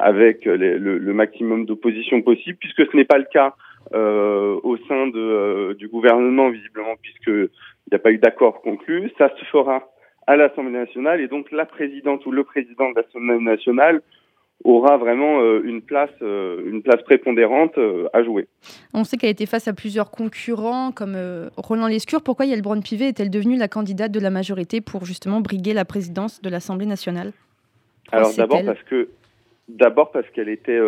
avec 0.00 0.44
le, 0.44 1.12
maximum 1.14 1.64
d'opposition 1.64 2.20
possible, 2.20 2.58
puisque 2.58 2.90
ce 2.90 2.94
n'est 2.94 3.06
pas 3.06 3.16
le 3.16 3.24
cas 3.24 3.54
au 3.92 4.76
sein 4.86 5.06
du 5.06 5.88
gouvernement, 5.88 6.50
visiblement, 6.50 6.94
puisqu'il 7.00 7.48
n'y 7.90 7.94
a 7.94 7.98
pas 7.98 8.10
eu 8.10 8.18
d'accord 8.18 8.60
conclu. 8.60 9.10
Ça 9.16 9.30
se 9.38 9.44
fera 9.46 9.88
à 10.26 10.36
l'Assemblée 10.36 10.72
nationale 10.72 11.22
et 11.22 11.28
donc 11.28 11.50
la 11.52 11.64
présidente 11.64 12.26
ou 12.26 12.32
le 12.32 12.44
président 12.44 12.90
de 12.90 12.96
l'Assemblée 12.96 13.38
nationale 13.38 14.02
aura 14.64 14.96
vraiment 14.96 15.40
euh, 15.40 15.60
une 15.64 15.82
place, 15.82 16.10
euh, 16.22 16.62
une 16.66 16.82
place 16.82 17.02
prépondérante 17.02 17.76
euh, 17.78 18.08
à 18.12 18.22
jouer. 18.22 18.48
On 18.94 19.04
sait 19.04 19.16
qu'elle 19.16 19.28
a 19.28 19.32
été 19.32 19.46
face 19.46 19.68
à 19.68 19.72
plusieurs 19.72 20.10
concurrents 20.10 20.92
comme 20.92 21.16
Roland 21.56 21.86
Lescure. 21.86 22.22
Pourquoi 22.22 22.46
Yael 22.46 22.62
Braun-Pivet 22.62 23.08
est-elle 23.08 23.30
devenue 23.30 23.56
la 23.56 23.68
candidate 23.68 24.12
de 24.12 24.20
la 24.20 24.30
majorité 24.30 24.80
pour 24.80 25.04
justement 25.04 25.40
briguer 25.40 25.74
la 25.74 25.84
présidence 25.84 26.40
de 26.42 26.48
l'Assemblée 26.48 26.86
nationale? 26.86 27.32
Alors 28.12 28.32
d'abord 28.34 28.64
parce 28.64 28.82
que 28.84 29.08
d'abord 29.68 30.12
parce 30.12 30.28
qu'elle 30.30 30.48
était, 30.48 30.80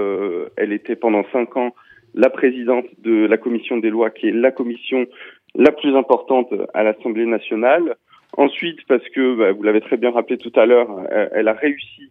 elle 0.57 0.73
était 0.73 0.97
pendant 0.97 1.25
cinq 1.33 1.57
ans 1.57 1.75
la 2.15 2.31
présidente 2.31 2.87
de 3.03 3.27
la 3.27 3.37
commission 3.37 3.77
des 3.77 3.91
lois, 3.91 4.11
qui 4.11 4.29
est 4.29 4.33
la 4.33 4.51
commission 4.51 5.07
la 5.55 5.73
plus 5.73 5.95
importante 5.97 6.53
à 6.75 6.83
l'Assemblée 6.83 7.27
nationale. 7.27 7.97
Ensuite, 8.37 8.79
parce 8.87 9.07
que, 9.09 9.37
bah, 9.37 9.53
vous 9.53 9.63
l'avez 9.63 9.81
très 9.81 9.97
bien 9.97 10.11
rappelé 10.11 10.39
tout 10.39 10.53
à 10.55 10.67
l'heure, 10.67 10.89
elle, 11.33 11.49
a 11.49 11.55
réussi 11.55 12.11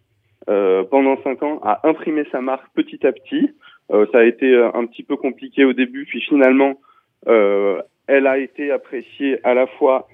pendant 0.90 1.20
cinq 1.22 1.42
ans 1.42 1.60
à 1.62 1.86
imprimer 1.86 2.24
sa 2.32 2.40
marque 2.40 2.66
petit 2.74 3.06
à 3.06 3.12
petit. 3.12 3.50
Euh, 3.90 4.06
ça 4.12 4.18
a 4.18 4.24
été 4.24 4.46
euh, 4.46 4.70
un 4.74 4.86
petit 4.86 5.02
peu 5.02 5.16
compliqué 5.16 5.64
au 5.64 5.72
début, 5.72 6.04
puis 6.04 6.20
finalement, 6.20 6.80
elle 7.26 8.26
a 8.26 8.38
été 8.38 8.70
appréciée 8.70 9.38
à 9.44 9.52
la 9.52 9.66
fois 9.66 10.08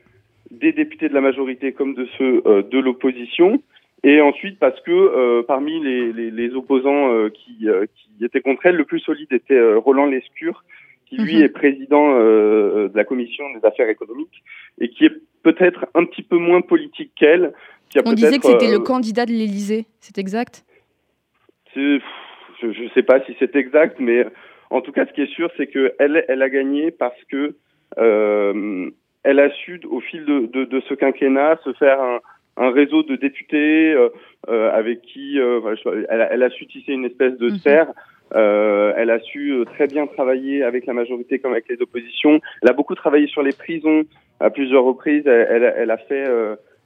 des 0.50 0.72
députés 0.72 1.08
de 1.08 1.14
la 1.14 1.20
majorité 1.20 1.72
comme 1.72 1.94
de 1.94 2.08
ceux 2.18 2.42
de 2.42 2.78
l'opposition. 2.78 3.62
Et 4.02 4.20
ensuite 4.20 4.58
parce 4.58 4.80
que 4.80 5.42
parmi 5.42 5.80
les, 5.80 6.12
les, 6.12 6.30
les 6.30 6.54
opposants 6.54 7.28
qui, 7.30 7.68
qui 7.94 8.24
étaient 8.24 8.40
contre 8.40 8.66
elle, 8.66 8.76
le 8.76 8.84
plus 8.84 8.98
solide 9.00 9.32
était 9.32 9.74
Roland 9.74 10.06
Lescure, 10.06 10.64
qui 11.06 11.16
lui 11.16 11.36
mhm. 11.36 11.42
est 11.42 11.48
président 11.48 12.18
de 12.18 12.92
la 12.94 13.04
commission 13.04 13.44
des 13.54 13.66
affaires 13.66 13.88
économiques 13.88 14.42
et 14.80 14.88
qui 14.88 15.06
est 15.06 15.12
peut-être 15.42 15.86
un 15.94 16.04
petit 16.04 16.22
peu 16.22 16.38
moins 16.38 16.60
politique 16.60 17.12
qu'elle, 17.14 17.52
on 18.04 18.12
disait 18.12 18.38
que 18.38 18.46
c'était 18.46 18.70
le 18.70 18.80
euh, 18.80 18.84
candidat 18.84 19.26
de 19.26 19.30
l'Élysée, 19.32 19.86
c'est 20.00 20.18
exact? 20.18 20.64
Je 21.74 22.00
ne 22.62 22.88
sais 22.94 23.02
pas 23.02 23.20
si 23.24 23.34
c'est 23.38 23.54
exact, 23.56 23.96
mais 23.98 24.26
en 24.70 24.80
tout 24.80 24.92
cas, 24.92 25.06
ce 25.06 25.12
qui 25.12 25.22
est 25.22 25.32
sûr, 25.34 25.50
c'est 25.56 25.66
qu'elle 25.66 26.24
elle 26.28 26.42
a 26.42 26.48
gagné 26.48 26.90
parce 26.90 27.22
que 27.30 27.56
euh, 27.98 28.90
elle 29.22 29.40
a 29.40 29.50
su, 29.50 29.80
au 29.88 30.00
fil 30.00 30.24
de, 30.24 30.64
de, 30.64 30.80
ce 30.88 30.94
quinquennat, 30.94 31.58
se 31.64 31.72
faire 31.74 32.00
un, 32.00 32.20
un 32.56 32.70
réseau 32.70 33.02
de 33.02 33.16
députés 33.16 33.92
euh, 33.92 34.08
euh 34.48 34.70
avec 34.72 35.02
qui 35.02 35.40
euh, 35.40 35.60
elle, 36.08 36.28
elle, 36.30 36.42
a 36.42 36.50
su 36.50 36.66
tisser 36.66 36.92
une 36.92 37.04
espèce 37.04 37.36
de 37.38 37.50
serre. 37.58 37.88
Mhm. 38.34 38.94
elle 38.96 39.10
a 39.10 39.20
su 39.20 39.64
très 39.74 39.86
bien 39.86 40.06
travailler 40.06 40.62
avec 40.62 40.86
la 40.86 40.92
majorité 40.92 41.38
comme 41.38 41.52
avec 41.52 41.68
les 41.68 41.80
oppositions. 41.80 42.40
Elle 42.62 42.70
a 42.70 42.72
beaucoup 42.72 42.94
travaillé 42.94 43.26
sur 43.26 43.42
les 43.42 43.52
prisons 43.52 44.02
à 44.40 44.50
plusieurs 44.50 44.84
reprises. 44.84 45.26
Elle, 45.26 45.72
elle 45.76 45.90
a 45.90 45.98
fait 45.98 46.26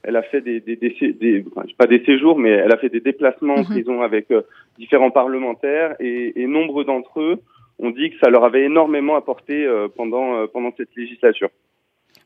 elle 0.02 0.16
a 0.16 0.22
fait 0.22 0.40
des, 0.40 0.60
des, 0.60 0.76
des, 0.76 1.44
pas 1.76 1.86
des 1.86 2.04
séjours, 2.04 2.38
mais 2.38 2.50
elle 2.50 2.72
a 2.72 2.76
fait 2.76 2.88
des 2.88 3.00
déplacements 3.00 3.54
en 3.54 3.60
mhm. 3.60 3.66
prison 3.66 4.02
avec 4.02 4.30
euh, 4.30 4.42
différents 4.78 5.10
parlementaires 5.10 5.96
et, 6.00 6.40
et 6.40 6.46
nombre 6.46 6.84
d'entre 6.84 7.20
eux 7.20 7.42
ont 7.80 7.90
dit 7.90 8.10
que 8.10 8.18
ça 8.18 8.30
leur 8.30 8.44
avait 8.44 8.64
énormément 8.64 9.16
apporté 9.16 9.66
euh, 9.66 9.88
pendant, 9.94 10.34
euh, 10.34 10.46
pendant 10.46 10.72
cette 10.76 10.94
législature. 10.96 11.50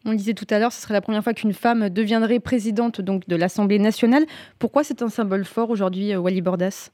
On 0.04 0.10
le 0.10 0.16
disait 0.16 0.34
tout 0.34 0.46
à 0.50 0.58
l'heure, 0.58 0.72
ce 0.72 0.80
serait 0.80 0.94
la 0.94 1.00
première 1.00 1.22
fois 1.22 1.34
qu'une 1.34 1.52
femme 1.52 1.88
deviendrait 1.88 2.40
présidente 2.40 3.00
donc 3.00 3.28
de 3.28 3.36
l'Assemblée 3.36 3.78
nationale. 3.78 4.24
Pourquoi 4.58 4.84
c'est 4.84 5.02
un 5.02 5.08
symbole 5.08 5.44
fort 5.44 5.70
aujourd'hui, 5.70 6.16
Wally 6.16 6.40
Bordas? 6.40 6.90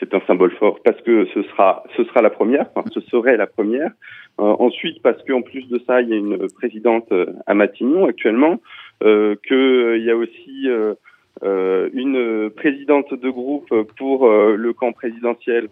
C'est 0.00 0.12
un 0.12 0.20
symbole 0.26 0.50
fort 0.52 0.80
parce 0.84 1.00
que 1.02 1.26
ce 1.34 1.42
sera, 1.44 1.84
ce 1.96 2.02
sera 2.04 2.20
la 2.20 2.30
première, 2.30 2.66
enfin, 2.74 2.88
ce 2.92 3.00
serait 3.02 3.36
la 3.36 3.46
première. 3.46 3.92
ensuite, 4.38 5.00
parce 5.02 5.22
qu'en 5.24 5.42
plus 5.42 5.68
de 5.68 5.80
ça, 5.86 6.02
il 6.02 6.08
y 6.08 6.14
a 6.14 6.16
une 6.16 6.48
présidente 6.50 7.12
à 7.46 7.54
Matignon 7.54 8.06
actuellement 8.06 8.60
euh, 9.04 9.36
qu'il 9.46 9.56
euh, 9.56 9.98
y 9.98 10.10
a 10.10 10.16
aussi 10.16 10.68
euh, 10.68 11.88
une 11.92 12.50
présidente 12.50 13.14
de 13.14 13.30
groupe 13.30 13.72
pour 13.96 14.28
le 14.28 14.72
camp 14.72 14.92
présidentiel, 14.92 15.68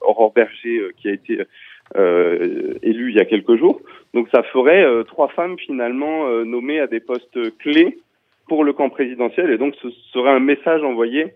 Aurore 0.00 0.32
Berger, 0.32 0.88
qui 0.96 1.08
a 1.08 1.12
été 1.12 1.42
élue 2.82 3.10
il 3.10 3.16
y 3.16 3.20
a 3.20 3.24
quelques 3.24 3.54
jours. 3.54 3.80
Donc 4.14 4.28
ça 4.34 4.42
ferait 4.42 4.84
trois 5.04 5.28
femmes 5.28 5.56
finalement 5.58 6.28
nommées 6.44 6.80
à 6.80 6.88
des 6.88 6.98
postes 6.98 7.56
clés 7.58 7.98
pour 8.48 8.64
le 8.64 8.72
camp 8.72 8.90
présidentiel 8.90 9.50
et 9.50 9.58
donc 9.58 9.76
ce 9.80 9.90
serait 10.12 10.30
un 10.30 10.40
message 10.40 10.82
envoyé 10.82 11.34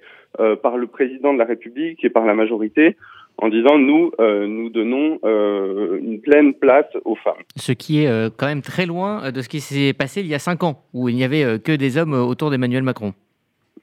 par 0.63 0.77
le 0.77 0.87
président 0.87 1.33
de 1.35 1.39
la 1.39 1.45
République 1.45 2.05
et 2.05 2.11
par 2.11 2.25
la 2.25 2.35
majorité 2.35 2.97
en 3.41 3.49
disant 3.49 3.79
nous, 3.79 4.13
euh, 4.21 4.47
nous 4.47 4.71
donnons 4.71 5.19
euh, 5.25 5.99
une 5.99 6.21
pleine 6.21 6.55
place 6.55 6.87
aux 7.05 7.17
femmes. 7.17 7.43
Ce 7.57 7.73
qui 7.73 8.05
est 8.05 8.09
euh, 8.09 8.29
quand 8.35 8.47
même 8.47 8.63
très 8.63 8.87
loin 8.87 9.33
de 9.33 9.41
ce 9.41 9.49
qui 9.49 9.61
s'est 9.61 9.93
passé 9.93 10.21
il 10.21 10.27
y 10.27 10.35
a 10.35 10.39
cinq 10.39 10.63
ans, 10.63 10.83
où 10.93 11.09
il 11.09 11.17
n'y 11.17 11.25
avait 11.25 11.59
que 11.59 11.75
des 11.75 11.97
hommes 11.97 12.13
autour 12.13 12.51
d'Emmanuel 12.51 12.83
Macron. 12.83 13.15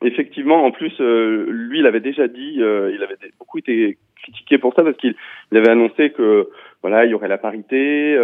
Effectivement, 0.04 0.64
en 0.64 0.72
plus, 0.72 0.94
lui, 1.00 1.80
il 1.80 1.88
avait 1.88 2.00
déjà 2.00 2.28
dit, 2.28 2.58
il 2.58 3.00
avait 3.04 3.18
beaucoup 3.40 3.58
été 3.58 3.98
critiqué 4.22 4.60
pour 4.60 4.76
ça 4.76 4.84
parce 4.84 4.98
qu'il 4.98 5.16
avait 5.52 5.70
annoncé 5.70 6.12
que 6.12 6.50
voilà, 6.82 7.06
il 7.06 7.12
y 7.12 7.14
aurait 7.14 7.28
la 7.28 7.38
parité. 7.38 8.16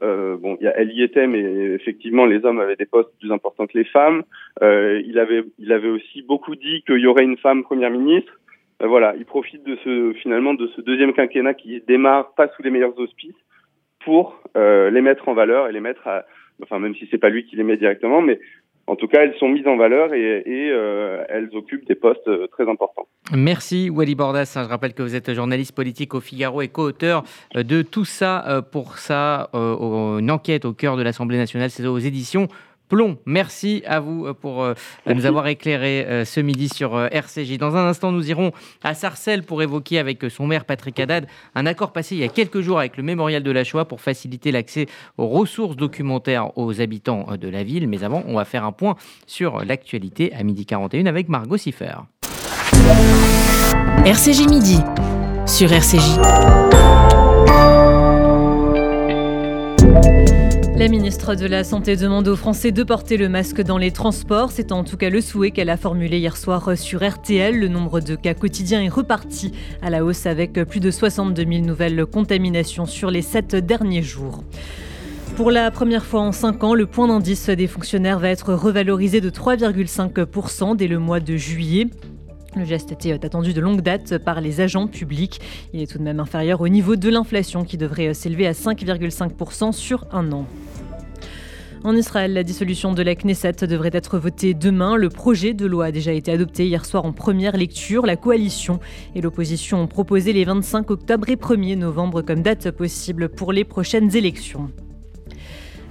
bon, 0.00 0.58
elle 0.60 0.92
y 0.92 1.02
était, 1.02 1.26
mais 1.26 1.40
effectivement, 1.40 2.26
les 2.26 2.44
hommes 2.44 2.60
avaient 2.60 2.76
des 2.76 2.86
postes 2.86 3.12
plus 3.18 3.30
importants 3.30 3.66
que 3.66 3.76
les 3.78 3.84
femmes. 3.84 4.22
il 4.62 5.18
avait, 5.18 5.44
il 5.58 5.72
avait 5.72 5.88
aussi 5.88 6.22
beaucoup 6.22 6.56
dit 6.56 6.82
qu'il 6.86 6.98
y 6.98 7.06
aurait 7.06 7.24
une 7.24 7.36
femme 7.36 7.62
première 7.62 7.90
ministre. 7.90 8.40
Euh, 8.82 8.86
voilà, 8.86 9.14
il 9.16 9.24
profite 9.24 9.64
de 9.64 9.76
ce 9.84 10.12
finalement 10.20 10.54
de 10.54 10.66
ce 10.68 10.80
deuxième 10.80 11.12
quinquennat 11.12 11.54
qui 11.54 11.80
démarre 11.86 12.34
pas 12.34 12.48
sous 12.48 12.62
les 12.62 12.70
meilleurs 12.70 12.98
auspices 12.98 13.34
pour 14.04 14.40
euh, 14.56 14.90
les 14.90 15.02
mettre 15.02 15.28
en 15.28 15.34
valeur 15.34 15.68
et 15.68 15.72
les 15.72 15.80
mettre 15.80 16.06
à, 16.06 16.24
enfin 16.62 16.78
même 16.78 16.94
si 16.94 17.06
c'est 17.10 17.18
pas 17.18 17.28
lui 17.28 17.44
qui 17.44 17.56
les 17.56 17.62
met 17.62 17.76
directement, 17.76 18.22
mais 18.22 18.40
en 18.90 18.96
tout 18.96 19.06
cas, 19.06 19.22
elles 19.22 19.36
sont 19.38 19.48
mises 19.48 19.66
en 19.68 19.76
valeur 19.76 20.12
et, 20.12 20.42
euh, 20.48 21.22
elles 21.28 21.48
occupent 21.54 21.86
des 21.86 21.94
postes 21.94 22.28
très 22.50 22.68
importants. 22.68 23.06
Merci 23.32 23.88
Wally 23.88 24.16
Bordas. 24.16 24.52
Je 24.56 24.68
rappelle 24.68 24.94
que 24.94 25.02
vous 25.02 25.14
êtes 25.14 25.32
journaliste 25.32 25.74
politique 25.76 26.14
au 26.14 26.20
Figaro 26.20 26.60
et 26.60 26.68
co-auteur 26.68 27.22
de 27.54 27.82
tout 27.82 28.04
ça 28.04 28.64
pour 28.72 28.98
ça, 28.98 29.48
une 29.54 30.30
enquête 30.30 30.64
au 30.64 30.72
cœur 30.72 30.96
de 30.96 31.02
l'Assemblée 31.02 31.36
nationale, 31.36 31.70
c'est 31.70 31.86
aux 31.86 31.98
éditions 31.98 32.48
Plomb. 32.90 33.16
Merci 33.24 33.82
à 33.86 34.00
vous 34.00 34.26
euh, 34.26 34.34
pour 34.34 34.62
euh, 34.62 34.74
nous 35.06 35.24
avoir 35.24 35.46
éclairé 35.46 36.04
euh, 36.06 36.24
ce 36.26 36.40
midi 36.40 36.68
sur 36.68 36.98
RCJ. 36.98 37.56
Dans 37.56 37.76
un 37.76 37.86
instant, 37.86 38.12
nous 38.12 38.28
irons 38.28 38.52
à 38.82 38.92
Sarcelles 38.94 39.44
pour 39.44 39.62
évoquer 39.62 39.98
avec 39.98 40.22
son 40.28 40.46
maire 40.46 40.66
Patrick 40.66 40.98
Haddad 41.00 41.26
un 41.54 41.66
accord 41.66 41.92
passé 41.92 42.16
il 42.16 42.20
y 42.20 42.24
a 42.24 42.28
quelques 42.28 42.60
jours 42.60 42.80
avec 42.80 42.96
le 42.96 43.02
mémorial 43.02 43.42
de 43.42 43.50
la 43.50 43.64
Shoah 43.64 43.86
pour 43.86 44.00
faciliter 44.00 44.50
l'accès 44.52 44.86
aux 45.16 45.28
ressources 45.28 45.76
documentaires 45.76 46.58
aux 46.58 46.80
habitants 46.80 47.28
de 47.40 47.48
la 47.48 47.62
ville. 47.62 47.88
Mais 47.88 48.02
avant, 48.02 48.24
on 48.26 48.34
va 48.34 48.44
faire 48.44 48.64
un 48.64 48.72
point 48.72 48.96
sur 49.26 49.64
l'actualité 49.64 50.32
à 50.34 50.42
midi 50.42 50.66
41 50.66 51.06
avec 51.06 51.28
Margot 51.28 51.56
Siffer. 51.56 51.94
RCJ 54.04 54.48
Midi 54.48 54.80
sur 55.46 55.72
RCJ. 55.72 56.18
La 60.80 60.88
ministre 60.88 61.34
de 61.34 61.44
la 61.44 61.62
Santé 61.62 61.94
demande 61.94 62.26
aux 62.26 62.36
Français 62.36 62.72
de 62.72 62.82
porter 62.82 63.18
le 63.18 63.28
masque 63.28 63.60
dans 63.60 63.76
les 63.76 63.90
transports. 63.90 64.50
C'est 64.50 64.72
en 64.72 64.82
tout 64.82 64.96
cas 64.96 65.10
le 65.10 65.20
souhait 65.20 65.50
qu'elle 65.50 65.68
a 65.68 65.76
formulé 65.76 66.16
hier 66.16 66.38
soir 66.38 66.70
sur 66.78 67.06
RTL. 67.06 67.54
Le 67.54 67.68
nombre 67.68 68.00
de 68.00 68.14
cas 68.14 68.32
quotidiens 68.32 68.80
est 68.80 68.88
reparti 68.88 69.52
à 69.82 69.90
la 69.90 70.02
hausse 70.02 70.24
avec 70.24 70.54
plus 70.64 70.80
de 70.80 70.90
62 70.90 71.44
000 71.44 71.66
nouvelles 71.66 72.06
contaminations 72.06 72.86
sur 72.86 73.10
les 73.10 73.20
sept 73.20 73.54
derniers 73.54 74.02
jours. 74.02 74.42
Pour 75.36 75.50
la 75.50 75.70
première 75.70 76.06
fois 76.06 76.22
en 76.22 76.32
5 76.32 76.64
ans, 76.64 76.74
le 76.74 76.86
point 76.86 77.08
d'indice 77.08 77.50
des 77.50 77.66
fonctionnaires 77.66 78.18
va 78.18 78.30
être 78.30 78.54
revalorisé 78.54 79.20
de 79.20 79.28
3,5% 79.28 80.76
dès 80.76 80.88
le 80.88 80.98
mois 80.98 81.20
de 81.20 81.36
juillet. 81.36 81.88
Le 82.56 82.64
geste 82.64 82.90
était 82.90 83.12
attendu 83.12 83.52
de 83.52 83.60
longue 83.60 83.82
date 83.82 84.16
par 84.16 84.40
les 84.40 84.62
agents 84.62 84.86
publics. 84.86 85.42
Il 85.74 85.82
est 85.82 85.86
tout 85.92 85.98
de 85.98 86.04
même 86.04 86.20
inférieur 86.20 86.62
au 86.62 86.68
niveau 86.68 86.96
de 86.96 87.10
l'inflation 87.10 87.64
qui 87.64 87.76
devrait 87.76 88.14
s'élever 88.14 88.46
à 88.46 88.52
5,5% 88.52 89.72
sur 89.72 90.06
un 90.10 90.32
an. 90.32 90.46
En 91.82 91.96
Israël, 91.96 92.34
la 92.34 92.42
dissolution 92.42 92.92
de 92.92 93.02
la 93.02 93.14
Knesset 93.14 93.66
devrait 93.66 93.90
être 93.94 94.18
votée 94.18 94.52
demain. 94.52 94.96
Le 94.96 95.08
projet 95.08 95.54
de 95.54 95.64
loi 95.64 95.86
a 95.86 95.92
déjà 95.92 96.12
été 96.12 96.30
adopté 96.30 96.66
hier 96.66 96.84
soir 96.84 97.06
en 97.06 97.12
première 97.12 97.56
lecture. 97.56 98.04
La 98.04 98.16
coalition 98.16 98.80
et 99.14 99.22
l'opposition 99.22 99.80
ont 99.80 99.86
proposé 99.86 100.34
les 100.34 100.44
25 100.44 100.90
octobre 100.90 101.30
et 101.30 101.36
1er 101.36 101.76
novembre 101.76 102.20
comme 102.20 102.42
date 102.42 102.70
possible 102.70 103.30
pour 103.30 103.52
les 103.52 103.64
prochaines 103.64 104.14
élections. 104.14 104.70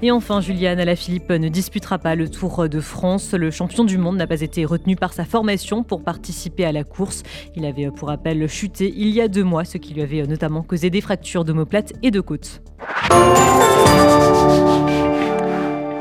Et 0.04 0.12
enfin, 0.12 0.42
Julian 0.42 0.78
Alaphilippe 0.78 1.32
ne 1.32 1.50
disputera 1.50 1.98
pas 1.98 2.14
le 2.14 2.30
Tour 2.30 2.70
de 2.70 2.80
France. 2.80 3.34
Le 3.34 3.50
champion 3.50 3.84
du 3.84 3.98
monde 3.98 4.18
n'a 4.18 4.28
pas 4.28 4.42
été 4.42 4.66
retenu 4.66 4.96
par 4.96 5.12
sa 5.12 5.26
formation 5.26 5.84
pour 5.84 6.04
participer 6.04 6.66
à 6.66 6.72
la 6.72 6.84
course. 6.84 7.24
Il 7.56 7.66
avait 7.66 7.90
pour 7.90 8.10
rappel 8.10 8.48
chuté 8.48 8.94
il 8.96 9.10
y 9.10 9.22
a 9.22 9.28
deux 9.28 9.44
mois, 9.44 9.66
ce 9.66 9.80
qui 9.80 9.96
lui 9.96 10.04
avait 10.04 10.22
notamment 10.28 10.62
causé 10.62 10.92
des 10.92 11.02
fractures 11.02 11.46
d'omoplate 11.46 11.94
et 12.04 12.12
de 12.12 12.22
côte. 12.22 12.62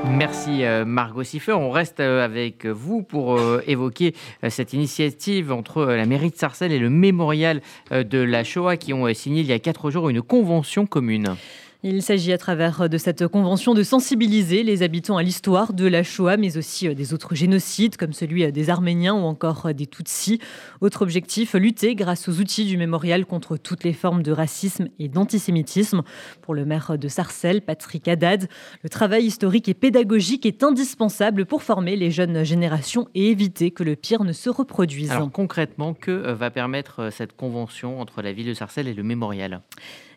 Merci 0.06 0.64
euh, 0.64 0.84
Margot 0.84 1.24
Siffer. 1.24 1.52
On 1.52 1.70
reste 1.70 2.00
euh, 2.00 2.24
avec 2.24 2.66
vous 2.66 3.02
pour 3.02 3.36
euh, 3.36 3.62
évoquer 3.66 4.14
cette 4.48 4.72
initiative 4.72 5.52
entre 5.52 5.84
la 5.84 6.06
mairie 6.06 6.30
de 6.30 6.36
Sarcelles 6.36 6.72
et 6.72 6.78
le 6.78 6.90
mémorial 6.90 7.60
de 7.90 8.18
la 8.18 8.44
Shoah 8.44 8.76
qui 8.76 8.92
ont 8.92 9.12
signé 9.14 9.40
il 9.40 9.46
y 9.46 9.52
a 9.52 9.58
quatre 9.58 9.90
jours 9.90 10.08
une 10.08 10.22
convention 10.22 10.86
commune. 10.86 11.36
Il 11.84 12.02
s'agit 12.02 12.32
à 12.32 12.38
travers 12.38 12.88
de 12.88 12.98
cette 12.98 13.28
convention 13.28 13.72
de 13.72 13.84
sensibiliser 13.84 14.64
les 14.64 14.82
habitants 14.82 15.16
à 15.16 15.22
l'histoire 15.22 15.72
de 15.72 15.86
la 15.86 16.02
Shoah, 16.02 16.36
mais 16.36 16.56
aussi 16.56 16.88
euh, 16.88 16.94
des 16.94 17.14
autres 17.14 17.36
génocides 17.36 17.96
comme 17.96 18.12
celui 18.12 18.42
euh, 18.42 18.50
des 18.50 18.68
Arméniens 18.68 19.14
ou 19.14 19.24
encore 19.24 19.66
euh, 19.66 19.72
des 19.72 19.86
Tutsis. 19.86 20.40
Autre 20.80 21.02
objectif, 21.02 21.54
lutter 21.54 21.94
grâce 21.94 22.28
aux 22.28 22.40
outils 22.40 22.64
du 22.64 22.76
mémorial 22.76 23.24
contre 23.26 23.56
toutes 23.56 23.84
les 23.84 23.92
formes 23.92 24.24
de 24.24 24.32
racisme 24.32 24.88
et 24.98 25.06
d'antisémitisme. 25.08 26.02
Pour 26.42 26.56
le 26.56 26.64
maire 26.64 26.98
de 26.98 27.06
Sarcelles, 27.06 27.62
Patrick 27.62 28.08
Haddad, 28.08 28.48
le 28.82 28.88
travail 28.88 29.26
historique 29.26 29.68
et 29.68 29.74
pédagogique 29.74 30.46
est 30.46 30.64
indispensable 30.64 31.46
pour 31.46 31.62
former 31.62 31.94
les 31.94 32.10
jeunes 32.10 32.42
générations 32.42 33.06
et 33.14 33.30
éviter 33.30 33.70
que 33.70 33.84
le 33.84 33.94
pire 33.94 34.24
ne 34.24 34.32
se 34.32 34.50
reproduise. 34.50 35.12
Alors 35.12 35.30
concrètement, 35.30 35.94
que 35.94 36.32
va 36.32 36.50
permettre 36.50 37.10
cette 37.12 37.36
convention 37.36 38.00
entre 38.00 38.20
la 38.20 38.32
ville 38.32 38.48
de 38.48 38.54
Sarcelles 38.54 38.88
et 38.88 38.94
le 38.94 39.04
mémorial? 39.04 39.62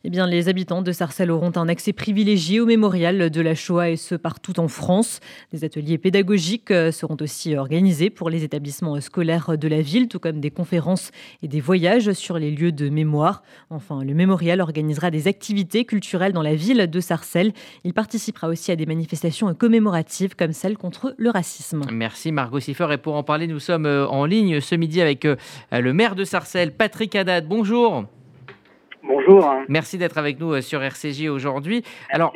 Eh 0.03 0.09
bien, 0.09 0.25
les 0.25 0.49
habitants 0.49 0.81
de 0.81 0.91
Sarcelles 0.91 1.29
auront 1.29 1.51
un 1.55 1.67
accès 1.67 1.93
privilégié 1.93 2.59
au 2.59 2.65
mémorial 2.65 3.29
de 3.29 3.41
la 3.41 3.53
Shoah 3.53 3.91
et 3.91 3.97
ce 3.97 4.15
partout 4.15 4.59
en 4.59 4.67
France. 4.67 5.19
Des 5.51 5.63
ateliers 5.63 5.99
pédagogiques 5.99 6.71
euh, 6.71 6.91
seront 6.91 7.17
aussi 7.21 7.55
organisés 7.55 8.09
pour 8.09 8.31
les 8.31 8.43
établissements 8.43 8.99
scolaires 8.99 9.57
de 9.57 9.67
la 9.67 9.81
ville, 9.81 10.07
tout 10.07 10.19
comme 10.19 10.39
des 10.39 10.49
conférences 10.49 11.11
et 11.43 11.47
des 11.47 11.59
voyages 11.59 12.13
sur 12.13 12.39
les 12.39 12.49
lieux 12.49 12.71
de 12.71 12.89
mémoire. 12.89 13.43
Enfin, 13.69 14.03
le 14.03 14.15
mémorial 14.15 14.59
organisera 14.61 15.11
des 15.11 15.27
activités 15.27 15.85
culturelles 15.85 16.33
dans 16.33 16.41
la 16.41 16.55
ville 16.55 16.89
de 16.89 16.99
Sarcelles. 16.99 17.53
Il 17.83 17.93
participera 17.93 18.47
aussi 18.47 18.71
à 18.71 18.75
des 18.75 18.87
manifestations 18.87 19.53
commémoratives 19.53 20.35
comme 20.35 20.53
celle 20.53 20.77
contre 20.77 21.13
le 21.17 21.29
racisme. 21.29 21.81
Merci 21.91 22.31
Margot 22.31 22.59
Siffer. 22.59 22.87
Et 22.91 22.97
pour 22.97 23.15
en 23.15 23.23
parler, 23.23 23.45
nous 23.45 23.59
sommes 23.59 23.85
euh, 23.85 24.07
en 24.07 24.25
ligne 24.25 24.61
ce 24.61 24.73
midi 24.73 24.99
avec 24.99 25.25
euh, 25.25 25.35
le 25.71 25.93
maire 25.93 26.15
de 26.15 26.23
Sarcelles, 26.23 26.73
Patrick 26.73 27.15
Haddad. 27.15 27.47
Bonjour. 27.47 28.05
Bonjour. 29.11 29.53
Merci 29.67 29.97
d'être 29.97 30.17
avec 30.17 30.39
nous 30.39 30.53
euh, 30.53 30.61
sur 30.61 30.81
RCJ 30.81 31.27
aujourd'hui. 31.27 31.83
Alors, 32.09 32.33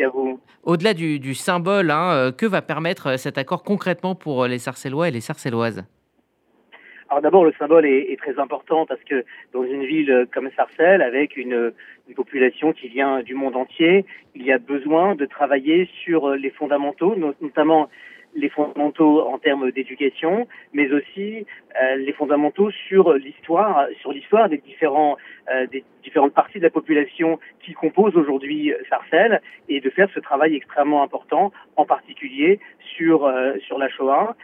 au-delà 0.63 0.93
du, 0.93 1.33
symbole, 1.33 1.89
hein, 1.89 2.11
euh, 2.11 2.31
que 2.33 2.45
va 2.45 2.61
permettre 2.61 3.11
euh, 3.11 3.17
cet 3.17 3.37
accord 3.37 3.63
concrètement 3.63 4.13
pour 4.13 4.45
les 4.45 4.57
Sarcellois 4.57 5.07
et 5.07 5.11
les 5.11 5.21
Sarcelloises? 5.21 5.85
Alors 7.09 7.21
d'abord, 7.21 7.45
le 7.45 7.53
symbole 7.57 7.85
est, 7.85 8.17
très 8.17 8.37
important 8.39 8.85
parce 8.85 9.01
que 9.03 9.23
dans 9.53 9.63
une 9.63 9.85
ville 9.85 10.27
comme 10.33 10.49
Sarcelles, 10.55 11.01
avec 11.01 11.37
une, 11.37 11.71
population 12.15 12.73
qui 12.73 12.87
vient 12.87 13.21
du 13.21 13.35
monde 13.35 13.55
entier, 13.55 14.05
il 14.35 14.43
y 14.43 14.51
a 14.51 14.57
besoin 14.57 15.15
de 15.15 15.25
travailler 15.25 15.89
sur 16.03 16.29
les 16.31 16.49
fondamentaux, 16.49 17.15
notamment 17.41 17.89
les 18.35 18.49
fondamentaux 18.49 19.21
en 19.21 19.37
termes 19.37 19.71
d'éducation, 19.71 20.47
mais 20.73 20.91
aussi 20.91 21.45
euh, 21.81 21.95
les 21.95 22.13
fondamentaux 22.13 22.69
sur 22.87 23.13
l'histoire, 23.13 23.87
sur 24.01 24.11
l'histoire 24.11 24.49
des 24.49 24.57
différents 24.57 25.17
euh, 25.51 25.67
des 25.67 25.83
différentes 26.03 26.33
parties 26.33 26.59
de 26.59 26.63
la 26.63 26.69
population 26.69 27.39
qui 27.63 27.73
composent 27.73 28.15
aujourd'hui 28.15 28.71
euh, 28.71 28.77
Sarcelles, 28.89 29.41
et 29.69 29.79
de 29.79 29.89
faire 29.89 30.09
ce 30.13 30.19
travail 30.19 30.55
extrêmement 30.55 31.01
important, 31.03 31.51
en 31.75 31.85
particulier 31.85 32.59
sur 32.95 33.31
sur 33.67 33.77
la 33.77 33.89
Shoah, 33.89 34.35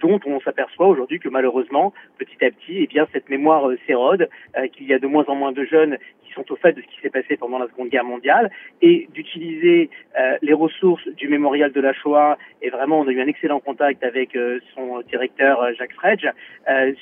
dont 0.00 0.20
on 0.26 0.40
s'aperçoit 0.40 0.88
aujourd'hui 0.88 1.20
que 1.20 1.30
malheureusement, 1.30 1.94
petit 2.18 2.44
à 2.44 2.50
petit, 2.50 2.78
eh 2.82 2.86
bien 2.86 3.06
cette 3.12 3.30
mémoire 3.30 3.70
s'érode, 3.86 4.28
qu'il 4.74 4.86
y 4.86 4.92
a 4.92 4.98
de 4.98 5.06
moins 5.06 5.24
en 5.28 5.36
moins 5.36 5.52
de 5.52 5.64
jeunes 5.64 5.96
sont 6.32 6.50
au 6.50 6.56
fait 6.56 6.72
de 6.72 6.80
ce 6.80 6.86
qui 6.86 7.00
s'est 7.00 7.10
passé 7.10 7.36
pendant 7.36 7.58
la 7.58 7.66
Seconde 7.68 7.88
Guerre 7.88 8.04
mondiale 8.04 8.50
et 8.80 9.08
d'utiliser 9.12 9.90
euh, 10.18 10.36
les 10.42 10.52
ressources 10.52 11.06
du 11.08 11.28
mémorial 11.28 11.72
de 11.72 11.80
la 11.80 11.92
Shoah. 11.92 12.38
Et 12.60 12.70
vraiment, 12.70 13.01
on 13.02 13.08
a 13.08 13.12
eu 13.12 13.20
un 13.20 13.26
excellent 13.26 13.60
contact 13.60 14.04
avec 14.04 14.36
euh, 14.36 14.60
son 14.74 15.00
directeur 15.02 15.60
euh, 15.60 15.72
Jacques 15.76 15.94
Fredge 15.94 16.26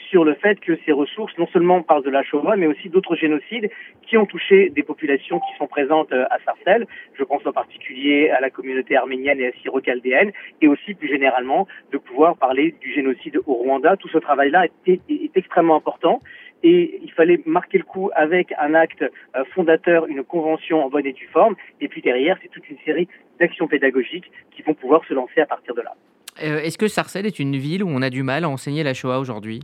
sur 0.08 0.24
le 0.24 0.34
fait 0.34 0.58
que 0.58 0.78
ces 0.86 0.92
ressources, 0.92 1.36
non 1.36 1.46
seulement 1.48 1.82
parlent 1.82 2.02
de 2.02 2.10
la 2.10 2.22
Shoah, 2.22 2.56
mais 2.56 2.66
aussi 2.66 2.88
d'autres 2.88 3.14
génocides 3.14 3.70
qui 4.06 4.16
ont 4.16 4.24
touché 4.24 4.70
des 4.70 4.82
populations 4.82 5.38
qui 5.38 5.56
sont 5.58 5.66
présentes 5.66 6.12
à 6.12 6.38
Sarcelles. 6.44 6.86
Je 7.18 7.24
pense 7.24 7.46
en 7.46 7.52
particulier 7.52 8.30
à 8.30 8.40
la 8.40 8.48
communauté 8.50 8.96
arménienne 8.96 9.38
et 9.40 9.48
à 9.48 9.52
syro-chaldéenne, 9.62 10.32
et 10.62 10.68
aussi 10.68 10.94
plus 10.94 11.08
généralement 11.08 11.68
de 11.92 11.98
pouvoir 11.98 12.36
parler 12.36 12.74
du 12.80 12.92
génocide 12.92 13.38
au 13.46 13.54
Rwanda. 13.54 13.96
Tout 13.96 14.08
ce 14.08 14.18
travail-là 14.18 14.66
est 14.86 15.36
extrêmement 15.36 15.76
important 15.76 16.20
et 16.62 17.00
il 17.02 17.10
fallait 17.12 17.40
marquer 17.46 17.78
le 17.78 17.84
coup 17.84 18.10
avec 18.14 18.52
un 18.58 18.74
acte 18.74 19.02
euh, 19.02 19.44
fondateur, 19.54 20.06
une 20.06 20.22
convention 20.22 20.84
en 20.84 20.88
bonne 20.88 21.06
et 21.06 21.12
due 21.12 21.28
forme, 21.32 21.56
et 21.80 21.88
puis 21.88 22.02
derrière, 22.02 22.38
c'est 22.42 22.48
toute 22.48 22.68
une 22.68 22.78
série 22.84 23.08
d'actions 23.38 23.68
pédagogiques 23.68 24.30
qui 24.50 24.62
vont 24.62 24.74
pouvoir 24.74 25.04
se 25.06 25.14
lancer 25.14 25.40
à 25.40 25.46
partir 25.46 25.74
de 25.74 25.82
là. 25.82 25.94
Euh, 26.42 26.60
est-ce 26.60 26.78
que 26.78 26.88
Sarcelles 26.88 27.26
est 27.26 27.38
une 27.38 27.56
ville 27.56 27.82
où 27.82 27.88
on 27.88 28.02
a 28.02 28.10
du 28.10 28.22
mal 28.22 28.44
à 28.44 28.48
enseigner 28.48 28.82
la 28.82 28.94
Shoah 28.94 29.18
aujourd'hui? 29.18 29.60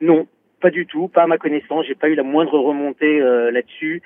Non, 0.00 0.26
pas 0.60 0.70
du 0.70 0.86
tout, 0.86 1.08
pas 1.08 1.22
à 1.22 1.26
ma 1.26 1.38
connaissance. 1.38 1.86
J'ai 1.86 1.94
pas 1.94 2.08
eu 2.08 2.14
la 2.14 2.22
moindre 2.22 2.58
remontée 2.58 3.20
euh, 3.20 3.50
là-dessus 3.50 4.02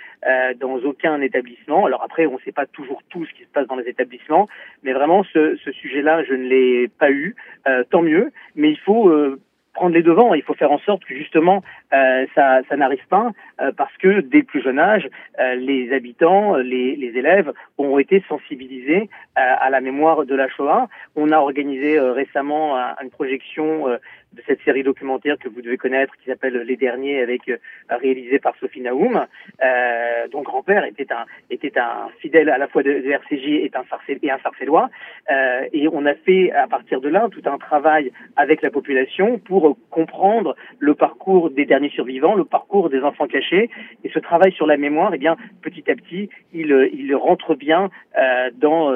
dans 0.58 0.76
aucun 0.84 1.20
établissement. 1.20 1.86
Alors 1.86 2.02
après, 2.02 2.26
on 2.26 2.34
ne 2.34 2.38
sait 2.40 2.52
pas 2.52 2.66
toujours 2.66 3.02
tout 3.10 3.24
ce 3.26 3.32
qui 3.34 3.42
se 3.42 3.48
passe 3.48 3.66
dans 3.66 3.76
les 3.76 3.88
établissements, 3.88 4.48
mais 4.82 4.92
vraiment 4.92 5.24
ce, 5.32 5.56
ce 5.64 5.72
sujet-là, 5.72 6.24
je 6.24 6.34
ne 6.34 6.48
l'ai 6.48 6.88
pas 6.88 7.10
eu. 7.10 7.36
tant 7.90 8.02
mieux, 8.02 8.32
mais 8.54 8.70
il 8.70 8.78
faut 8.78 9.10
prendre 9.76 9.94
les 9.94 10.02
devants. 10.02 10.34
Il 10.34 10.42
faut 10.42 10.54
faire 10.54 10.72
en 10.72 10.78
sorte 10.80 11.04
que 11.04 11.14
justement 11.14 11.62
euh, 11.92 12.26
ça, 12.34 12.62
ça 12.68 12.76
n'arrive 12.76 13.06
pas 13.08 13.30
euh, 13.60 13.70
parce 13.76 13.94
que 13.98 14.20
dès 14.20 14.42
plus 14.42 14.62
jeune 14.62 14.78
âge, 14.78 15.08
euh, 15.38 15.54
les 15.54 15.92
habitants, 15.92 16.56
les, 16.56 16.96
les, 16.96 17.12
élèves 17.16 17.52
ont 17.78 17.98
été 17.98 18.24
sensibilisés 18.28 19.08
à 19.36 19.68
la 19.70 19.80
mémoire 19.80 20.24
de 20.24 20.34
la 20.34 20.48
Shoah. 20.48 20.88
On 21.14 21.30
a 21.30 21.38
organisé 21.38 22.00
récemment 22.00 22.76
une 23.02 23.10
projection 23.10 23.86
de 24.37 24.43
cette 24.47 24.61
série 24.62 24.82
documentaire 24.82 25.39
que 25.39 25.49
vous 25.49 25.62
devez 25.62 25.78
connaître 25.78 26.14
qui 26.16 26.26
s'appelle 26.26 26.57
Les 26.59 26.76
Derniers 26.76 27.20
avec 27.22 27.49
euh, 27.49 27.57
réalisé 27.89 28.39
par 28.39 28.55
Sophie 28.61 28.82
Naoum. 28.82 29.26
Euh, 29.64 30.28
dont 30.30 30.43
grand-père 30.43 30.84
était 30.84 31.11
un 31.12 31.24
était 31.51 31.78
un 31.78 32.09
fidèle 32.20 32.51
à 32.51 32.59
la 32.59 32.68
fois 32.68 32.82
de, 32.82 32.91
RCJ 32.91 33.47
et 33.47 33.70
un 33.74 33.84
et 34.09 34.30
Sarcellois 34.43 34.91
euh, 35.30 35.62
et 35.72 35.89
on 35.89 36.05
a 36.05 36.14
fait 36.14 36.53
à 36.53 36.66
partir 36.66 37.01
de 37.01 37.09
là 37.09 37.28
tout 37.30 37.43
un 37.47 37.57
travail 37.57 38.12
avec 38.37 38.61
la 38.62 38.70
population 38.70 39.39
pour 39.39 39.78
comprendre 39.91 40.57
le 40.78 40.95
parcours 40.95 41.51
des 41.51 41.64
derniers 41.64 41.91
survivants, 41.91 42.34
le 42.34 42.45
parcours 42.45 42.91
des 42.91 43.01
enfants 43.01 43.26
cachés. 43.26 43.70
Et 44.05 44.11
ce 44.11 44.18
travail 44.18 44.53
sur 44.53 44.66
la 44.66 44.76
mémoire 44.76 45.12
et 45.12 45.16
eh 45.16 45.18
bien 45.18 45.37
petit 45.62 45.91
à 45.91 45.95
petit 45.95 46.28
il 46.53 46.91
il 46.93 47.14
rentre 47.14 47.55
bien 47.55 47.91
euh, 48.18 48.51
dans 48.55 48.91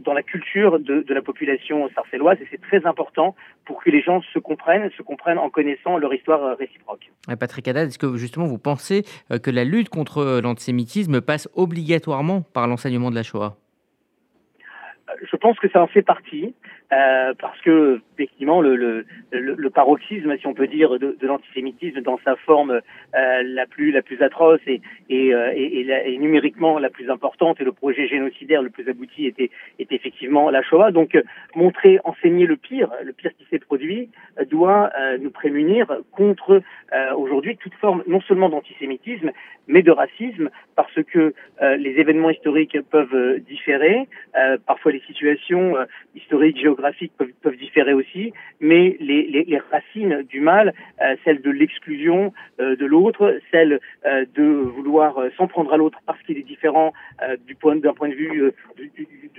dans 0.00 0.12
la 0.12 0.22
culture 0.22 0.78
de, 0.78 1.00
de 1.00 1.14
la 1.14 1.22
population 1.22 1.88
sarcelloise 1.94 2.38
et 2.40 2.46
c'est 2.50 2.60
très 2.60 2.86
important 2.86 3.34
pour 3.64 3.82
que 3.82 3.90
les 3.90 4.00
gens 4.00 4.22
se 4.32 4.38
comprennent 4.38 4.67
se 4.96 5.02
comprennent 5.02 5.38
en 5.38 5.50
connaissant 5.50 5.98
leur 5.98 6.12
histoire 6.14 6.42
euh, 6.42 6.54
réciproque. 6.54 7.10
Patrick 7.38 7.66
Haddad, 7.68 7.88
est-ce 7.88 7.98
que 7.98 8.16
justement 8.16 8.46
vous 8.46 8.58
pensez 8.58 9.04
euh, 9.30 9.38
que 9.38 9.50
la 9.50 9.64
lutte 9.64 9.88
contre 9.88 10.18
euh, 10.18 10.40
l'antisémitisme 10.40 11.20
passe 11.20 11.48
obligatoirement 11.54 12.42
par 12.42 12.66
l'enseignement 12.66 13.10
de 13.10 13.14
la 13.14 13.22
Shoah? 13.22 13.56
Je 15.22 15.36
pense 15.36 15.58
que 15.58 15.68
ça 15.68 15.82
en 15.82 15.86
fait 15.86 16.02
partie. 16.02 16.54
euh, 16.92 17.34
parce 17.38 17.60
que 17.60 18.00
effectivement 18.14 18.62
le, 18.62 18.74
le, 18.74 19.04
le, 19.30 19.70
paroxysme, 19.70 20.36
si 20.38 20.46
on 20.46 20.54
peut 20.54 20.66
dire, 20.66 20.98
de, 20.98 21.16
de 21.20 21.26
l'antisémitisme 21.26 22.00
dans 22.00 22.18
sa 22.24 22.34
forme 22.36 22.70
euh, 22.70 23.42
la 23.44 23.66
plus 23.66 23.90
la 23.90 24.00
plus 24.00 24.22
atroce 24.22 24.60
et 24.66 24.80
et, 25.10 25.34
euh, 25.34 25.52
et, 25.54 25.86
et, 26.06 26.18
numériquement 26.18 26.78
la 26.78 26.88
plus 26.88 27.10
importante 27.10 27.60
et 27.60 27.64
le 27.64 27.72
projet 27.72 28.08
génocidaire 28.08 28.62
le 28.62 28.70
plus 28.70 28.88
abouti 28.88 29.26
était 29.26 29.50
était 29.78 29.96
effectivement 29.96 30.48
la 30.48 30.62
Shoah. 30.62 30.90
Donc 30.90 31.18
montrer, 31.54 31.98
enseigner 32.04 32.46
le 32.46 32.56
pire, 32.56 32.90
le 33.04 33.12
pire 33.12 33.32
qui 33.36 33.44
s'est 33.50 33.58
produit, 33.58 34.08
doit 34.50 34.90
nous 35.20 35.30
prémunir 35.30 35.86
contre 36.12 36.62
aujourd'hui 37.16 37.56
toute 37.56 37.74
forme 37.74 38.02
non 38.06 38.20
seulement 38.22 38.48
d'antisémitisme 38.48 39.30
mais 39.66 39.82
de 39.82 39.90
racisme 39.90 40.48
parce 40.76 41.02
que 41.12 41.34
les 41.60 41.90
événements 41.98 42.30
historiques 42.30 42.78
peuvent 42.90 43.40
différer, 43.40 44.08
parfois 44.66 44.92
situations 45.06 45.76
historiques 46.14 46.58
géographiques 46.60 47.12
peuvent, 47.16 47.56
différer 47.56 47.92
aussi, 47.92 48.32
mais 48.60 48.96
les, 49.00 49.24
les, 49.24 49.44
les 49.44 49.58
racines 49.58 50.22
du 50.28 50.40
mal, 50.40 50.74
euh, 51.00 51.16
celle 51.24 51.40
de 51.42 51.50
l'exclusion 51.50 52.32
euh, 52.60 52.76
de 52.76 52.86
l'autre, 52.86 53.38
celle 53.50 53.80
euh, 54.06 54.24
de 54.34 54.44
vouloir 54.44 55.16
s'en 55.36 55.46
prendre 55.46 55.72
à 55.72 55.76
l'autre 55.76 55.98
parce 56.06 56.20
qu'il 56.22 56.38
est 56.38 56.42
différent 56.42 56.92
d'un 57.20 57.94
point 57.94 58.08
de 58.08 58.14
vue 58.14 58.52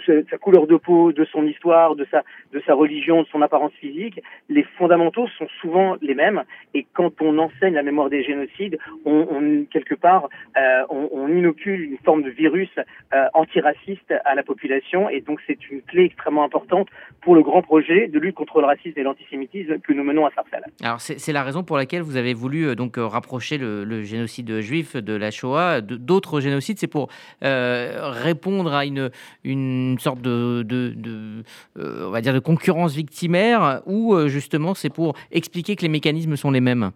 de 0.08 0.26
sa 0.30 0.38
couleur 0.38 0.68
de 0.68 0.76
peau, 0.76 1.12
de 1.12 1.26
son 1.26 1.46
histoire, 1.48 1.96
de 1.96 2.06
sa 2.12 2.74
religion, 2.74 3.24
de 3.24 3.28
son 3.28 3.42
apparence 3.42 3.72
physique, 3.74 4.22
les 4.50 4.64
fondamentaux 4.78 5.28
sont 5.38 5.48
souvent 5.62 5.96
les 6.02 6.14
mêmes. 6.14 6.44
Et 6.74 6.86
quand 6.94 7.22
on 7.22 7.38
enseigne 7.38 7.74
la 7.74 7.84
mémoire 7.84 8.10
des 8.10 8.24
génocides, 8.24 8.78
on, 9.06 9.66
quelque 9.72 9.96
part 9.96 10.30
on, 10.90 11.28
inocule 11.30 11.84
une 11.84 11.98
forme 12.00 12.24
de 12.24 12.30
virus 12.30 12.70
antiraciste 13.34 14.14
à 14.26 14.36
la 14.36 14.44
population, 14.44 15.10
et 15.10 15.22
donc 15.22 15.40
c'est 15.50 15.70
une 15.70 15.82
clé 15.82 16.06
extrêmement 16.06 16.44
importante 16.44 16.88
pour 17.22 17.36
le 17.36 17.42
grand 17.42 17.62
projet 17.62 18.08
de 18.08 18.20
lutte 18.20 18.36
contre 18.36 18.60
le 18.60 18.68
racisme 18.68 18.98
et 18.98 19.04
l'antisémitisme 19.04 19.80
que 19.80 19.94
nous 19.94 20.04
menons 20.04 20.26
à 20.26 20.32
Sarcelles. 20.32 20.66
Alors 20.82 21.02
c'est 21.02 21.34
la 21.34 21.44
raison 21.44 21.64
pour 21.64 21.78
laquelle 21.78 22.02
vous 22.02 22.18
avez 22.18 22.34
voulu 22.34 22.68
euh, 22.68 22.76
donc 22.76 22.98
euh, 22.98 23.06
rapprocher 23.06 23.58
le, 23.58 24.04
génocide 24.04 24.62
juif 24.62 24.96
de 24.96 25.14
la 25.14 25.32
Shoah 25.32 25.82
d'autres 25.82 26.40
génocides. 26.40 26.78
C'est 26.80 26.88
pour 26.88 27.10
euh, 27.44 28.00
répondre 28.04 28.74
à 28.74 28.86
une, 28.86 29.10
une 29.44 29.98
sorte 30.00 30.22
de, 30.22 30.64
de, 30.64 31.44
on 31.76 32.12
va 32.12 32.22
dire 32.22 32.34
de 32.34 32.40
concurrence 32.40 32.96
victimaire 32.96 33.82
ou 33.86 34.16
justement 34.28 34.74
c'est 34.74 34.94
pour 34.94 35.16
expliquer 35.32 35.76
que 35.76 35.82
les 35.82 35.90
mécanismes 35.90 36.36
sont 36.36 36.52
les 36.52 36.62
mêmes? 36.62 36.92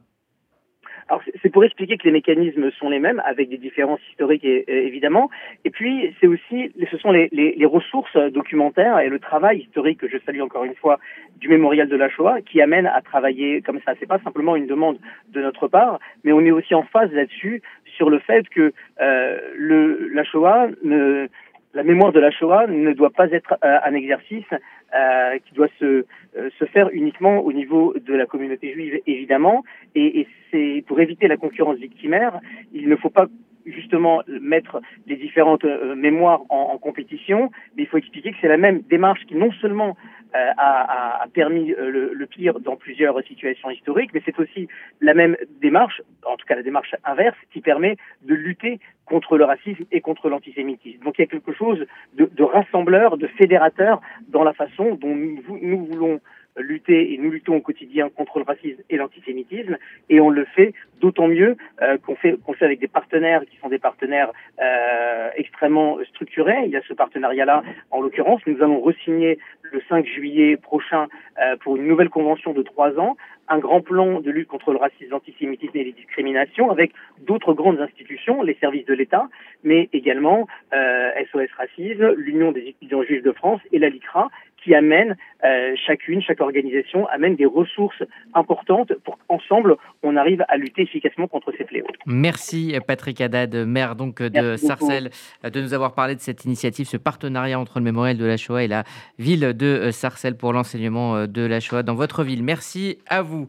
Alors 1.14 1.24
c'est 1.44 1.50
pour 1.50 1.64
expliquer 1.64 1.98
que 1.98 2.06
les 2.06 2.12
mécanismes 2.12 2.72
sont 2.72 2.90
les 2.90 2.98
mêmes, 2.98 3.22
avec 3.24 3.48
des 3.48 3.60
différences 3.60 4.00
historiques 4.10 4.44
évidemment. 4.44 5.30
Et 5.64 5.70
puis 5.70 6.12
c'est 6.20 6.26
aussi, 6.26 6.72
ce 6.90 6.98
sont 6.98 7.12
les, 7.12 7.66
ressources 7.66 8.18
documentaires 8.32 9.00
et 9.00 9.10
le 9.10 9.20
travail 9.20 9.60
historique 9.60 10.00
que 10.00 10.10
je 10.10 10.18
salue 10.26 10.42
encore 10.42 10.64
une 10.64 10.74
fois 10.74 11.00
du 11.38 11.50
mémorial 11.50 11.88
de 11.88 11.96
la 11.96 12.10
Shoah 12.10 12.42
qui 12.42 12.62
amène 12.62 12.88
à 12.88 13.02
travailler 13.02 13.62
comme 13.62 13.80
ça. 13.86 13.94
C'est 14.00 14.08
pas 14.08 14.20
simplement 14.24 14.56
une 14.56 14.66
demande 14.66 14.98
de 15.30 15.42
notre 15.42 15.68
part, 15.68 16.00
mais 16.24 16.32
on 16.32 16.42
est 16.42 16.52
aussi 16.52 16.74
en 16.74 16.84
phase 16.84 17.12
là-dessus 17.12 17.62
sur 17.96 18.10
le 18.10 18.18
fait 18.18 18.50
que 18.50 18.74
euh, 19.00 20.10
la 20.14 20.24
Shoah 20.24 20.70
ne 20.84 21.28
la 21.74 21.84
mémoire 21.84 22.12
de 22.12 22.20
la 22.20 22.32
Shoah 22.32 22.68
ne 22.68 22.94
doit 22.94 23.10
pas 23.10 23.30
être 23.32 23.56
euh, 23.64 23.78
un 23.84 23.94
exercice 23.94 24.46
euh, 24.52 25.40
qui 25.46 25.54
doit 25.56 25.70
se, 25.80 26.06
euh, 26.38 26.50
se 26.60 26.66
faire 26.66 26.90
uniquement 26.92 27.40
au 27.40 27.52
niveau 27.52 27.96
de 28.00 28.14
la 28.14 28.26
communauté 28.26 28.74
juive, 28.74 29.00
évidemment. 29.08 29.64
Et, 29.96 30.22
et 30.22 30.28
c'est 30.52 30.84
pour 30.88 31.00
éviter 31.00 31.28
la 31.28 31.38
concurrence 31.38 31.78
victimaire, 31.78 32.40
il 32.74 32.88
ne 32.88 32.96
faut 32.96 33.10
pas 33.10 33.28
justement 33.66 34.22
mettre 34.28 34.82
les 35.08 35.16
différentes 35.16 35.66
euh, 35.66 35.96
mémoires 35.96 36.42
en, 36.50 36.78
compétition, 36.78 37.52
mais 37.76 37.84
il 37.84 37.88
faut 37.88 37.98
expliquer 37.98 38.32
que 38.32 38.38
c'est 38.42 38.48
la 38.48 38.58
même 38.58 38.82
démarche 38.82 39.26
qui 39.26 39.36
non 39.36 39.52
seulement 39.62 39.96
euh, 40.36 40.52
a, 40.58 41.26
permis 41.34 41.74
euh, 41.74 42.12
le, 42.14 42.26
pire 42.26 42.60
dans 42.60 42.76
plusieurs 42.76 43.22
situations 43.24 43.70
historiques, 43.70 44.12
mais 44.14 44.22
c'est 44.26 44.38
aussi 44.40 44.68
la 45.00 45.14
même 45.14 45.38
démarche, 45.62 46.02
en 46.26 46.36
tout 46.36 46.46
cas 46.46 46.56
la 46.56 46.64
démarche 46.64 46.96
inverse, 47.06 47.38
qui 47.52 47.62
permet 47.62 47.98
de 48.24 48.34
lutter 48.34 48.80
contre 49.06 49.38
le 49.38 49.46
racisme 49.46 49.84
et 49.92 50.02
contre 50.02 50.30
l'antisémitisme. 50.30 51.04
Donc 51.04 51.18
il 51.18 51.22
y 51.22 51.26
a 51.26 51.28
quelque 51.28 51.54
chose 51.54 51.86
de, 52.16 52.44
rassembleur, 52.44 53.18
de 53.18 53.28
fédérateur 53.28 54.02
dans 54.28 54.44
la 54.44 54.54
façon 54.54 54.96
dont 54.96 55.16
nous 55.16 55.86
voulons 55.86 56.20
lutter 56.58 57.14
et 57.14 57.18
nous 57.18 57.32
luttons 57.32 57.56
au 57.56 57.62
quotidien 57.62 58.10
contre 58.10 58.40
le 58.40 58.46
racisme 58.46 58.82
et 58.90 58.98
l'antisémitisme 58.98 59.78
et 60.10 60.20
on 60.20 60.30
le 60.30 60.46
fait 60.46 60.74
d'autant 61.00 61.28
mieux 61.28 61.58
euh, 61.82 61.98
qu'on 61.98 62.16
fait 62.16 62.36
qu'on 62.46 62.54
fait 62.54 62.66
avec 62.66 62.80
des 62.80 62.88
partenaires 62.88 63.42
qui 63.46 63.58
sont 63.58 63.70
des 63.70 63.80
partenaires 63.80 64.32
euh, 64.62 65.30
extrêmement 65.36 65.98
structurés. 66.10 66.64
Il 66.66 66.72
y 66.72 66.78
a 66.78 66.82
ce 66.88 66.94
partenariat-là 66.94 67.64
en 67.92 68.02
l'occurrence. 68.02 68.42
Nous 68.46 68.62
allons 68.62 68.80
resigner 68.80 69.40
le 69.64 69.82
5 69.90 70.06
juillet 70.06 70.58
prochain 70.58 71.08
euh, 71.42 71.56
pour 71.58 71.76
une 71.78 71.88
nouvelle 71.88 72.10
convention 72.10 72.54
de 72.54 72.62
trois 72.62 73.00
ans 73.00 73.18
un 73.50 73.60
grand 73.60 73.82
plan 73.82 74.22
de 74.22 74.32
lutte 74.32 74.48
contre 74.48 74.72
le 74.72 74.78
racisme, 74.78 75.12
l'antisémitisme 75.12 75.78
et 75.78 75.84
les 75.84 75.92
discriminations 75.92 76.72
avec 76.72 76.92
d'autres 77.22 77.54
grandes 77.54 77.80
institutions, 77.80 78.42
les 78.42 78.56
services 78.56 78.86
de 78.86 78.94
l'État, 78.94 79.28
mais 79.64 79.90
également 79.94 80.48
euh, 80.74 81.12
SOS 81.32 81.50
Racisme, 81.58 82.14
l'Union 82.16 82.52
des 82.52 82.62
étudiants 82.62 83.04
juifs 83.04 83.24
de 83.24 83.32
France 83.32 83.62
et 83.72 83.80
la 83.80 83.90
LICRA, 83.90 84.30
qui 84.64 84.74
amènent 84.74 85.16
euh, 85.46 85.76
chacune, 85.86 86.22
chaque 86.22 86.40
organisation 86.40 87.06
amène 87.08 87.36
des 87.36 87.46
ressources 87.46 88.02
importantes 88.34 88.94
pour 89.04 89.18
qu'ensemble 89.28 89.76
on 90.02 90.16
arrive 90.16 90.44
à 90.48 90.56
lutter 90.56 90.84
efficacement 90.84 91.28
contre 91.28 91.52
ces 91.58 91.66
fléaux. 91.66 91.86
Merci 92.06 92.76
Patrick 92.88 93.20
Haddad, 93.20 93.54
maire 93.68 93.96
donc 93.96 94.22
de 94.22 94.56
Sarcelles, 94.56 95.10
de 95.44 95.62
nous 95.62 95.74
avoir 95.74 95.96
parlé 95.96 96.16
de 96.16 96.22
cette 96.22 96.46
initiative, 96.46 96.88
ce 96.88 96.96
partenariat 96.96 97.60
entre 97.60 97.80
le 97.80 97.84
mémorial 97.84 98.18
de 98.18 98.26
la 98.26 98.38
Shoah 98.38 98.64
et 98.64 98.68
la 98.70 98.84
ville 99.20 99.54
de 99.54 99.66
euh, 99.66 99.92
Sarcelles 99.92 100.38
pour 100.38 100.54
l'enseignement 100.54 101.16
euh, 101.16 101.28
de 101.28 101.42
la 101.42 101.60
Shoah 101.60 101.84
dans 101.84 101.96
votre 101.96 102.24
ville. 102.24 102.42
Merci 102.42 103.00
à 103.08 103.22
vous. 103.22 103.48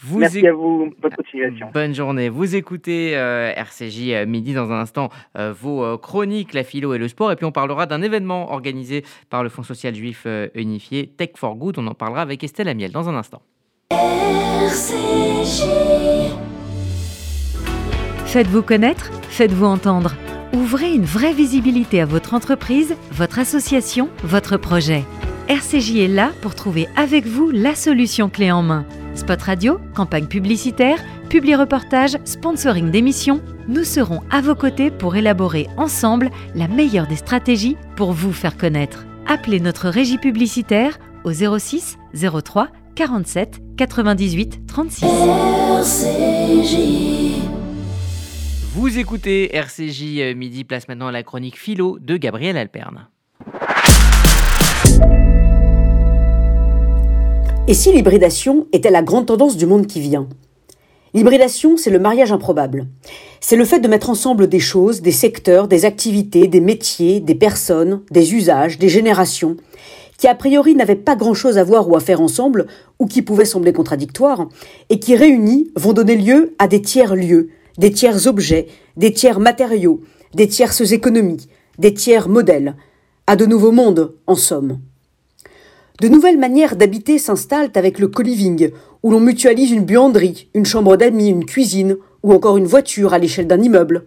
vous 0.00 0.20
Merci 0.20 0.46
à 0.46 0.52
vous. 0.52 0.94
Bonne 1.00 1.14
continuation. 1.14 1.70
Bonne 1.74 1.94
journée. 1.94 2.28
Vous 2.28 2.54
écoutez 2.54 3.12
RCJ 3.12 4.26
midi 4.26 4.54
dans 4.54 4.70
un 4.70 4.80
instant 4.80 5.08
vos 5.34 5.98
chroniques, 5.98 6.54
la 6.54 6.62
philo 6.62 6.94
et 6.94 6.98
le 6.98 7.08
sport, 7.08 7.32
et 7.32 7.36
puis 7.36 7.44
on 7.44 7.52
parlera 7.52 7.86
d'un 7.86 8.02
événement 8.02 8.52
organisé 8.52 9.02
par 9.30 9.42
le 9.42 9.48
Fonds 9.48 9.62
social 9.62 9.94
juif 9.94 10.26
unifié 10.60 11.06
Tech 11.06 11.30
for 11.36 11.54
Good. 11.54 11.78
On 11.78 11.86
en 11.86 11.94
parlera 11.94 12.22
avec 12.22 12.44
Estelle 12.44 12.68
Amiel 12.68 12.92
dans 12.92 13.08
un 13.08 13.16
instant. 13.16 13.42
Faites-vous 18.26 18.62
connaître, 18.62 19.10
faites-vous 19.28 19.66
entendre. 19.66 20.14
Ouvrez 20.54 20.92
une 20.94 21.04
vraie 21.04 21.32
visibilité 21.32 22.00
à 22.00 22.06
votre 22.06 22.34
entreprise, 22.34 22.96
votre 23.10 23.38
association, 23.38 24.08
votre 24.22 24.56
projet. 24.56 25.04
RCJ 25.48 25.96
est 25.96 26.08
là 26.08 26.30
pour 26.40 26.54
trouver 26.54 26.88
avec 26.96 27.26
vous 27.26 27.50
la 27.50 27.74
solution 27.74 28.30
clé 28.30 28.50
en 28.50 28.62
main. 28.62 28.86
Spot 29.14 29.40
radio, 29.42 29.78
campagne 29.94 30.26
publicitaire, 30.26 30.98
publi 31.28 31.54
reportage, 31.54 32.16
sponsoring 32.24 32.90
d'émissions, 32.90 33.42
nous 33.68 33.84
serons 33.84 34.20
à 34.30 34.40
vos 34.40 34.54
côtés 34.54 34.90
pour 34.90 35.16
élaborer 35.16 35.68
ensemble 35.76 36.30
la 36.54 36.68
meilleure 36.68 37.06
des 37.06 37.16
stratégies 37.16 37.76
pour 37.96 38.12
vous 38.12 38.32
faire 38.32 38.56
connaître. 38.56 39.04
Appelez 39.26 39.60
notre 39.60 39.88
régie 39.88 40.18
publicitaire 40.18 40.98
au 41.24 41.32
06 41.32 41.98
03 42.14 42.68
47 42.94 43.62
98 43.76 44.66
36. 44.66 45.04
RCJ. 45.04 46.76
Vous 48.74 48.98
écoutez 48.98 49.54
RCJ 49.56 50.18
euh, 50.18 50.34
Midi, 50.34 50.64
place 50.64 50.88
maintenant 50.88 51.06
à 51.06 51.12
la 51.12 51.22
chronique 51.22 51.58
philo 51.58 51.98
de 52.00 52.16
Gabriel 52.16 52.56
Alperne. 52.56 53.08
Et 57.68 57.74
si 57.74 57.92
l'hybridation 57.92 58.66
était 58.72 58.90
la 58.90 59.02
grande 59.02 59.26
tendance 59.26 59.56
du 59.56 59.66
monde 59.66 59.86
qui 59.86 60.00
vient? 60.00 60.26
L'hybridation, 61.14 61.76
c'est 61.76 61.90
le 61.90 61.98
mariage 61.98 62.32
improbable. 62.32 62.86
C'est 63.40 63.56
le 63.56 63.66
fait 63.66 63.80
de 63.80 63.88
mettre 63.88 64.08
ensemble 64.08 64.48
des 64.48 64.60
choses, 64.60 65.02
des 65.02 65.12
secteurs, 65.12 65.68
des 65.68 65.84
activités, 65.84 66.48
des 66.48 66.60
métiers, 66.60 67.20
des 67.20 67.34
personnes, 67.34 68.00
des 68.10 68.32
usages, 68.32 68.78
des 68.78 68.88
générations, 68.88 69.56
qui 70.16 70.26
a 70.26 70.34
priori 70.34 70.74
n'avaient 70.74 70.96
pas 70.96 71.14
grand-chose 71.14 71.58
à 71.58 71.64
voir 71.64 71.86
ou 71.90 71.96
à 71.96 72.00
faire 72.00 72.22
ensemble, 72.22 72.66
ou 72.98 73.06
qui 73.06 73.20
pouvaient 73.20 73.44
sembler 73.44 73.74
contradictoires, 73.74 74.48
et 74.88 74.98
qui 74.98 75.14
réunis 75.14 75.70
vont 75.76 75.92
donner 75.92 76.16
lieu 76.16 76.54
à 76.58 76.66
des 76.66 76.80
tiers 76.80 77.14
lieux, 77.14 77.50
des 77.76 77.92
tiers 77.92 78.26
objets, 78.26 78.68
des 78.96 79.12
tiers 79.12 79.38
matériaux, 79.38 80.00
des 80.34 80.48
tierces 80.48 80.92
économies, 80.92 81.48
des 81.78 81.92
tiers 81.92 82.30
modèles, 82.30 82.74
à 83.26 83.36
de 83.36 83.44
nouveaux 83.44 83.72
mondes, 83.72 84.14
en 84.26 84.34
somme. 84.34 84.78
De 86.02 86.08
nouvelles 86.08 86.36
manières 86.36 86.74
d'habiter 86.74 87.16
s'installent 87.16 87.70
avec 87.76 88.00
le 88.00 88.08
co-living, 88.08 88.72
où 89.04 89.12
l'on 89.12 89.20
mutualise 89.20 89.70
une 89.70 89.84
buanderie, 89.84 90.48
une 90.52 90.64
chambre 90.64 90.96
d'amis, 90.96 91.28
une 91.28 91.44
cuisine, 91.44 91.96
ou 92.24 92.32
encore 92.32 92.56
une 92.56 92.66
voiture 92.66 93.14
à 93.14 93.20
l'échelle 93.20 93.46
d'un 93.46 93.62
immeuble. 93.62 94.06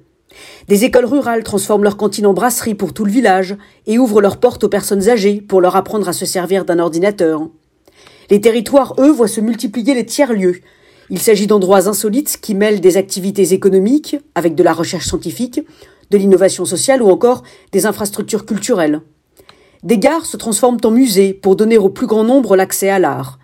Des 0.68 0.84
écoles 0.84 1.06
rurales 1.06 1.46
transforment 1.46 1.86
leur 1.86 1.96
cantine 1.96 2.26
en 2.26 2.34
brasserie 2.34 2.76
pour 2.76 2.92
tout 2.92 3.06
le 3.06 3.12
village 3.14 3.56
et 3.88 3.98
ouvrent 3.98 4.20
leurs 4.20 4.42
portes 4.42 4.66
aux 4.66 4.70
personnes 4.70 5.08
âgées 5.08 5.40
pour 5.40 5.62
leur 5.62 5.78
apprendre 5.78 6.10
à 6.10 6.12
se 6.12 6.26
servir 6.26 6.66
d'un 6.66 6.80
ordinateur. 6.80 7.48
Les 8.30 8.42
territoires, 8.42 8.96
eux, 9.00 9.12
voient 9.12 9.30
se 9.30 9.40
multiplier 9.40 9.94
les 9.94 10.06
tiers-lieux. 10.06 10.60
Il 11.10 11.20
s'agit 11.20 11.48
d'endroits 11.48 11.88
insolites 11.88 12.40
qui 12.42 12.56
mêlent 12.56 12.82
des 12.82 12.98
activités 12.98 13.54
économiques, 13.54 14.18
avec 14.36 14.56
de 14.56 14.64
la 14.64 14.74
recherche 14.74 15.08
scientifique, 15.08 15.62
de 16.12 16.18
l'innovation 16.18 16.66
sociale 16.66 17.02
ou 17.02 17.08
encore 17.08 17.44
des 17.72 17.86
infrastructures 17.86 18.46
culturelles. 18.46 19.00
Des 19.86 20.00
gares 20.00 20.26
se 20.26 20.36
transforment 20.36 20.80
en 20.84 20.90
musées 20.90 21.32
pour 21.32 21.56
donner 21.56 21.78
au 21.78 21.90
plus 21.90 22.08
grand 22.08 22.24
nombre 22.24 22.56
l'accès 22.56 22.90
à 22.90 22.98
l'art. 22.98 23.38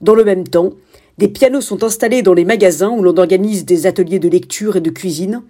Dans 0.00 0.16
le 0.16 0.24
même 0.24 0.42
temps, 0.42 0.70
des 1.18 1.28
pianos 1.28 1.60
sont 1.60 1.84
installés 1.84 2.22
dans 2.22 2.34
les 2.34 2.44
magasins 2.44 2.90
où 2.90 3.00
l'on 3.00 3.16
organise 3.16 3.64
des 3.64 3.86
ateliers 3.86 4.18
de 4.18 4.28
lecture 4.28 4.74
et 4.74 4.80
de 4.80 4.90
cuisine, 4.90 5.42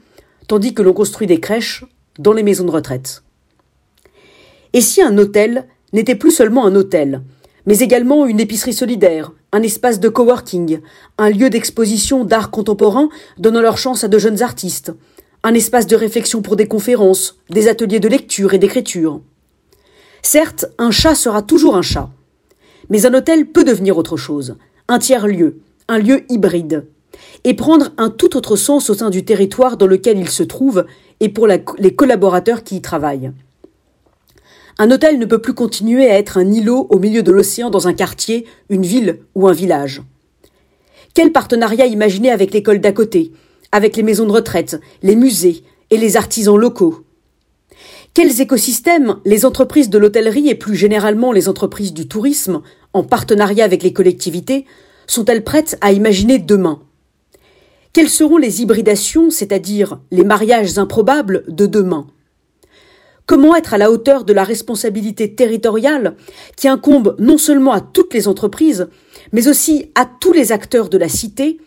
tandis 0.46 0.74
que 0.74 0.82
l'on 0.82 0.92
construit 0.92 1.26
des 1.26 1.40
crèches 1.40 1.86
dans 2.18 2.34
les 2.34 2.42
maisons 2.42 2.66
de 2.66 2.70
retraite. 2.70 3.22
Et 4.74 4.82
si 4.82 5.00
un 5.00 5.16
hôtel 5.16 5.66
n'était 5.94 6.14
plus 6.14 6.30
seulement 6.30 6.66
un 6.66 6.74
hôtel, 6.74 7.22
mais 7.64 7.78
également 7.78 8.26
une 8.26 8.38
épicerie 8.38 8.74
solidaire, 8.74 9.32
un 9.52 9.62
espace 9.62 9.98
de 9.98 10.10
coworking, 10.10 10.80
un 11.16 11.30
lieu 11.30 11.48
d'exposition 11.48 12.26
d'art 12.26 12.50
contemporain 12.50 13.08
donnant 13.38 13.62
leur 13.62 13.78
chance 13.78 14.04
à 14.04 14.08
de 14.08 14.18
jeunes 14.18 14.42
artistes, 14.42 14.92
un 15.42 15.54
espace 15.54 15.86
de 15.86 15.96
réflexion 15.96 16.42
pour 16.42 16.56
des 16.56 16.68
conférences, 16.68 17.38
des 17.48 17.66
ateliers 17.68 18.00
de 18.00 18.08
lecture 18.08 18.52
et 18.52 18.58
d'écriture. 18.58 19.22
Certes, 20.22 20.66
un 20.78 20.90
chat 20.90 21.14
sera 21.14 21.42
toujours 21.42 21.76
un 21.76 21.82
chat, 21.82 22.10
mais 22.90 23.06
un 23.06 23.14
hôtel 23.14 23.46
peut 23.46 23.64
devenir 23.64 23.96
autre 23.98 24.16
chose, 24.16 24.56
un 24.88 24.98
tiers-lieu, 24.98 25.60
un 25.88 25.98
lieu 25.98 26.24
hybride, 26.28 26.86
et 27.44 27.54
prendre 27.54 27.90
un 27.96 28.10
tout 28.10 28.36
autre 28.36 28.56
sens 28.56 28.90
au 28.90 28.94
sein 28.94 29.10
du 29.10 29.24
territoire 29.24 29.76
dans 29.76 29.86
lequel 29.86 30.18
il 30.18 30.28
se 30.28 30.42
trouve 30.42 30.86
et 31.20 31.28
pour 31.28 31.46
les 31.46 31.94
collaborateurs 31.94 32.64
qui 32.64 32.76
y 32.76 32.82
travaillent. 32.82 33.32
Un 34.78 34.90
hôtel 34.92 35.18
ne 35.18 35.26
peut 35.26 35.40
plus 35.40 35.54
continuer 35.54 36.08
à 36.08 36.18
être 36.18 36.38
un 36.38 36.52
îlot 36.52 36.86
au 36.90 36.98
milieu 36.98 37.22
de 37.22 37.32
l'océan 37.32 37.68
dans 37.68 37.88
un 37.88 37.94
quartier, 37.94 38.46
une 38.68 38.86
ville 38.86 39.18
ou 39.34 39.48
un 39.48 39.52
village. 39.52 40.02
Quel 41.14 41.32
partenariat 41.32 41.86
imaginer 41.86 42.30
avec 42.30 42.52
l'école 42.52 42.80
d'à 42.80 42.92
côté, 42.92 43.32
avec 43.72 43.96
les 43.96 44.04
maisons 44.04 44.26
de 44.26 44.32
retraite, 44.32 44.80
les 45.02 45.16
musées 45.16 45.64
et 45.90 45.96
les 45.96 46.16
artisans 46.16 46.56
locaux? 46.56 47.04
Quels 48.14 48.40
écosystèmes 48.40 49.18
les 49.24 49.44
entreprises 49.44 49.90
de 49.90 49.98
l'hôtellerie 49.98 50.48
et 50.48 50.54
plus 50.54 50.74
généralement 50.74 51.32
les 51.32 51.48
entreprises 51.48 51.92
du 51.92 52.08
tourisme, 52.08 52.62
en 52.92 53.04
partenariat 53.04 53.64
avec 53.64 53.82
les 53.82 53.92
collectivités, 53.92 54.64
sont-elles 55.06 55.44
prêtes 55.44 55.78
à 55.80 55.92
imaginer 55.92 56.38
demain? 56.38 56.80
Quelles 57.92 58.08
seront 58.08 58.36
les 58.36 58.60
hybridations, 58.62 59.30
c'est-à-dire 59.30 60.00
les 60.10 60.24
mariages 60.24 60.78
improbables 60.78 61.44
de 61.48 61.66
demain? 61.66 62.06
Comment 63.26 63.54
être 63.54 63.74
à 63.74 63.78
la 63.78 63.90
hauteur 63.90 64.24
de 64.24 64.32
la 64.32 64.42
responsabilité 64.42 65.34
territoriale 65.34 66.16
qui 66.56 66.66
incombe 66.66 67.14
non 67.18 67.36
seulement 67.36 67.72
à 67.72 67.80
toutes 67.80 68.14
les 68.14 68.26
entreprises, 68.26 68.88
mais 69.32 69.48
aussi 69.48 69.90
à 69.94 70.06
tous 70.06 70.32
les 70.32 70.50
acteurs 70.50 70.88
de 70.88 70.96
la 70.96 71.08
cité, 71.08 71.58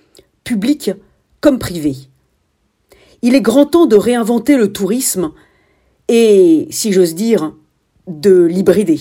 publics 0.44 0.92
comme 1.40 1.60
privés? 1.60 1.98
Il 3.22 3.36
est 3.36 3.42
grand 3.42 3.68
temps 3.68 3.86
de 3.86 3.96
réinventer 3.96 4.58
le 4.58 4.74
tourisme 4.74 5.32
et, 6.14 6.68
si 6.72 6.92
j'ose 6.92 7.16
dire, 7.16 7.54
de 8.06 8.44
l'hybrider. 8.44 9.00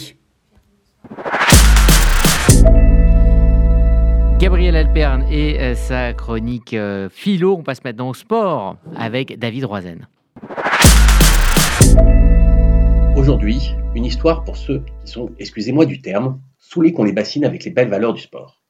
Gabriel 4.38 4.76
Alperne 4.76 5.24
et 5.28 5.58
euh, 5.58 5.74
sa 5.74 6.12
chronique 6.12 6.72
euh, 6.72 7.08
philo. 7.10 7.56
On 7.58 7.62
passe 7.64 7.82
maintenant 7.82 8.10
au 8.10 8.14
sport 8.14 8.76
avec 8.96 9.36
David 9.40 9.64
Roizen. 9.64 10.06
Aujourd'hui, 13.16 13.72
une 13.96 14.04
histoire 14.04 14.44
pour 14.44 14.56
ceux 14.56 14.84
qui 15.04 15.10
sont, 15.10 15.30
excusez-moi 15.40 15.86
du 15.86 16.00
terme, 16.00 16.40
saoulés 16.58 16.92
qu'on 16.92 17.02
les 17.02 17.12
bassine 17.12 17.44
avec 17.44 17.64
les 17.64 17.72
belles 17.72 17.90
valeurs 17.90 18.14
du 18.14 18.20
sport. 18.20 18.62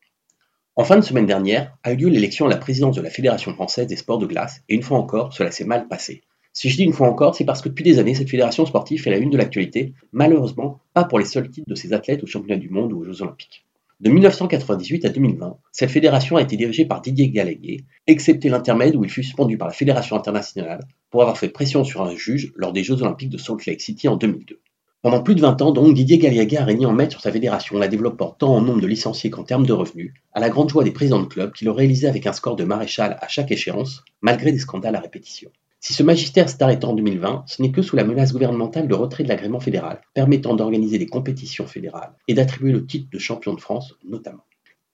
En 0.77 0.85
fin 0.85 0.97
de 0.97 1.03
semaine 1.03 1.27
dernière 1.27 1.77
a 1.83 1.93
eu 1.93 1.97
lieu 1.97 2.09
l'élection 2.09 2.47
à 2.47 2.49
la 2.49 2.57
présidence 2.57 2.97
de 2.97 3.03
la 3.03 3.11
Fédération 3.11 3.53
française 3.53 3.87
des 3.87 3.97
sports 3.97 4.19
de 4.19 4.25
glace, 4.25 4.63
et 4.71 4.75
une 4.75 4.83
fois 4.83 4.97
encore, 4.99 5.35
cela 5.35 5.51
s'est 5.51 5.65
mal 5.65 5.89
passé. 5.89 6.23
Si 6.53 6.69
je 6.69 6.77
dis 6.77 6.85
une 6.85 6.93
fois 6.93 7.09
encore, 7.09 7.37
c'est 7.37 7.45
parce 7.45 7.63
que 7.63 7.69
depuis 7.69 7.85
des 7.85 7.99
années, 8.01 8.15
cette 8.15 8.29
fédération 8.29 8.67
sportive 8.67 9.01
fait 9.01 9.11
la 9.11 9.19
une 9.19 9.31
de 9.31 9.39
l'actualité, 9.39 9.95
malheureusement 10.13 10.81
pas 10.95 11.05
pour 11.05 11.19
les 11.19 11.25
seuls 11.25 11.49
titres 11.49 11.69
de 11.69 11.75
ses 11.77 11.93
athlètes 11.93 12.25
aux 12.25 12.27
championnats 12.27 12.61
du 12.61 12.71
monde 12.71 12.93
ou 12.93 13.01
aux 13.01 13.05
Jeux 13.05 13.23
olympiques. 13.23 13.65
De 14.01 14.11
1998 14.11 15.05
à 15.05 15.11
2020, 15.11 15.59
cette 15.71 15.91
fédération 15.91 16.37
a 16.37 16.43
été 16.43 16.57
dirigée 16.57 16.87
par 16.87 17.03
Didier 17.03 17.29
Gallagher, 17.29 17.85
excepté 18.07 18.49
l'intermède 18.49 18.97
où 18.97 19.05
il 19.05 19.11
fut 19.11 19.23
suspendu 19.23 19.59
par 19.59 19.69
la 19.69 19.75
Fédération 19.75 20.17
internationale 20.17 20.81
pour 21.11 21.21
avoir 21.21 21.37
fait 21.37 21.51
pression 21.51 21.85
sur 21.85 22.03
un 22.03 22.17
juge 22.17 22.53
lors 22.57 22.73
des 22.73 22.83
Jeux 22.83 23.03
olympiques 23.03 23.29
de 23.29 23.39
Salt 23.39 23.67
Lake 23.67 23.81
City 23.81 24.09
en 24.09 24.17
2002. 24.17 24.59
Pendant 25.03 25.23
plus 25.23 25.35
de 25.35 25.41
20 25.41 25.63
ans, 25.63 25.71
donc, 25.71 25.95
Didier 25.95 26.19
Gallagher 26.19 26.59
a 26.59 26.65
régné 26.65 26.85
en 26.85 26.93
maître 26.93 27.13
sur 27.13 27.21
sa 27.21 27.31
fédération, 27.31 27.79
la 27.79 27.89
développant 27.89 28.31
tant 28.31 28.57
en 28.57 28.61
nombre 28.61 28.81
de 28.81 28.87
licenciés 28.87 29.31
qu'en 29.31 29.45
termes 29.45 29.67
de 29.67 29.73
revenus, 29.73 30.15
à 30.33 30.41
la 30.41 30.51
grande 30.51 30.71
joie 30.71 30.83
des 30.83 30.91
présidents 30.91 31.23
de 31.23 31.27
club 31.27 31.53
qui 31.53 31.65
le 31.65 31.71
réalisaient 31.71 32.09
avec 32.09 32.27
un 32.27 32.33
score 32.33 32.57
de 32.57 32.65
maréchal 32.65 33.19
à 33.21 33.29
chaque 33.29 33.53
échéance, 33.53 34.03
malgré 34.21 34.51
des 34.51 34.59
scandales 34.59 34.97
à 34.97 35.01
répétition. 35.01 35.51
Si 35.83 35.95
ce 35.95 36.03
magistère 36.03 36.51
s'est 36.51 36.63
arrêté 36.63 36.85
en 36.85 36.95
2020, 36.95 37.45
ce 37.47 37.63
n'est 37.63 37.73
que 37.73 37.81
sous 37.81 37.97
la 37.97 38.05
menace 38.05 38.35
gouvernementale 38.35 38.87
de 38.87 38.95
retrait 38.95 39.25
de 39.25 39.31
l'agrément 39.31 39.61
fédéral, 39.61 40.03
permettant 40.13 40.55
d'organiser 40.55 40.99
des 40.99 41.07
compétitions 41.07 41.67
fédérales 41.67 42.13
et 42.29 42.35
d'attribuer 42.35 42.71
le 42.71 42.85
titre 42.85 43.09
de 43.11 43.19
champion 43.19 43.55
de 43.55 43.61
France 43.63 43.95
notamment. 44.05 44.45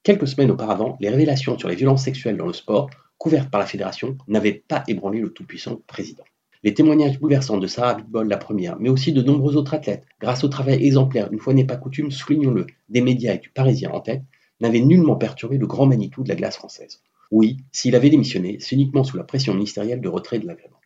Quelques 0.03 0.29
semaines 0.29 0.49
auparavant, 0.49 0.97
les 1.01 1.09
révélations 1.09 1.59
sur 1.59 1.67
les 1.67 1.75
violences 1.75 2.05
sexuelles 2.05 2.37
dans 2.37 2.47
le 2.47 2.53
sport, 2.53 2.89
couvertes 3.17 3.49
par 3.49 3.59
la 3.59 3.65
fédération, 3.65 4.17
n'avaient 4.29 4.63
pas 4.65 4.85
ébranlé 4.87 5.19
le 5.19 5.33
tout-puissant 5.33 5.81
président. 5.87 6.23
Les 6.63 6.73
témoignages 6.73 7.19
bouleversants 7.19 7.57
de 7.57 7.67
Sarah 7.67 7.95
Bitbol, 7.95 8.29
la 8.29 8.37
première, 8.37 8.79
mais 8.79 8.87
aussi 8.87 9.11
de 9.11 9.21
nombreux 9.21 9.57
autres 9.57 9.73
athlètes, 9.73 10.05
grâce 10.21 10.45
au 10.45 10.47
travail 10.47 10.85
exemplaire, 10.85 11.27
une 11.33 11.39
fois 11.39 11.53
n'est 11.53 11.65
pas 11.65 11.75
coutume, 11.75 12.11
soulignons-le, 12.11 12.65
des 12.87 13.01
médias 13.01 13.33
et 13.33 13.39
du 13.39 13.49
Parisien 13.49 13.91
en 13.91 13.99
tête, 13.99 14.23
n'avaient 14.61 14.79
nullement 14.79 15.17
perturbé 15.17 15.57
le 15.57 15.67
grand 15.67 15.85
Manitou 15.85 16.23
de 16.23 16.29
la 16.29 16.35
glace 16.35 16.55
française. 16.55 17.01
Oui, 17.31 17.57
s'il 17.71 17.95
avait 17.95 18.09
démissionné, 18.09 18.57
c'est 18.59 18.75
uniquement 18.75 19.03
sous 19.03 19.17
la 19.17 19.23
pression 19.23 19.53
ministérielle 19.53 20.01
de 20.01 20.07
retrait 20.07 20.39
de 20.39 20.47
l'agrément. 20.47 20.77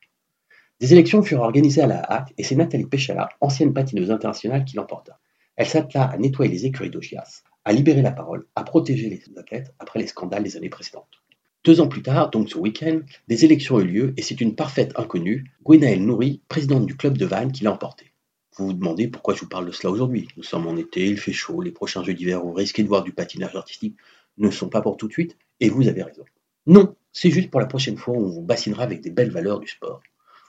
Des 0.79 0.93
élections 0.93 1.21
furent 1.21 1.41
organisées 1.41 1.81
à 1.81 1.87
la 1.87 2.01
hâte 2.11 2.33
et 2.37 2.43
c'est 2.43 2.55
Nathalie 2.55 2.87
Péchala, 2.87 3.29
ancienne 3.39 3.73
patineuse 3.73 4.09
internationale, 4.09 4.65
qui 4.65 4.75
l'emporta. 4.75 5.19
Elle 5.55 5.67
s'attela 5.67 6.05
à 6.05 6.17
nettoyer 6.17 6.51
les 6.51 6.65
écuries 6.65 6.89
d'Ogias, 6.89 7.43
à 7.65 7.71
libérer 7.71 8.01
la 8.01 8.11
parole, 8.11 8.47
à 8.55 8.63
protéger 8.63 9.09
les 9.09 9.21
athlètes 9.37 9.75
après 9.77 9.99
les 9.99 10.07
scandales 10.07 10.43
des 10.43 10.57
années 10.57 10.69
précédentes. 10.69 11.21
Deux 11.63 11.79
ans 11.79 11.87
plus 11.87 12.01
tard, 12.01 12.31
donc 12.31 12.49
ce 12.49 12.57
week-end, 12.57 13.01
des 13.27 13.45
élections 13.45 13.75
ont 13.75 13.81
eu 13.81 13.85
lieu 13.85 14.13
et 14.17 14.23
c'est 14.23 14.41
une 14.41 14.55
parfaite 14.55 14.93
inconnue, 14.95 15.51
Gwenaëlle 15.63 16.03
Nouri, 16.03 16.41
présidente 16.47 16.87
du 16.87 16.97
club 16.97 17.15
de 17.19 17.27
Vannes, 17.27 17.51
qui 17.51 17.63
l'a 17.63 17.71
emporté. 17.71 18.11
Vous 18.57 18.65
vous 18.65 18.73
demandez 18.73 19.07
pourquoi 19.07 19.35
je 19.35 19.41
vous 19.41 19.47
parle 19.47 19.67
de 19.67 19.71
cela 19.71 19.91
aujourd'hui. 19.91 20.27
Nous 20.35 20.43
sommes 20.43 20.65
en 20.65 20.75
été, 20.75 21.05
il 21.05 21.19
fait 21.19 21.31
chaud, 21.31 21.61
les 21.61 21.71
prochains 21.71 22.03
jeux 22.03 22.15
d'hiver 22.15 22.43
où 22.43 22.49
vous 22.49 22.55
risquez 22.55 22.81
de 22.81 22.87
voir 22.87 23.03
du 23.03 23.13
patinage 23.13 23.55
artistique 23.55 23.95
ne 24.39 24.49
sont 24.49 24.69
pas 24.69 24.81
pour 24.81 24.97
tout 24.97 25.07
de 25.07 25.13
suite, 25.13 25.37
et 25.61 25.69
vous 25.69 25.87
avez 25.87 26.03
raison. 26.03 26.23
Non, 26.65 26.95
c'est 27.13 27.29
juste 27.29 27.49
pour 27.49 27.61
la 27.61 27.67
prochaine 27.67 27.95
fois 27.95 28.15
où 28.15 28.25
on 28.25 28.29
vous 28.29 28.41
bassinera 28.41 28.83
avec 28.83 29.01
des 29.01 29.11
belles 29.11 29.31
valeurs 29.31 29.59
du 29.59 29.67
sport. 29.67 30.01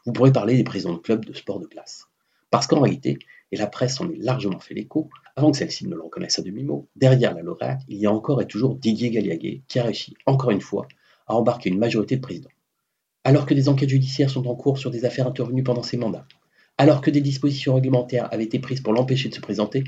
Vous 0.04 0.12
pourrez 0.12 0.32
parler 0.32 0.56
des 0.56 0.64
présidents 0.64 0.94
de 0.94 0.98
clubs 0.98 1.24
de 1.24 1.32
sport 1.32 1.60
de 1.60 1.66
place. 1.66 2.06
Parce 2.50 2.66
qu'en 2.66 2.80
réalité, 2.80 3.18
et 3.52 3.56
la 3.56 3.66
presse 3.66 4.00
en 4.00 4.10
est 4.10 4.16
largement 4.16 4.58
fait 4.58 4.74
l'écho, 4.74 5.10
avant 5.36 5.52
que 5.52 5.58
celle-ci 5.58 5.86
ne 5.86 5.94
le 5.94 6.02
reconnaisse 6.02 6.38
à 6.38 6.42
demi-mot, 6.42 6.88
derrière 6.96 7.34
la 7.34 7.42
lauréate, 7.42 7.82
il 7.88 7.98
y 7.98 8.06
a 8.06 8.12
encore 8.12 8.42
et 8.42 8.46
toujours 8.46 8.74
Didier 8.74 9.10
Galliaguet 9.10 9.62
qui 9.68 9.78
a 9.78 9.84
réussi, 9.84 10.14
encore 10.26 10.50
une 10.50 10.60
fois, 10.60 10.88
à 11.26 11.34
embarquer 11.34 11.70
une 11.70 11.78
majorité 11.78 12.16
de 12.16 12.20
présidents. 12.20 12.50
Alors 13.24 13.46
que 13.46 13.54
des 13.54 13.68
enquêtes 13.68 13.90
judiciaires 13.90 14.30
sont 14.30 14.46
en 14.48 14.54
cours 14.54 14.78
sur 14.78 14.90
des 14.90 15.04
affaires 15.04 15.28
intervenues 15.28 15.62
pendant 15.62 15.82
ses 15.82 15.96
mandats, 15.96 16.26
alors 16.78 17.00
que 17.00 17.10
des 17.10 17.20
dispositions 17.20 17.74
réglementaires 17.74 18.28
avaient 18.32 18.44
été 18.44 18.58
prises 18.58 18.80
pour 18.80 18.94
l'empêcher 18.94 19.28
de 19.28 19.34
se 19.34 19.40
présenter, 19.40 19.84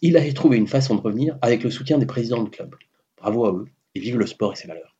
il 0.00 0.16
a 0.16 0.32
trouvé 0.32 0.56
une 0.56 0.68
façon 0.68 0.94
de 0.94 1.00
revenir 1.00 1.36
avec 1.42 1.62
le 1.62 1.70
soutien 1.70 1.98
des 1.98 2.06
présidents 2.06 2.42
de 2.42 2.48
club. 2.48 2.74
Bravo 3.18 3.44
à 3.44 3.52
eux 3.52 3.66
et 4.00 4.02
vive 4.02 4.18
le 4.18 4.26
sport 4.26 4.52
et 4.54 4.56
ses 4.56 4.68
valeurs. 4.68 4.96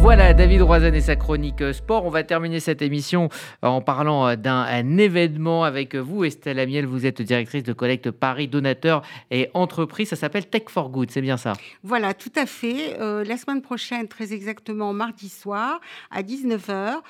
Voilà, 0.00 0.32
David 0.32 0.62
Roizen 0.62 0.94
et 0.94 1.02
sa 1.02 1.16
chronique 1.16 1.60
euh, 1.60 1.74
sport. 1.74 2.06
On 2.06 2.08
va 2.08 2.22
terminer 2.22 2.60
cette 2.60 2.80
émission 2.80 3.28
en 3.60 3.82
parlant 3.82 4.26
euh, 4.26 4.36
d'un 4.36 4.96
événement 4.96 5.64
avec 5.64 5.96
vous. 5.96 6.24
Estelle 6.24 6.60
Amiel, 6.60 6.86
vous 6.86 7.04
êtes 7.04 7.20
directrice 7.20 7.62
de 7.62 7.74
collecte 7.74 8.10
Paris, 8.10 8.48
donateur 8.48 9.02
et 9.30 9.50
entreprise. 9.52 10.08
Ça 10.08 10.16
s'appelle 10.16 10.46
Tech 10.46 10.62
for 10.68 10.88
Good, 10.88 11.10
c'est 11.10 11.20
bien 11.20 11.36
ça? 11.36 11.52
Voilà, 11.82 12.14
tout 12.14 12.32
à 12.36 12.46
fait. 12.46 12.98
Euh, 13.00 13.22
la 13.22 13.36
semaine 13.36 13.60
prochaine, 13.60 14.08
très 14.08 14.32
exactement 14.32 14.94
mardi 14.94 15.28
soir, 15.28 15.80
à 16.10 16.22
19h, 16.22 17.00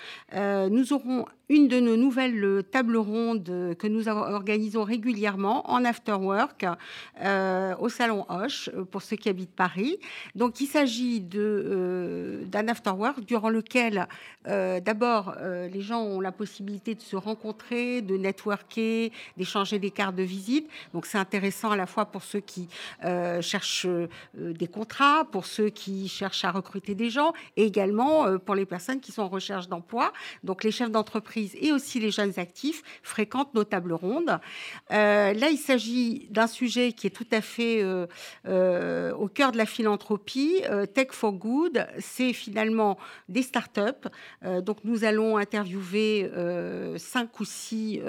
nous 0.70 0.92
aurons 0.92 1.26
une 1.48 1.68
de 1.68 1.80
nos 1.80 1.96
nouvelles 1.96 2.44
euh, 2.44 2.62
tables 2.62 2.96
rondes 2.96 3.48
euh, 3.48 3.74
que 3.74 3.86
nous 3.86 4.08
organisons 4.08 4.84
régulièrement 4.84 5.68
en 5.70 5.84
after 5.84 6.12
work 6.12 6.66
euh, 7.22 7.74
au 7.78 7.88
salon 7.88 8.26
Hoche 8.28 8.70
pour 8.90 9.02
ceux 9.02 9.16
qui 9.16 9.28
habitent 9.28 9.54
Paris. 9.54 9.98
Donc 10.34 10.60
il 10.60 10.66
s'agit 10.66 11.20
d'un 11.20 12.68
after 12.68 12.90
work 12.90 13.20
durant 13.20 13.48
lequel 13.48 14.06
d'abord 14.44 15.34
les 15.42 15.80
gens 15.80 16.02
ont 16.02 16.20
la 16.20 16.32
possibilité 16.32 16.94
de 16.94 17.00
se 17.00 17.16
rencontrer, 17.16 18.02
de 18.02 18.16
networker, 18.16 19.12
d'échanger 19.36 19.78
des 19.78 19.90
cartes 19.90 20.16
de 20.16 20.22
visite. 20.22 20.68
Donc 20.94 21.06
c'est 21.06 21.18
intéressant 21.18 21.70
à 21.70 21.76
la 21.76 21.86
fois 21.86 22.06
pour 22.06 22.22
ceux 22.22 22.40
qui 22.40 22.68
cherchent 23.40 23.86
des 24.34 24.66
contrats, 24.66 25.24
pour 25.30 25.46
ceux 25.46 25.68
qui 25.68 26.08
cherchent 26.08 26.44
à 26.44 26.50
recruter 26.50 26.94
des 26.94 27.10
gens 27.10 27.32
et 27.56 27.64
également 27.64 28.38
pour 28.38 28.54
les 28.54 28.66
personnes 28.66 29.00
qui 29.00 29.12
sont 29.12 29.22
en 29.22 29.28
recherche 29.28 29.68
d'emploi. 29.68 30.12
Donc 30.44 30.64
les 30.64 30.70
chefs 30.70 30.90
d'entreprise 30.90 31.37
et 31.60 31.72
aussi 31.72 32.00
les 32.00 32.10
jeunes 32.10 32.32
actifs 32.36 32.82
fréquentent 33.02 33.54
nos 33.54 33.64
tables 33.64 33.92
rondes. 33.92 34.38
Euh, 34.90 35.32
là, 35.32 35.50
il 35.50 35.58
s'agit 35.58 36.26
d'un 36.30 36.46
sujet 36.46 36.92
qui 36.92 37.06
est 37.06 37.10
tout 37.10 37.26
à 37.32 37.40
fait 37.40 37.82
euh, 37.82 38.06
euh, 38.46 39.12
au 39.14 39.28
cœur 39.28 39.52
de 39.52 39.56
la 39.56 39.66
philanthropie. 39.66 40.62
Tech 40.94 41.08
for 41.12 41.32
Good, 41.32 41.86
c'est 41.98 42.32
finalement 42.32 42.98
des 43.28 43.42
startups. 43.42 44.08
Donc 44.62 44.78
nous 44.84 45.04
allons 45.04 45.36
interviewer 45.36 46.30
cinq 46.96 47.40
ou 47.40 47.44
six 47.44 48.00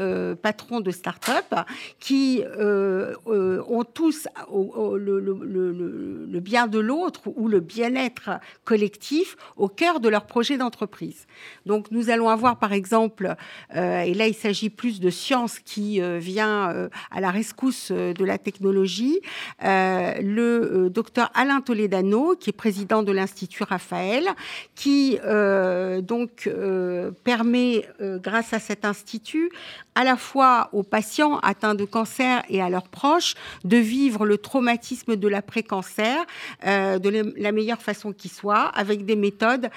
patrons 0.42 0.80
de 0.80 0.92
startups 0.92 1.56
qui 2.00 2.44
ont 2.56 3.84
tous 3.84 4.28
le, 4.52 6.40
bien 6.40 6.68
de 6.68 6.80
l'autre 6.80 7.22
ou 7.36 7.48
le 7.48 7.60
bien-être 7.60 8.40
collectif 8.64 9.36
au 9.58 9.68
cœur 9.68 10.00
de 10.00 10.10
leur 10.10 10.26
projet 10.26 10.58
d'entreprise. 10.58 11.28
Donc 11.66 11.92
nous 11.92 12.10
allons 12.10 12.30
avoir 12.30 12.60
par 12.60 12.74
exemple, 12.74 13.19
et 13.26 14.14
là 14.14 14.28
il 14.28 14.34
s'agit 14.34 14.70
plus 14.70 15.00
de 15.00 15.10
science 15.10 15.60
qui 15.60 16.02
vient 16.20 16.90
à 17.12 17.22
la 17.22 17.32
rescousse 17.32 17.92
de 17.92 18.26
la 18.26 18.38
technologie, 18.38 19.20
le 19.62 20.90
docteur 20.90 21.32
Alain 21.34 21.62
Toledano, 21.62 22.36
qui 22.36 22.50
est 22.50 22.54
président 22.54 23.04
de 23.04 23.12
l'Institut 23.12 23.64
Raphaël, 23.64 24.30
qui 24.76 25.20
euh, 25.26 26.02
donc 26.02 26.48
euh, 26.48 27.12
permet, 27.24 27.86
euh, 28.02 28.18
grâce 28.20 28.54
à 28.54 28.60
cet 28.60 28.86
institut, 28.86 29.52
à 29.96 30.04
la 30.04 30.16
fois 30.16 30.70
aux 30.72 30.84
patients 30.84 31.40
atteints 31.40 31.76
de 31.76 31.86
cancer 31.86 32.44
et 32.50 32.62
à 32.62 32.70
leurs 32.70 32.88
proches 32.88 33.36
de 33.64 33.78
vivre 33.78 34.26
le 34.26 34.38
traumatisme 34.38 35.16
de 35.16 35.28
l'après-cancer 35.28 36.26
de 36.66 37.42
la 37.42 37.52
meilleure 37.52 37.82
façon 37.82 38.14
qui 38.14 38.30
soit, 38.30 38.68
avec 38.76 39.06
des 39.06 39.18
méthodes 39.18 39.70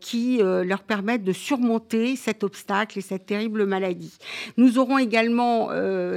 qui 0.00 0.38
leur 0.38 0.82
permettent 0.82 1.24
de 1.24 1.32
surmonter 1.34 2.16
cet 2.16 2.42
obstacle 2.42 2.53
et 2.96 3.00
cette 3.00 3.26
terrible 3.26 3.66
maladie. 3.66 4.16
Nous 4.56 4.78
aurons 4.78 4.98
également 4.98 5.68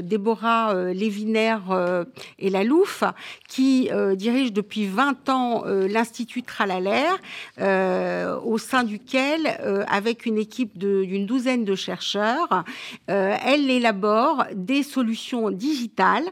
Déborah 0.01 0.91
Lévinaire 0.93 2.05
et 2.39 2.49
la 2.49 2.63
Louf, 2.63 3.03
qui 3.47 3.89
dirige 4.15 4.53
depuis 4.53 4.85
20 4.85 5.29
ans 5.29 5.63
l'Institut 5.65 6.43
Tralalaire, 6.43 7.17
euh, 7.59 8.39
au 8.41 8.57
sein 8.57 8.83
duquel, 8.83 9.57
euh, 9.61 9.83
avec 9.87 10.25
une 10.25 10.37
équipe 10.37 10.77
d'une 10.77 11.25
douzaine 11.25 11.65
de 11.65 11.75
chercheurs, 11.75 12.63
euh, 13.09 13.35
elle 13.45 13.69
élabore 13.69 14.45
des 14.53 14.83
solutions 14.83 15.51
digitales 15.51 16.25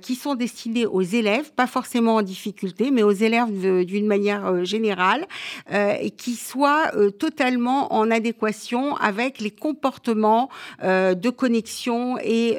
qui 0.00 0.14
sont 0.14 0.34
destinées 0.34 0.86
aux 0.86 1.02
élèves, 1.02 1.52
pas 1.52 1.66
forcément 1.66 2.16
en 2.16 2.22
difficulté, 2.22 2.90
mais 2.90 3.02
aux 3.02 3.12
élèves 3.12 3.84
d'une 3.84 4.06
manière 4.06 4.64
générale, 4.64 5.26
et 5.72 6.10
qui 6.10 6.34
soient 6.34 6.90
totalement 7.18 7.92
en 7.92 8.10
adéquation 8.10 8.96
avec 8.96 9.21
les 9.40 9.50
comportements 9.50 10.48
de 10.82 11.30
connexion 11.30 12.18
et 12.18 12.56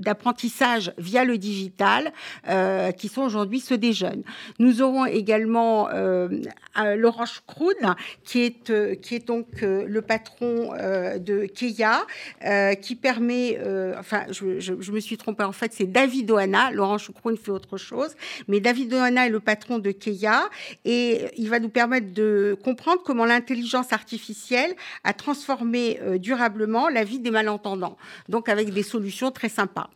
d'apprentissage 0.00 0.92
via 0.98 1.24
le 1.24 1.38
digital 1.38 2.12
qui 2.96 3.08
sont 3.08 3.22
aujourd'hui 3.22 3.60
ceux 3.60 3.78
des 3.78 3.92
jeunes. 3.92 4.22
Nous 4.58 4.82
aurons 4.82 5.06
également 5.06 5.88
euh, 6.76 6.96
Laurence 6.96 7.40
Kroon, 7.46 7.94
qui 8.24 8.40
est, 8.40 8.70
euh, 8.70 8.94
qui 8.96 9.14
est 9.14 9.26
donc 9.26 9.62
euh, 9.62 9.84
le 9.86 10.02
patron 10.02 10.72
de 10.74 11.46
Keia, 11.46 12.04
qui 12.80 12.94
permet, 12.96 13.58
enfin, 13.98 14.24
je, 14.30 14.90
me 14.90 15.00
suis 15.00 15.16
trompée, 15.16 15.44
en 15.44 15.52
fait, 15.52 15.72
c'est 15.72 15.90
David 15.90 16.30
Oana. 16.30 16.70
Laurence 16.70 17.10
Kroon 17.14 17.36
fait 17.36 17.50
autre 17.50 17.76
chose, 17.76 18.14
mais 18.48 18.60
David 18.60 18.92
Oana 18.92 19.26
est 19.26 19.30
le 19.30 19.40
patron 19.40 19.78
de 19.78 19.90
Keia 19.90 20.48
et 20.84 21.26
il 21.36 21.48
va 21.48 21.60
nous 21.60 21.68
permettre 21.68 22.12
de 22.12 22.56
comprendre 22.62 23.02
comment 23.04 23.24
l'intelligence 23.24 23.92
artificielle 23.92 24.74
a 25.04 25.12
transformé 25.12 25.98
durablement 26.18 26.88
la 26.88 27.04
vie 27.04 27.18
des 27.18 27.30
malentendants, 27.30 27.96
donc 28.28 28.48
avec 28.48 28.72
des 28.72 28.82
solutions 28.82 29.30
très 29.30 29.48
sympas. 29.48 29.90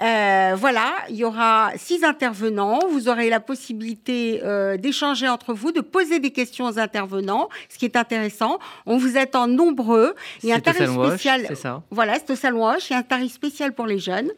Euh, 0.00 0.54
voilà, 0.56 0.94
il 1.08 1.16
y 1.16 1.24
aura 1.24 1.72
six 1.76 2.04
intervenants. 2.04 2.78
Vous 2.90 3.08
aurez 3.08 3.30
la 3.30 3.40
possibilité 3.40 4.40
euh, 4.44 4.76
d'échanger 4.76 5.28
entre 5.28 5.54
vous, 5.54 5.72
de 5.72 5.80
poser 5.80 6.20
des 6.20 6.30
questions 6.30 6.66
aux 6.66 6.78
intervenants, 6.78 7.48
ce 7.68 7.78
qui 7.78 7.84
est 7.84 7.96
intéressant. 7.96 8.58
On 8.86 8.96
vous 8.96 9.16
attend 9.16 9.48
nombreux. 9.48 10.14
Il 10.42 10.48
y 10.48 10.52
a 10.52 10.56
un 10.56 10.60
tarif 10.60 10.88
spécial. 10.90 11.44
C'est 11.48 11.56
ça? 11.56 11.82
Voilà, 11.90 12.14
c'est 12.14 12.30
au 12.30 12.36
Salon 12.36 12.68
Hoche. 12.68 12.90
Il 12.90 12.92
y 12.92 12.96
a 12.96 13.00
un 13.00 13.02
tarif 13.02 13.32
spécial 13.32 13.72
pour 13.72 13.86
les 13.86 13.98
jeunes 13.98 14.30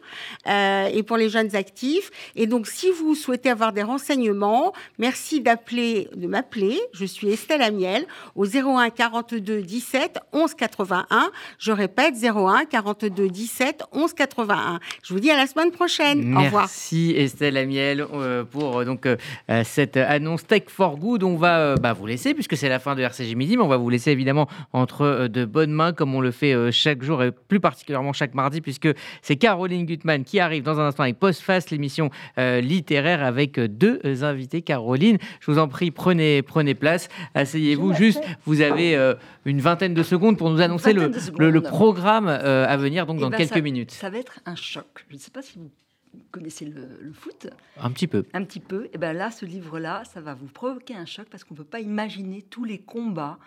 euh, 0.47 0.85
et 0.87 1.03
pour 1.03 1.17
les 1.17 1.29
jeunes 1.29 1.55
actifs. 1.55 2.09
Et 2.35 2.47
donc, 2.47 2.65
si 2.65 2.89
vous 2.89 3.13
souhaitez 3.13 3.49
avoir 3.49 3.71
des 3.71 3.83
renseignements, 3.83 4.73
merci 4.97 5.41
d'appeler, 5.41 6.09
de 6.15 6.25
m'appeler. 6.27 6.79
Je 6.93 7.05
suis 7.05 7.29
Estelle 7.29 7.61
Amiel 7.61 8.05
au 8.35 8.45
01 8.45 8.89
42 8.89 9.61
17 9.61 10.19
11 10.33 10.55
81. 10.55 11.31
Je 11.59 11.71
répète 11.71 12.15
01 12.15 12.65
42 12.65 13.29
17 13.29 13.83
11 13.91 14.13
81. 14.13 14.79
Je 15.03 15.13
vous 15.13 15.19
dis 15.19 15.29
à 15.29 15.37
la 15.37 15.45
semaine 15.51 15.71
prochaine. 15.71 16.23
Merci 16.23 16.37
Au 16.37 16.45
revoir. 16.45 16.63
Merci 16.63 17.13
Estelle 17.17 17.57
Amiel 17.57 18.05
euh, 18.13 18.43
pour 18.43 18.79
euh, 18.79 18.85
donc 18.85 19.05
euh, 19.05 19.17
cette 19.63 19.97
annonce 19.97 20.47
Tech 20.47 20.63
for 20.67 20.97
Good. 20.97 21.23
On 21.23 21.35
va 21.35 21.75
bah, 21.75 21.93
vous 21.93 22.05
laisser 22.05 22.33
puisque 22.33 22.55
c'est 22.55 22.69
la 22.69 22.79
fin 22.79 22.95
de 22.95 23.01
RCG 23.01 23.35
Midi, 23.35 23.57
mais 23.57 23.63
on 23.63 23.67
va 23.67 23.77
vous 23.77 23.89
laisser 23.89 24.11
évidemment 24.11 24.47
entre 24.71 25.27
de 25.27 25.45
bonnes 25.45 25.71
mains 25.71 25.91
comme 25.93 26.15
on 26.15 26.21
le 26.21 26.31
fait 26.31 26.71
chaque 26.71 27.03
jour 27.03 27.23
et 27.23 27.31
plus 27.31 27.59
particulièrement 27.59 28.13
chaque 28.13 28.33
mardi 28.33 28.61
puisque 28.61 28.89
c'est 29.21 29.35
Caroline 29.35 29.85
Gutmann 29.85 30.23
qui 30.23 30.39
arrive 30.39 30.63
dans 30.63 30.79
un 30.79 30.87
instant 30.87 31.03
avec 31.03 31.19
Postface, 31.19 31.69
l'émission 31.69 32.09
littéraire 32.37 33.23
avec 33.23 33.59
deux 33.59 34.23
invités. 34.23 34.61
Caroline, 34.61 35.17
je 35.39 35.51
vous 35.51 35.59
en 35.59 35.67
prie, 35.67 35.91
prenez, 35.91 36.41
prenez 36.41 36.73
place, 36.75 37.09
asseyez-vous. 37.35 37.93
Juste, 37.93 38.21
vous 38.45 38.61
avez 38.61 38.97
une 39.45 39.59
vingtaine 39.59 39.93
de 39.93 40.03
secondes 40.03 40.37
pour 40.37 40.49
nous 40.49 40.61
annoncer 40.61 40.93
le, 40.93 41.11
le, 41.37 41.61
programme 41.61 42.27
à 42.27 42.77
venir 42.77 43.05
donc 43.05 43.17
eh 43.17 43.21
dans 43.21 43.29
ben, 43.29 43.37
quelques 43.37 43.63
minutes. 43.63 43.91
Ça 43.91 44.09
va 44.09 44.17
être 44.17 44.39
un 44.45 44.55
choc. 44.55 45.05
Je 45.09 45.15
ne 45.15 45.19
sais 45.19 45.31
pas 45.31 45.40
si 45.41 45.59
vous 45.59 45.69
connaissez 46.31 46.65
le, 46.65 47.11
foot. 47.13 47.47
Un 47.77 47.91
petit 47.91 48.07
peu. 48.07 48.25
Un 48.33 48.43
petit 48.43 48.59
peu. 48.59 48.89
Et 48.93 48.97
bien 48.97 49.13
là, 49.13 49.31
ce 49.31 49.45
livre-là, 49.45 50.03
ça 50.05 50.21
va 50.21 50.33
vous 50.33 50.47
provoquer 50.47 50.95
un 50.95 51.05
choc 51.05 51.27
parce 51.29 51.43
qu'on 51.43 51.53
ne 51.53 51.59
peut 51.59 51.65
pas 51.65 51.79
imaginer 51.79 52.41
tous 52.41 52.63
les 52.63 52.79
combats, 52.79 53.37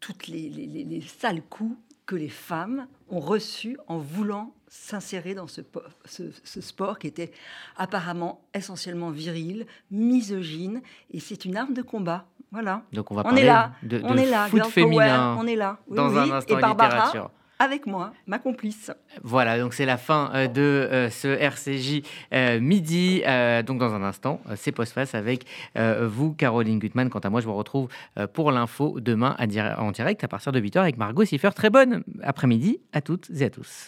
toutes 0.00 0.26
les, 0.28 0.48
les, 0.48 1.00
sales 1.02 1.42
coups 1.42 1.76
que 2.04 2.14
les 2.14 2.28
femmes 2.28 2.86
ont 3.08 3.20
reçus 3.20 3.76
en 3.88 3.98
voulant 3.98 4.54
s'insérer 4.68 5.34
dans 5.34 5.46
ce, 5.46 5.60
ce, 6.04 6.60
sport 6.60 6.98
qui 6.98 7.06
était 7.06 7.32
apparemment 7.76 8.44
essentiellement 8.54 9.10
viril, 9.10 9.66
misogyne, 9.90 10.82
et 11.10 11.20
c'est 11.20 11.44
une 11.44 11.56
arme 11.56 11.72
de 11.72 11.82
combat. 11.82 12.26
Voilà. 12.52 12.82
Donc 12.92 13.10
on 13.10 13.14
va 13.14 13.22
on 13.22 13.24
parler 13.24 13.42
est 13.42 13.46
là. 13.46 13.72
de, 13.82 14.00
on 14.04 14.16
est 14.16 14.30
là. 14.30 14.46
foot 14.48 14.64
féminin. 14.66 15.36
on 15.38 15.46
est 15.46 15.56
là. 15.56 15.78
dans 15.88 16.16
un 16.16 16.30
instant 16.30 16.56
et 16.56 16.60
Barbara, 16.60 16.88
littérature 16.88 17.30
avec 17.58 17.86
moi, 17.86 18.12
ma 18.26 18.38
complice. 18.38 18.90
Voilà, 19.22 19.58
donc 19.58 19.74
c'est 19.74 19.86
la 19.86 19.96
fin 19.96 20.30
euh, 20.34 20.46
de 20.46 20.60
euh, 20.60 21.10
ce 21.10 21.28
RCJ 21.28 22.02
euh, 22.32 22.60
midi. 22.60 23.22
donc 23.66 23.78
dans 23.78 23.94
un 23.94 24.02
instant, 24.02 24.40
c'est 24.56 24.72
post-face 24.72 25.14
avec 25.14 25.44
vous, 25.74 26.32
Caroline 26.32 26.78
Gutmann. 26.78 27.10
Quant 27.10 27.20
à 27.20 27.30
moi, 27.30 27.40
je 27.40 27.46
vous 27.46 27.54
retrouve 27.54 27.88
pour 28.32 28.52
l'info 28.52 29.00
demain 29.00 29.36
en 29.78 29.90
direct 29.90 30.24
à 30.24 30.28
partir 30.28 30.52
de 30.52 30.60
8h 30.60 30.78
avec 30.78 30.96
Margot 30.96 31.24
Siffer. 31.24 31.50
Très 31.54 31.70
bonne 31.70 32.02
après-midi 32.22 32.80
à 32.92 33.00
toutes 33.00 33.30
et 33.30 33.44
à 33.44 33.50
tous. 33.50 33.84